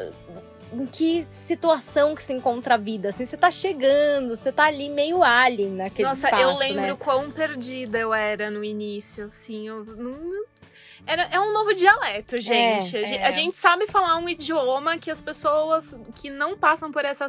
em 0.71 0.85
que 0.85 1.25
situação 1.29 2.15
que 2.15 2.21
se 2.21 2.33
encontra 2.33 2.75
a 2.75 2.77
vida. 2.77 3.09
Assim, 3.09 3.25
você 3.25 3.37
tá 3.37 3.49
chegando, 3.49 4.35
você 4.35 4.51
tá 4.51 4.65
ali 4.65 4.89
meio 4.89 5.23
alien 5.23 5.71
naquele 5.71 6.07
Nossa, 6.07 6.27
espaço, 6.27 6.43
eu 6.43 6.57
lembro 6.57 6.81
né? 6.81 6.97
quão 6.97 7.31
perdida 7.31 7.97
eu 7.97 8.13
era 8.13 8.49
no 8.51 8.63
início, 8.63 9.25
assim. 9.25 9.67
Eu 9.67 9.85
era, 11.05 11.23
é 11.31 11.39
um 11.39 11.51
novo 11.51 11.73
dialeto, 11.73 12.35
é, 12.35 12.37
gente. 12.37 12.97
É, 12.97 13.03
a, 13.03 13.05
gente 13.05 13.15
é. 13.15 13.27
a, 13.27 13.31
gente 13.31 13.55
sabe 13.55 13.87
falar 13.87 14.17
um 14.17 14.29
idioma 14.29 14.97
que 14.97 15.09
as 15.09 15.21
pessoas 15.21 15.99
que 16.15 16.29
não 16.29 16.57
passam 16.57 16.91
por 16.91 17.03
essa 17.03 17.27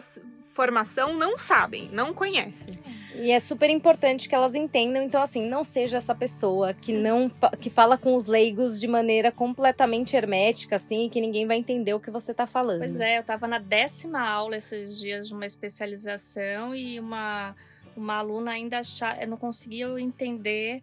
formação 0.54 1.14
não 1.14 1.38
sabem, 1.38 1.88
não 1.92 2.12
conhecem. 2.12 2.78
E 3.20 3.30
é 3.30 3.38
super 3.38 3.68
importante 3.68 4.28
que 4.28 4.34
elas 4.34 4.54
entendam. 4.54 5.02
Então, 5.02 5.22
assim, 5.22 5.46
não 5.46 5.62
seja 5.62 5.98
essa 5.98 6.14
pessoa 6.14 6.72
que 6.72 6.92
não 6.92 7.30
que 7.60 7.68
fala 7.68 7.98
com 7.98 8.14
os 8.14 8.26
leigos 8.26 8.80
de 8.80 8.88
maneira 8.88 9.30
completamente 9.30 10.16
hermética, 10.16 10.76
assim, 10.76 11.08
que 11.08 11.20
ninguém 11.20 11.46
vai 11.46 11.58
entender 11.58 11.92
o 11.92 12.00
que 12.00 12.10
você 12.10 12.32
tá 12.32 12.46
falando. 12.46 12.78
Pois 12.78 12.98
é, 12.98 13.18
eu 13.18 13.22
tava 13.22 13.46
na 13.46 13.58
décima 13.58 14.20
aula 14.20 14.56
esses 14.56 14.98
dias 14.98 15.28
de 15.28 15.34
uma 15.34 15.44
especialização 15.44 16.74
e 16.74 16.98
uma, 16.98 17.54
uma 17.96 18.14
aluna 18.16 18.52
ainda 18.52 18.78
achava, 18.78 19.24
não 19.26 19.36
conseguia 19.36 19.86
entender 20.00 20.82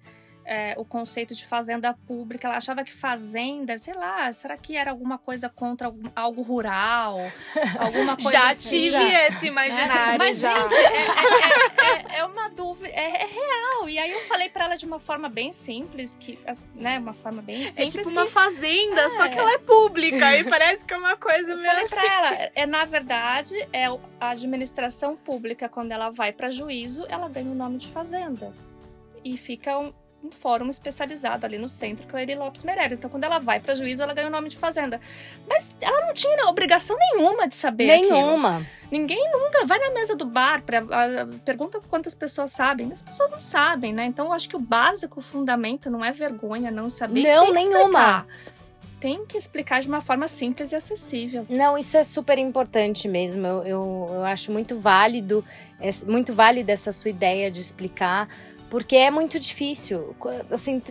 é, 0.50 0.74
o 0.78 0.86
conceito 0.86 1.36
de 1.36 1.46
fazenda 1.46 1.94
pública. 2.08 2.48
Ela 2.48 2.56
achava 2.58 2.82
que 2.84 2.92
fazenda, 2.94 3.78
sei 3.78 3.94
lá, 3.94 4.32
será 4.32 4.56
que 4.56 4.78
era 4.78 4.92
alguma 4.92 5.18
coisa 5.18 5.50
contra 5.50 5.88
algum, 5.88 6.10
algo 6.16 6.42
rural? 6.42 7.18
Alguma 7.78 8.16
coisa 8.16 8.32
Já 8.32 8.50
assim, 8.50 8.70
tive 8.70 8.92
já. 9.12 9.28
esse 9.28 9.46
imaginário. 9.48 10.18
Mas, 10.18 10.40
já. 10.40 10.58
gente, 10.58 10.74
é, 10.76 10.86
é- 10.86 12.16
é- 12.16 12.20
é 12.20 12.26
uma 12.26 12.50
dúvida, 12.50 12.88
é, 12.94 13.24
é 13.24 13.26
real. 13.26 13.90
E 13.90 14.00
aí 14.00 14.12
eu 14.12 14.20
falei 14.22 14.50
pra 14.50 14.66
ela 14.66 14.76
de 14.78 14.86
uma 14.86 15.00
forma 15.00 15.28
bem 15.30 15.52
simples, 15.52 16.16
que, 16.20 16.40
né, 16.76 16.98
uma 17.00 17.14
forma 17.14 17.42
bem 17.42 17.64
É 17.66 17.72
simples. 17.72 17.94
tipo 17.94 18.08
que- 18.10 18.14
uma 18.14 18.26
fazenda, 18.26 19.10
só 19.12 19.26
É. 19.26 19.30
que 19.30 19.38
ela 19.38 19.52
é 19.54 19.58
pública 19.58 20.36
e 20.38 20.44
parece 20.46 20.86
que 20.86 20.94
é 20.94 20.98
uma 20.98 21.18
coisa 21.18 21.52
Eu 21.52 21.58
meio 21.58 21.68
falei 21.70 21.84
assim. 21.86 21.96
pra 21.96 22.14
ela, 22.14 22.52
é 22.56 22.66
na 22.66 22.86
verdade, 22.86 23.56
é 23.74 23.86
a 24.20 24.30
administração 24.30 25.16
pública 25.16 25.68
quando 25.68 25.92
ela 25.92 26.10
vai 26.10 26.32
pra 26.32 26.50
juízo, 26.50 27.06
ela 27.10 27.28
ganha 27.28 27.52
o 27.52 27.56
nome 27.56 27.78
de 27.78 27.90
fazenda. 27.90 28.54
E 29.24 29.38
fica 29.38 29.78
um, 29.78 29.92
um 30.28 30.32
fórum 30.32 30.70
especializado 30.70 31.46
ali 31.46 31.58
no 31.58 31.68
centro, 31.68 32.06
que 32.08 32.16
é 32.16 32.20
o 32.20 32.22
Eri 32.22 32.36
Lopes 32.36 32.64
Meirelles. 32.64 32.98
Então, 32.98 33.10
quando 33.10 33.24
ela 33.24 33.40
vai 33.40 33.60
pra 33.60 33.74
juízo, 33.76 34.04
ela 34.04 34.14
ganha 34.14 34.28
o 34.28 34.32
nome 34.32 34.50
de 34.50 34.58
fazenda. 34.58 35.00
Mas 35.48 35.74
ela 35.82 36.06
não 36.06 36.14
tinha 36.14 36.46
obrigação 36.48 36.96
nenhuma 36.98 37.48
de 37.48 37.56
saber 37.56 37.90
aquilo. 37.92 38.12
Nenhuma. 38.14 38.66
Ninguém 38.92 39.30
nunca 39.32 39.66
vai 39.66 39.80
na 39.80 39.90
mesa 39.92 40.16
do 40.16 40.26
bar, 40.26 40.62
pra, 40.64 40.80
a- 40.80 41.28
pergunta 41.44 41.80
quantas 41.90 42.14
pessoas 42.16 42.52
sabem. 42.52 42.92
As 42.92 43.02
pessoas 43.02 43.32
não 43.32 43.40
sabem, 43.42 43.94
né? 43.94 44.06
Então, 44.06 44.28
eu 44.28 44.34
acho 44.34 44.48
que 44.48 44.56
o 44.56 44.60
básico, 44.60 45.20
o 45.20 45.24
fundamento, 45.24 45.90
não 45.90 46.04
é 46.06 46.12
vergonha 46.12 46.70
não 46.72 46.90
saber. 46.90 47.24
Não, 47.24 47.52
nenhuma. 47.54 47.80
explicar. 47.82 48.28
Tem 49.00 49.24
que 49.28 49.38
explicar 49.38 49.80
de 49.80 49.88
uma 49.88 50.02
forma 50.02 50.28
simples 50.28 50.72
e 50.72 50.76
acessível. 50.76 51.46
Não, 51.50 51.78
isso 51.78 51.96
é 51.98 52.04
super 52.04 52.40
importante 52.40 53.08
mesmo. 53.08 53.46
Eu, 53.46 53.64
eu, 53.64 54.10
eu 54.16 54.24
acho 54.26 54.52
muito 54.52 54.80
válido, 54.80 55.46
é 55.80 55.92
muito 56.08 56.34
válida 56.34 56.72
essa 56.72 56.92
sua 56.92 57.12
ideia 57.12 57.52
de 57.52 57.62
explicar, 57.62 58.28
porque 58.70 58.96
é 58.96 59.12
muito 59.12 59.40
difícil. 59.40 60.16
Assim, 60.52 60.82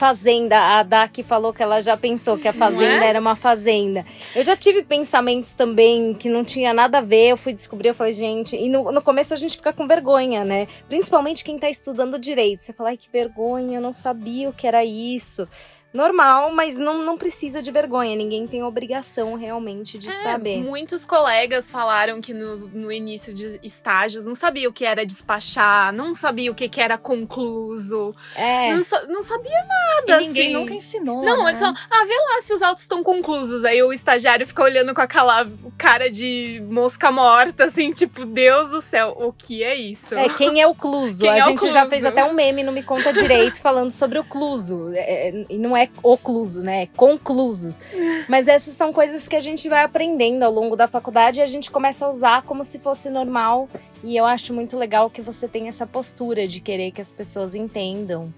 fazenda, 0.00 0.58
a 0.58 0.82
Daki 0.82 1.22
falou 1.22 1.52
que 1.52 1.62
ela 1.62 1.82
já 1.82 1.94
pensou 1.94 2.38
que 2.38 2.48
a 2.48 2.54
fazenda 2.54 3.04
é? 3.04 3.08
era 3.08 3.20
uma 3.20 3.36
fazenda. 3.36 4.06
Eu 4.34 4.42
já 4.42 4.56
tive 4.56 4.82
pensamentos 4.82 5.52
também 5.52 6.14
que 6.14 6.26
não 6.26 6.42
tinha 6.42 6.72
nada 6.72 6.98
a 6.98 7.00
ver, 7.02 7.32
eu 7.32 7.36
fui 7.36 7.52
descobrir, 7.52 7.88
eu 7.88 7.94
falei, 7.94 8.14
gente, 8.14 8.56
e 8.56 8.70
no, 8.70 8.90
no 8.90 9.02
começo 9.02 9.34
a 9.34 9.36
gente 9.36 9.56
fica 9.56 9.74
com 9.74 9.86
vergonha, 9.86 10.42
né? 10.42 10.66
Principalmente 10.88 11.44
quem 11.44 11.58
tá 11.58 11.68
estudando 11.68 12.18
direito. 12.18 12.60
Você 12.60 12.72
fala, 12.72 12.88
ai, 12.88 12.96
que 12.96 13.10
vergonha, 13.10 13.76
eu 13.76 13.82
não 13.82 13.92
sabia 13.92 14.48
o 14.48 14.54
que 14.54 14.66
era 14.66 14.82
isso. 14.82 15.46
Normal, 15.92 16.52
mas 16.52 16.76
não, 16.78 17.02
não 17.02 17.18
precisa 17.18 17.60
de 17.60 17.70
vergonha. 17.70 18.14
Ninguém 18.14 18.46
tem 18.46 18.62
obrigação 18.62 19.34
realmente 19.34 19.98
de 19.98 20.08
É, 20.08 20.12
saber. 20.12 20.58
Muitos 20.62 21.04
colegas 21.04 21.70
falaram 21.70 22.20
que 22.20 22.32
no, 22.32 22.56
no 22.68 22.92
início 22.92 23.34
de 23.34 23.58
estágios 23.62 24.24
não 24.24 24.34
sabia 24.34 24.68
o 24.68 24.72
que 24.72 24.84
era 24.84 25.04
despachar, 25.04 25.92
não 25.92 26.14
sabia 26.14 26.50
o 26.50 26.54
que, 26.54 26.68
que 26.68 26.80
era 26.80 26.96
concluso, 26.96 28.14
É. 28.36 28.70
não, 28.72 28.82
não 29.08 29.22
sabia 29.22 29.50
E 29.50 30.06
nada. 30.06 30.20
ninguém 30.20 30.44
assim. 30.46 30.52
nunca 30.54 30.74
ensinou. 30.74 31.24
Não, 31.24 31.44
né? 31.44 31.50
eles 31.50 31.60
falam, 31.60 31.74
ah, 31.90 32.04
vê 32.04 32.14
lá 32.14 32.42
se 32.42 32.54
os 32.54 32.62
autos 32.62 32.82
estão 32.84 33.02
conclusos. 33.02 33.64
Aí 33.64 33.82
o 33.82 33.92
estagiário 33.92 34.46
fica 34.46 34.62
olhando 34.62 34.94
com 34.94 35.00
aquela 35.00 35.46
cara 35.76 36.10
de 36.10 36.62
mosca 36.70 37.10
morta, 37.10 37.64
assim, 37.64 37.92
tipo, 37.92 38.24
Deus 38.24 38.70
do 38.70 38.80
céu, 38.80 39.16
o 39.18 39.32
que 39.32 39.62
é 39.64 39.74
isso? 39.74 40.14
É, 40.14 40.28
quem 40.28 40.60
é 40.60 40.66
o 40.66 40.74
cluso? 40.76 41.22
Quem 41.24 41.30
a 41.30 41.38
é 41.38 41.42
gente 41.42 41.62
já 41.70 41.80
cluso? 41.80 41.90
fez 41.90 42.04
até 42.04 42.24
um 42.24 42.32
meme 42.32 42.62
no 42.62 42.70
Me 42.72 42.82
Conta 42.82 43.12
Direito 43.12 43.60
falando 43.60 43.90
sobre 43.90 44.18
o 44.18 44.24
cluso. 44.24 44.92
É, 44.94 45.28
é, 45.28 45.46
e 45.48 45.58
não 45.58 45.76
é 45.76 45.79
ocluso, 46.02 46.62
né? 46.62 46.82
É 46.82 46.86
conclusos. 46.86 47.80
Mas 48.28 48.48
essas 48.48 48.74
são 48.74 48.92
coisas 48.92 49.28
que 49.28 49.36
a 49.36 49.40
gente 49.40 49.68
vai 49.68 49.82
aprendendo 49.82 50.42
ao 50.42 50.52
longo 50.52 50.76
da 50.76 50.88
faculdade 50.88 51.40
e 51.40 51.42
a 51.42 51.46
gente 51.46 51.70
começa 51.70 52.06
a 52.06 52.08
usar 52.08 52.42
como 52.42 52.64
se 52.64 52.78
fosse 52.78 53.08
normal. 53.08 53.68
E 54.02 54.16
eu 54.16 54.24
acho 54.26 54.52
muito 54.52 54.76
legal 54.76 55.10
que 55.10 55.22
você 55.22 55.46
tem 55.46 55.68
essa 55.68 55.86
postura 55.86 56.46
de 56.46 56.60
querer 56.60 56.90
que 56.90 57.00
as 57.00 57.12
pessoas 57.12 57.54
entendam 57.54 58.32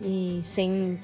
e 0.00 0.38
sem 0.42 0.98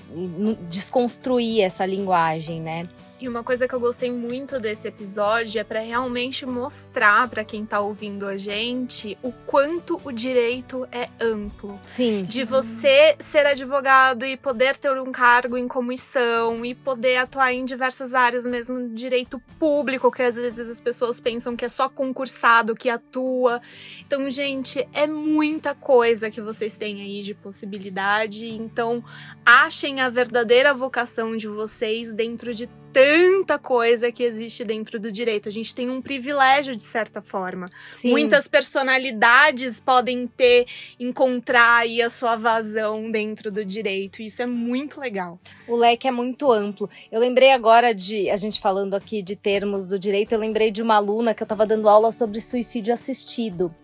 desconstruir 0.68 1.62
essa 1.62 1.84
linguagem, 1.84 2.60
né? 2.60 2.88
E 3.24 3.28
uma 3.28 3.42
coisa 3.42 3.66
que 3.66 3.74
eu 3.74 3.80
gostei 3.80 4.10
muito 4.10 4.58
desse 4.58 4.86
episódio 4.86 5.58
é 5.58 5.64
para 5.64 5.80
realmente 5.80 6.44
mostrar 6.44 7.26
para 7.26 7.42
quem 7.42 7.64
tá 7.64 7.80
ouvindo 7.80 8.26
a 8.26 8.36
gente 8.36 9.16
o 9.22 9.32
quanto 9.32 9.98
o 10.04 10.12
direito 10.12 10.86
é 10.92 11.08
amplo. 11.18 11.80
Sim. 11.82 12.24
De 12.24 12.44
você 12.44 13.16
ser 13.18 13.46
advogado 13.46 14.26
e 14.26 14.36
poder 14.36 14.76
ter 14.76 15.00
um 15.00 15.10
cargo 15.10 15.56
em 15.56 15.66
comissão 15.66 16.66
e 16.66 16.74
poder 16.74 17.16
atuar 17.16 17.50
em 17.54 17.64
diversas 17.64 18.12
áreas, 18.12 18.44
mesmo 18.44 18.78
no 18.78 18.90
direito 18.90 19.40
público, 19.58 20.12
que 20.12 20.22
às 20.22 20.36
vezes 20.36 20.68
as 20.68 20.78
pessoas 20.78 21.18
pensam 21.18 21.56
que 21.56 21.64
é 21.64 21.68
só 21.70 21.88
concursado 21.88 22.74
que 22.74 22.90
atua. 22.90 23.58
Então, 24.06 24.28
gente, 24.28 24.86
é 24.92 25.06
muita 25.06 25.74
coisa 25.74 26.30
que 26.30 26.42
vocês 26.42 26.76
têm 26.76 27.00
aí 27.00 27.22
de 27.22 27.32
possibilidade. 27.32 28.50
Então, 28.50 29.02
achem 29.46 30.02
a 30.02 30.10
verdadeira 30.10 30.74
vocação 30.74 31.34
de 31.34 31.48
vocês 31.48 32.12
dentro 32.12 32.52
de 32.52 32.68
tanta 32.94 33.58
coisa 33.58 34.12
que 34.12 34.22
existe 34.22 34.64
dentro 34.64 35.00
do 35.00 35.10
direito. 35.10 35.48
A 35.48 35.52
gente 35.52 35.74
tem 35.74 35.90
um 35.90 36.00
privilégio 36.00 36.76
de 36.76 36.84
certa 36.84 37.20
forma. 37.20 37.68
Sim. 37.90 38.12
Muitas 38.12 38.46
personalidades 38.46 39.80
podem 39.80 40.28
ter, 40.28 40.66
encontrar 40.98 41.78
aí 41.78 42.00
a 42.00 42.08
sua 42.08 42.36
vazão 42.36 43.10
dentro 43.10 43.50
do 43.50 43.64
direito. 43.64 44.22
Isso 44.22 44.40
é 44.42 44.46
muito 44.46 45.00
legal. 45.00 45.40
O 45.66 45.74
leque 45.74 46.06
é 46.06 46.12
muito 46.12 46.52
amplo. 46.52 46.88
Eu 47.10 47.18
lembrei 47.18 47.50
agora 47.50 47.92
de, 47.92 48.30
a 48.30 48.36
gente 48.36 48.60
falando 48.60 48.94
aqui 48.94 49.20
de 49.20 49.34
termos 49.34 49.84
do 49.86 49.98
direito, 49.98 50.32
eu 50.32 50.38
lembrei 50.38 50.70
de 50.70 50.80
uma 50.80 50.94
aluna 50.94 51.34
que 51.34 51.42
eu 51.42 51.46
tava 51.46 51.66
dando 51.66 51.88
aula 51.88 52.12
sobre 52.12 52.40
suicídio 52.40 52.94
assistido. 52.94 53.74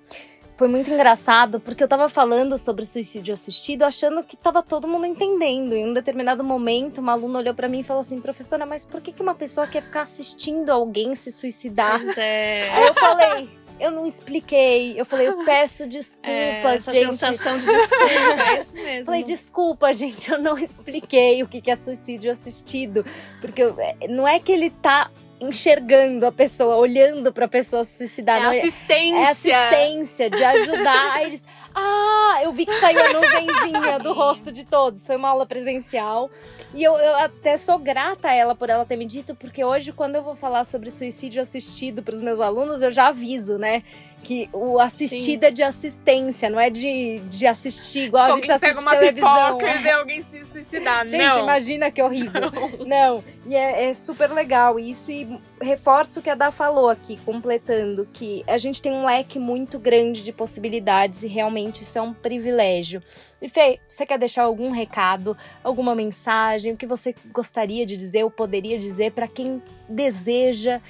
Foi 0.60 0.68
muito 0.68 0.90
engraçado, 0.90 1.58
porque 1.58 1.82
eu 1.82 1.88
tava 1.88 2.06
falando 2.10 2.58
sobre 2.58 2.84
suicídio 2.84 3.32
assistido, 3.32 3.82
achando 3.82 4.22
que 4.22 4.36
tava 4.36 4.62
todo 4.62 4.86
mundo 4.86 5.06
entendendo. 5.06 5.72
Em 5.72 5.88
um 5.88 5.94
determinado 5.94 6.44
momento, 6.44 6.98
uma 6.98 7.12
aluna 7.12 7.38
olhou 7.38 7.54
pra 7.54 7.66
mim 7.66 7.80
e 7.80 7.82
falou 7.82 8.02
assim: 8.02 8.20
professora, 8.20 8.66
mas 8.66 8.84
por 8.84 9.00
que, 9.00 9.10
que 9.10 9.22
uma 9.22 9.34
pessoa 9.34 9.66
quer 9.66 9.82
ficar 9.82 10.02
assistindo 10.02 10.68
alguém 10.68 11.14
se 11.14 11.32
suicidar? 11.32 11.98
Pois 11.98 12.18
é. 12.18 12.68
Aí 12.74 12.86
eu 12.88 12.92
falei. 12.94 13.60
Eu 13.80 13.90
não 13.90 14.04
expliquei. 14.04 15.00
Eu 15.00 15.06
falei, 15.06 15.28
eu 15.28 15.42
peço 15.46 15.84
É, 15.84 15.86
desculpas, 15.86 16.74
essa 16.74 16.92
gente. 16.92 17.16
sensação 17.16 17.58
de 17.58 17.64
desculpa, 17.64 18.04
é 18.04 18.58
isso 18.58 18.74
mesmo. 18.74 19.04
Falei, 19.06 19.22
desculpa, 19.22 19.92
gente, 19.94 20.30
eu 20.30 20.38
não 20.38 20.58
expliquei 20.58 21.42
o 21.42 21.48
que 21.48 21.62
que 21.62 21.70
é 21.70 21.74
suicídio 21.74 22.30
assistido. 22.30 23.02
Porque 23.40 23.62
eu- 23.62 23.74
é, 23.80 23.96
não 24.06 24.28
é 24.28 24.38
que 24.38 24.52
ele 24.52 24.68
tá 24.68 25.10
enxergando 25.40 26.26
a 26.26 26.32
pessoa, 26.32 26.76
olhando 26.76 27.32
pra 27.32 27.48
pessoa 27.48 27.82
se 27.82 27.98
suicidar. 27.98 28.38
É 28.38 28.42
não, 28.42 28.50
assistência. 28.50 29.52
é 29.52 29.64
assistência, 29.70 30.30
de 30.30 30.44
ajudar. 30.44 31.22
Eles, 31.24 31.44
ah, 31.74 32.40
eu 32.42 32.52
vi 32.52 32.66
que 32.66 32.72
saiu 32.74 33.00
a 33.02 33.12
nuvenzinha 33.12 33.98
do 33.98 34.12
rosto 34.12 34.52
de 34.52 34.64
todos. 34.64 35.06
Foi 35.06 35.16
uma 35.16 35.30
aula 35.30 35.46
presencial. 35.46 36.30
E 36.74 36.82
eu, 36.82 36.94
eu 36.94 37.16
até 37.16 37.56
sou 37.56 37.78
grata 37.78 38.28
a 38.28 38.34
ela 38.34 38.54
por 38.54 38.68
ela 38.68 38.84
ter 38.84 38.96
me 38.96 39.06
dito, 39.06 39.34
porque 39.34 39.64
hoje, 39.64 39.92
quando 39.92 40.16
eu 40.16 40.22
vou 40.22 40.36
falar 40.36 40.64
sobre 40.64 40.90
suicídio 40.90 41.40
assistido 41.40 42.02
pros 42.02 42.20
meus 42.20 42.40
alunos, 42.40 42.82
eu 42.82 42.90
já 42.90 43.08
aviso, 43.08 43.56
né? 43.56 43.82
Que 44.22 44.48
o 44.52 44.78
assistido 44.78 45.44
é 45.44 45.50
de 45.50 45.62
assistência, 45.62 46.50
não 46.50 46.60
é 46.60 46.68
de, 46.70 47.20
de 47.20 47.46
assistir 47.46 48.00
igual 48.04 48.24
a 48.24 48.26
Tipo, 48.26 48.36
gente 48.40 48.52
alguém 48.52 48.70
assiste 48.70 48.84
pega 48.84 48.90
uma 48.90 49.00
televisão. 49.00 49.56
pipoca 49.58 49.74
e 49.74 49.78
vê 49.82 49.90
alguém 49.90 50.22
se 50.22 50.44
suicidar. 50.46 51.06
Gente, 51.06 51.22
não. 51.22 51.42
imagina 51.42 51.90
que 51.90 52.02
horrível. 52.02 52.42
Não, 52.86 53.24
e 53.46 53.56
é, 53.56 53.86
é 53.90 53.94
super 53.94 54.30
legal 54.30 54.78
isso. 54.78 55.10
E 55.10 55.40
reforço 55.60 56.20
o 56.20 56.22
que 56.22 56.30
a 56.30 56.34
Dá 56.34 56.50
falou 56.50 56.88
aqui, 56.88 57.16
completando, 57.24 58.06
que 58.12 58.44
a 58.46 58.58
gente 58.58 58.80
tem 58.80 58.92
um 58.92 59.04
leque 59.06 59.38
muito 59.38 59.78
grande 59.78 60.22
de 60.22 60.32
possibilidades 60.32 61.22
e 61.22 61.26
realmente 61.28 61.82
isso 61.82 61.98
é 61.98 62.02
um 62.02 62.12
privilégio. 62.12 63.02
E 63.40 63.48
Fê, 63.48 63.80
você 63.88 64.04
quer 64.04 64.18
deixar 64.18 64.42
algum 64.44 64.70
recado, 64.70 65.36
alguma 65.64 65.94
mensagem, 65.94 66.72
o 66.72 66.76
que 66.76 66.86
você 66.86 67.14
gostaria 67.32 67.86
de 67.86 67.96
dizer 67.96 68.22
ou 68.22 68.30
poderia 68.30 68.78
dizer 68.78 69.12
para 69.12 69.26
quem 69.26 69.62
deseja 69.88 70.80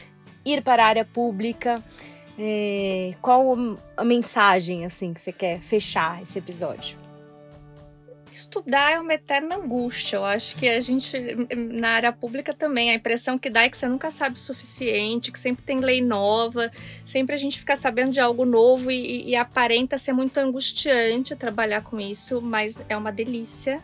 ir 0.44 0.62
para 0.62 0.82
a 0.84 0.86
área 0.86 1.04
pública? 1.04 1.82
É, 2.42 3.12
qual 3.20 3.54
a 3.94 4.02
mensagem 4.02 4.86
assim 4.86 5.12
que 5.12 5.20
você 5.20 5.30
quer 5.30 5.60
fechar 5.60 6.22
esse 6.22 6.38
episódio? 6.38 6.96
Estudar 8.32 8.92
é 8.92 8.98
uma 8.98 9.12
eterna 9.12 9.56
angústia. 9.56 10.16
Eu 10.16 10.24
acho 10.24 10.56
que 10.56 10.66
a 10.66 10.80
gente, 10.80 11.18
na 11.54 11.90
área 11.90 12.10
pública 12.10 12.54
também, 12.54 12.90
a 12.90 12.94
impressão 12.94 13.36
que 13.36 13.50
dá 13.50 13.64
é 13.64 13.68
que 13.68 13.76
você 13.76 13.86
nunca 13.86 14.10
sabe 14.10 14.36
o 14.36 14.38
suficiente, 14.38 15.30
que 15.30 15.38
sempre 15.38 15.62
tem 15.62 15.80
lei 15.80 16.00
nova, 16.00 16.70
sempre 17.04 17.34
a 17.34 17.38
gente 17.38 17.58
fica 17.58 17.76
sabendo 17.76 18.12
de 18.12 18.20
algo 18.20 18.46
novo 18.46 18.90
e, 18.90 19.28
e 19.28 19.36
aparenta 19.36 19.98
ser 19.98 20.14
muito 20.14 20.38
angustiante 20.38 21.36
trabalhar 21.36 21.82
com 21.82 22.00
isso, 22.00 22.40
mas 22.40 22.82
é 22.88 22.96
uma 22.96 23.12
delícia. 23.12 23.82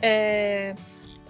É, 0.00 0.76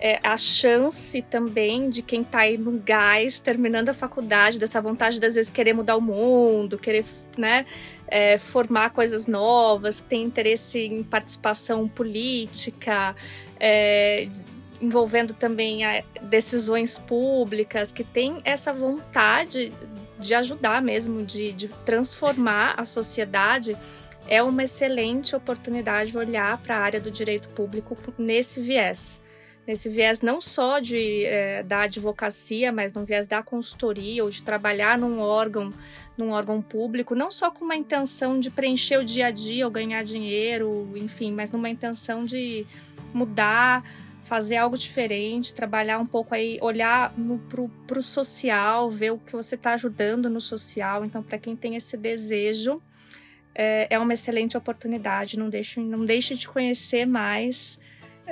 é 0.01 0.19
a 0.23 0.37
chance 0.37 1.21
também 1.23 1.91
de 1.91 2.03
quem 2.03 2.25
tá 2.25 2.41
aí 2.41 2.57
no 2.57 2.73
gás, 2.73 3.39
terminando 3.39 3.91
a 3.91 3.95
faculdade, 3.95 4.59
dessa 4.59 4.81
vontade 4.81 5.21
de 5.21 5.27
às 5.27 5.35
vezes 5.35 5.51
querer 5.51 5.75
mudar 5.75 5.97
o 5.97 6.01
mundo, 6.01 6.79
querer, 6.79 7.05
né? 7.37 7.67
é, 8.11 8.37
formar 8.37 8.91
coisas 8.91 9.27
novas, 9.27 10.01
tem 10.01 10.23
interesse 10.23 10.81
em 10.81 11.03
participação 11.03 11.89
política, 11.89 13.15
é, 13.59 14.29
envolvendo 14.83 15.33
também 15.33 15.85
a, 15.85 16.03
decisões 16.23 16.99
públicas, 16.99 17.93
que 17.93 18.03
tem 18.03 18.41
essa 18.45 18.73
vontade 18.73 19.73
de 20.19 20.35
ajudar 20.35 20.83
mesmo, 20.83 21.25
de, 21.25 21.53
de 21.53 21.69
transformar 21.85 22.75
a 22.77 22.85
sociedade. 22.85 23.77
é 24.29 24.43
uma 24.43 24.65
excelente 24.65 25.35
oportunidade 25.35 26.17
olhar 26.19 26.59
para 26.59 26.77
a 26.77 26.81
área 26.81 27.01
do 27.01 27.11
direito 27.11 27.49
público 27.51 27.97
nesse 28.19 28.61
viés. 28.61 29.21
Nesse 29.71 29.89
viés 29.89 30.21
não 30.21 30.41
só 30.41 30.81
de, 30.81 31.25
é, 31.27 31.63
da 31.63 31.83
advocacia, 31.83 32.73
mas 32.73 32.93
no 32.93 33.05
viés 33.05 33.25
da 33.25 33.41
consultoria 33.41 34.25
ou 34.25 34.29
de 34.29 34.43
trabalhar 34.43 34.99
num 34.99 35.21
órgão, 35.21 35.73
num 36.19 36.33
órgão 36.33 36.61
público, 36.61 37.15
não 37.15 37.31
só 37.31 37.53
com 37.53 37.65
uma 37.65 37.77
intenção 37.77 38.41
de 38.41 38.51
preencher 38.51 38.97
o 38.97 39.05
dia 39.05 39.27
a 39.27 39.31
dia 39.31 39.65
ou 39.65 39.71
ganhar 39.71 40.03
dinheiro, 40.03 40.91
enfim, 40.97 41.31
mas 41.31 41.53
numa 41.53 41.71
intenção 41.71 42.25
de 42.25 42.67
mudar 43.15 43.85
fazer 44.25 44.57
algo 44.57 44.77
diferente, 44.77 45.55
trabalhar 45.55 46.01
um 46.01 46.07
pouco 46.07 46.35
aí, 46.35 46.59
olhar 46.61 47.15
para 47.87 47.99
o 47.99 48.03
social, 48.03 48.91
ver 48.91 49.13
o 49.13 49.19
que 49.19 49.33
você 49.33 49.55
está 49.55 49.75
ajudando 49.75 50.29
no 50.29 50.41
social. 50.41 51.05
Então, 51.05 51.23
para 51.23 51.39
quem 51.39 51.55
tem 51.55 51.77
esse 51.77 51.97
desejo, 51.97 52.83
é, 53.55 53.87
é, 53.89 53.99
uma 54.01 54.15
excelente 54.15 54.57
oportunidade. 54.57 55.39
Não 55.39 55.49
deixe, 55.49 55.79
não 55.79 56.05
deixe 56.05 56.35
de 56.35 56.49
conhecer 56.49 57.07
mais. 57.07 57.79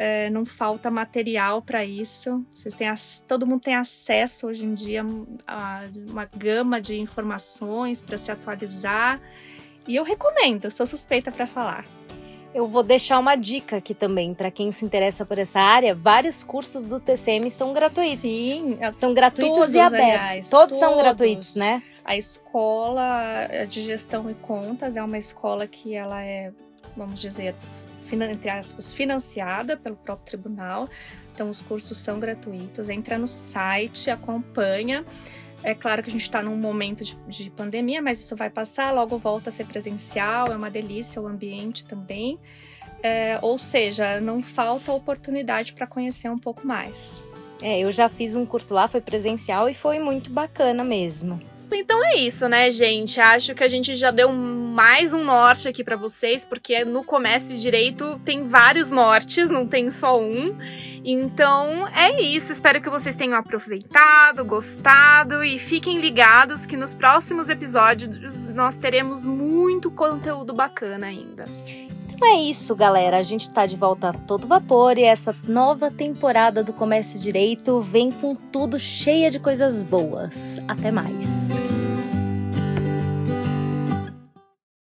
É, 0.00 0.30
não 0.30 0.46
falta 0.46 0.92
material 0.92 1.60
para 1.60 1.84
isso. 1.84 2.46
Vocês 2.54 2.72
têm, 2.76 2.86
todo 3.26 3.44
mundo 3.44 3.62
tem 3.62 3.74
acesso 3.74 4.46
hoje 4.46 4.64
em 4.64 4.72
dia 4.72 5.04
a 5.44 5.82
uma 6.08 6.24
gama 6.24 6.80
de 6.80 7.00
informações 7.00 8.00
para 8.00 8.16
se 8.16 8.30
atualizar. 8.30 9.20
E 9.88 9.96
eu 9.96 10.04
recomendo, 10.04 10.70
sou 10.70 10.86
suspeita 10.86 11.32
para 11.32 11.48
falar. 11.48 11.84
Eu 12.54 12.68
vou 12.68 12.84
deixar 12.84 13.18
uma 13.18 13.34
dica 13.34 13.78
aqui 13.78 13.92
também 13.92 14.34
para 14.34 14.52
quem 14.52 14.70
se 14.70 14.84
interessa 14.84 15.26
por 15.26 15.36
essa 15.36 15.58
área. 15.58 15.96
Vários 15.96 16.44
cursos 16.44 16.82
do 16.86 17.00
TCM 17.00 17.50
são 17.50 17.72
gratuitos. 17.72 18.20
Sim, 18.20 18.78
são 18.92 19.12
gratuitos 19.12 19.58
todos, 19.58 19.74
e 19.74 19.80
abertos. 19.80 20.20
Aliás, 20.20 20.48
todos, 20.48 20.68
todos, 20.68 20.78
são 20.78 20.96
gratuitos, 20.96 21.56
né? 21.56 21.82
A 22.04 22.16
escola 22.16 23.48
de 23.68 23.82
gestão 23.82 24.30
e 24.30 24.34
contas 24.34 24.96
é 24.96 25.02
uma 25.02 25.18
escola 25.18 25.66
que 25.66 25.96
ela 25.96 26.22
é, 26.22 26.52
vamos 26.96 27.20
dizer, 27.20 27.56
entre 28.16 28.50
aspas, 28.50 28.92
financiada 28.92 29.76
pelo 29.76 29.96
próprio 29.96 30.26
tribunal. 30.26 30.88
Então 31.34 31.48
os 31.48 31.60
cursos 31.60 31.98
são 31.98 32.18
gratuitos. 32.18 32.88
Entra 32.88 33.16
no 33.18 33.26
site, 33.26 34.10
acompanha. 34.10 35.04
É 35.62 35.74
claro 35.74 36.02
que 36.02 36.08
a 36.08 36.12
gente 36.12 36.22
está 36.22 36.42
num 36.42 36.56
momento 36.56 37.04
de, 37.04 37.16
de, 37.26 37.50
pandemia, 37.50 38.00
mas 38.00 38.20
isso 38.20 38.36
vai 38.36 38.48
passar, 38.48 38.92
logo 38.92 39.18
volta 39.18 39.50
a 39.50 39.52
ser 39.52 39.66
presencial, 39.66 40.52
é 40.52 40.56
uma 40.56 40.70
delícia 40.70 41.20
o 41.20 41.26
ambiente 41.26 41.84
também. 41.84 42.38
É, 43.02 43.38
ou 43.42 43.58
seja, 43.58 44.20
não 44.20 44.40
falta 44.40 44.92
oportunidade 44.92 45.72
para 45.72 45.86
conhecer 45.86 46.28
um 46.28 46.38
pouco 46.38 46.66
mais. 46.66 47.22
É, 47.62 47.80
eu 47.80 47.90
já 47.90 48.08
fiz 48.08 48.34
um 48.34 48.46
curso 48.46 48.74
lá, 48.74 48.86
foi 48.86 49.00
presencial 49.00 49.68
e 49.68 49.74
foi 49.74 49.98
muito 49.98 50.30
bacana 50.30 50.84
mesmo. 50.84 51.40
Então 51.70 52.04
é 52.04 52.16
isso, 52.16 52.48
né, 52.48 52.70
gente? 52.70 53.20
Acho 53.20 53.54
que 53.54 53.62
a 53.62 53.68
gente 53.68 53.94
já 53.94 54.10
deu 54.10 54.32
mais 54.32 55.12
um 55.12 55.24
norte 55.24 55.68
aqui 55.68 55.84
para 55.84 55.96
vocês, 55.96 56.44
porque 56.44 56.84
no 56.84 57.04
comércio 57.04 57.50
de 57.50 57.60
direito 57.60 58.18
tem 58.24 58.46
vários 58.46 58.90
nortes, 58.90 59.50
não 59.50 59.66
tem 59.66 59.90
só 59.90 60.20
um. 60.20 60.56
Então 61.04 61.86
é 61.88 62.20
isso. 62.22 62.52
Espero 62.52 62.80
que 62.80 62.88
vocês 62.88 63.16
tenham 63.16 63.36
aproveitado, 63.36 64.44
gostado 64.44 65.44
e 65.44 65.58
fiquem 65.58 66.00
ligados 66.00 66.64
que 66.64 66.76
nos 66.76 66.94
próximos 66.94 67.48
episódios 67.48 68.48
nós 68.50 68.76
teremos 68.76 69.24
muito 69.24 69.90
conteúdo 69.90 70.54
bacana 70.54 71.06
ainda. 71.06 71.46
Então 72.18 72.34
é 72.34 72.40
isso, 72.40 72.74
galera. 72.74 73.16
A 73.16 73.22
gente 73.22 73.48
tá 73.48 73.64
de 73.64 73.76
volta 73.76 74.08
a 74.08 74.12
todo 74.12 74.48
vapor 74.48 74.98
e 74.98 75.04
essa 75.04 75.32
nova 75.46 75.88
temporada 75.88 76.64
do 76.64 76.72
Comércio 76.72 77.20
Direito 77.20 77.80
vem 77.80 78.10
com 78.10 78.34
tudo 78.34 78.76
cheia 78.76 79.30
de 79.30 79.38
coisas 79.38 79.84
boas. 79.84 80.60
Até 80.66 80.90
mais. 80.90 81.60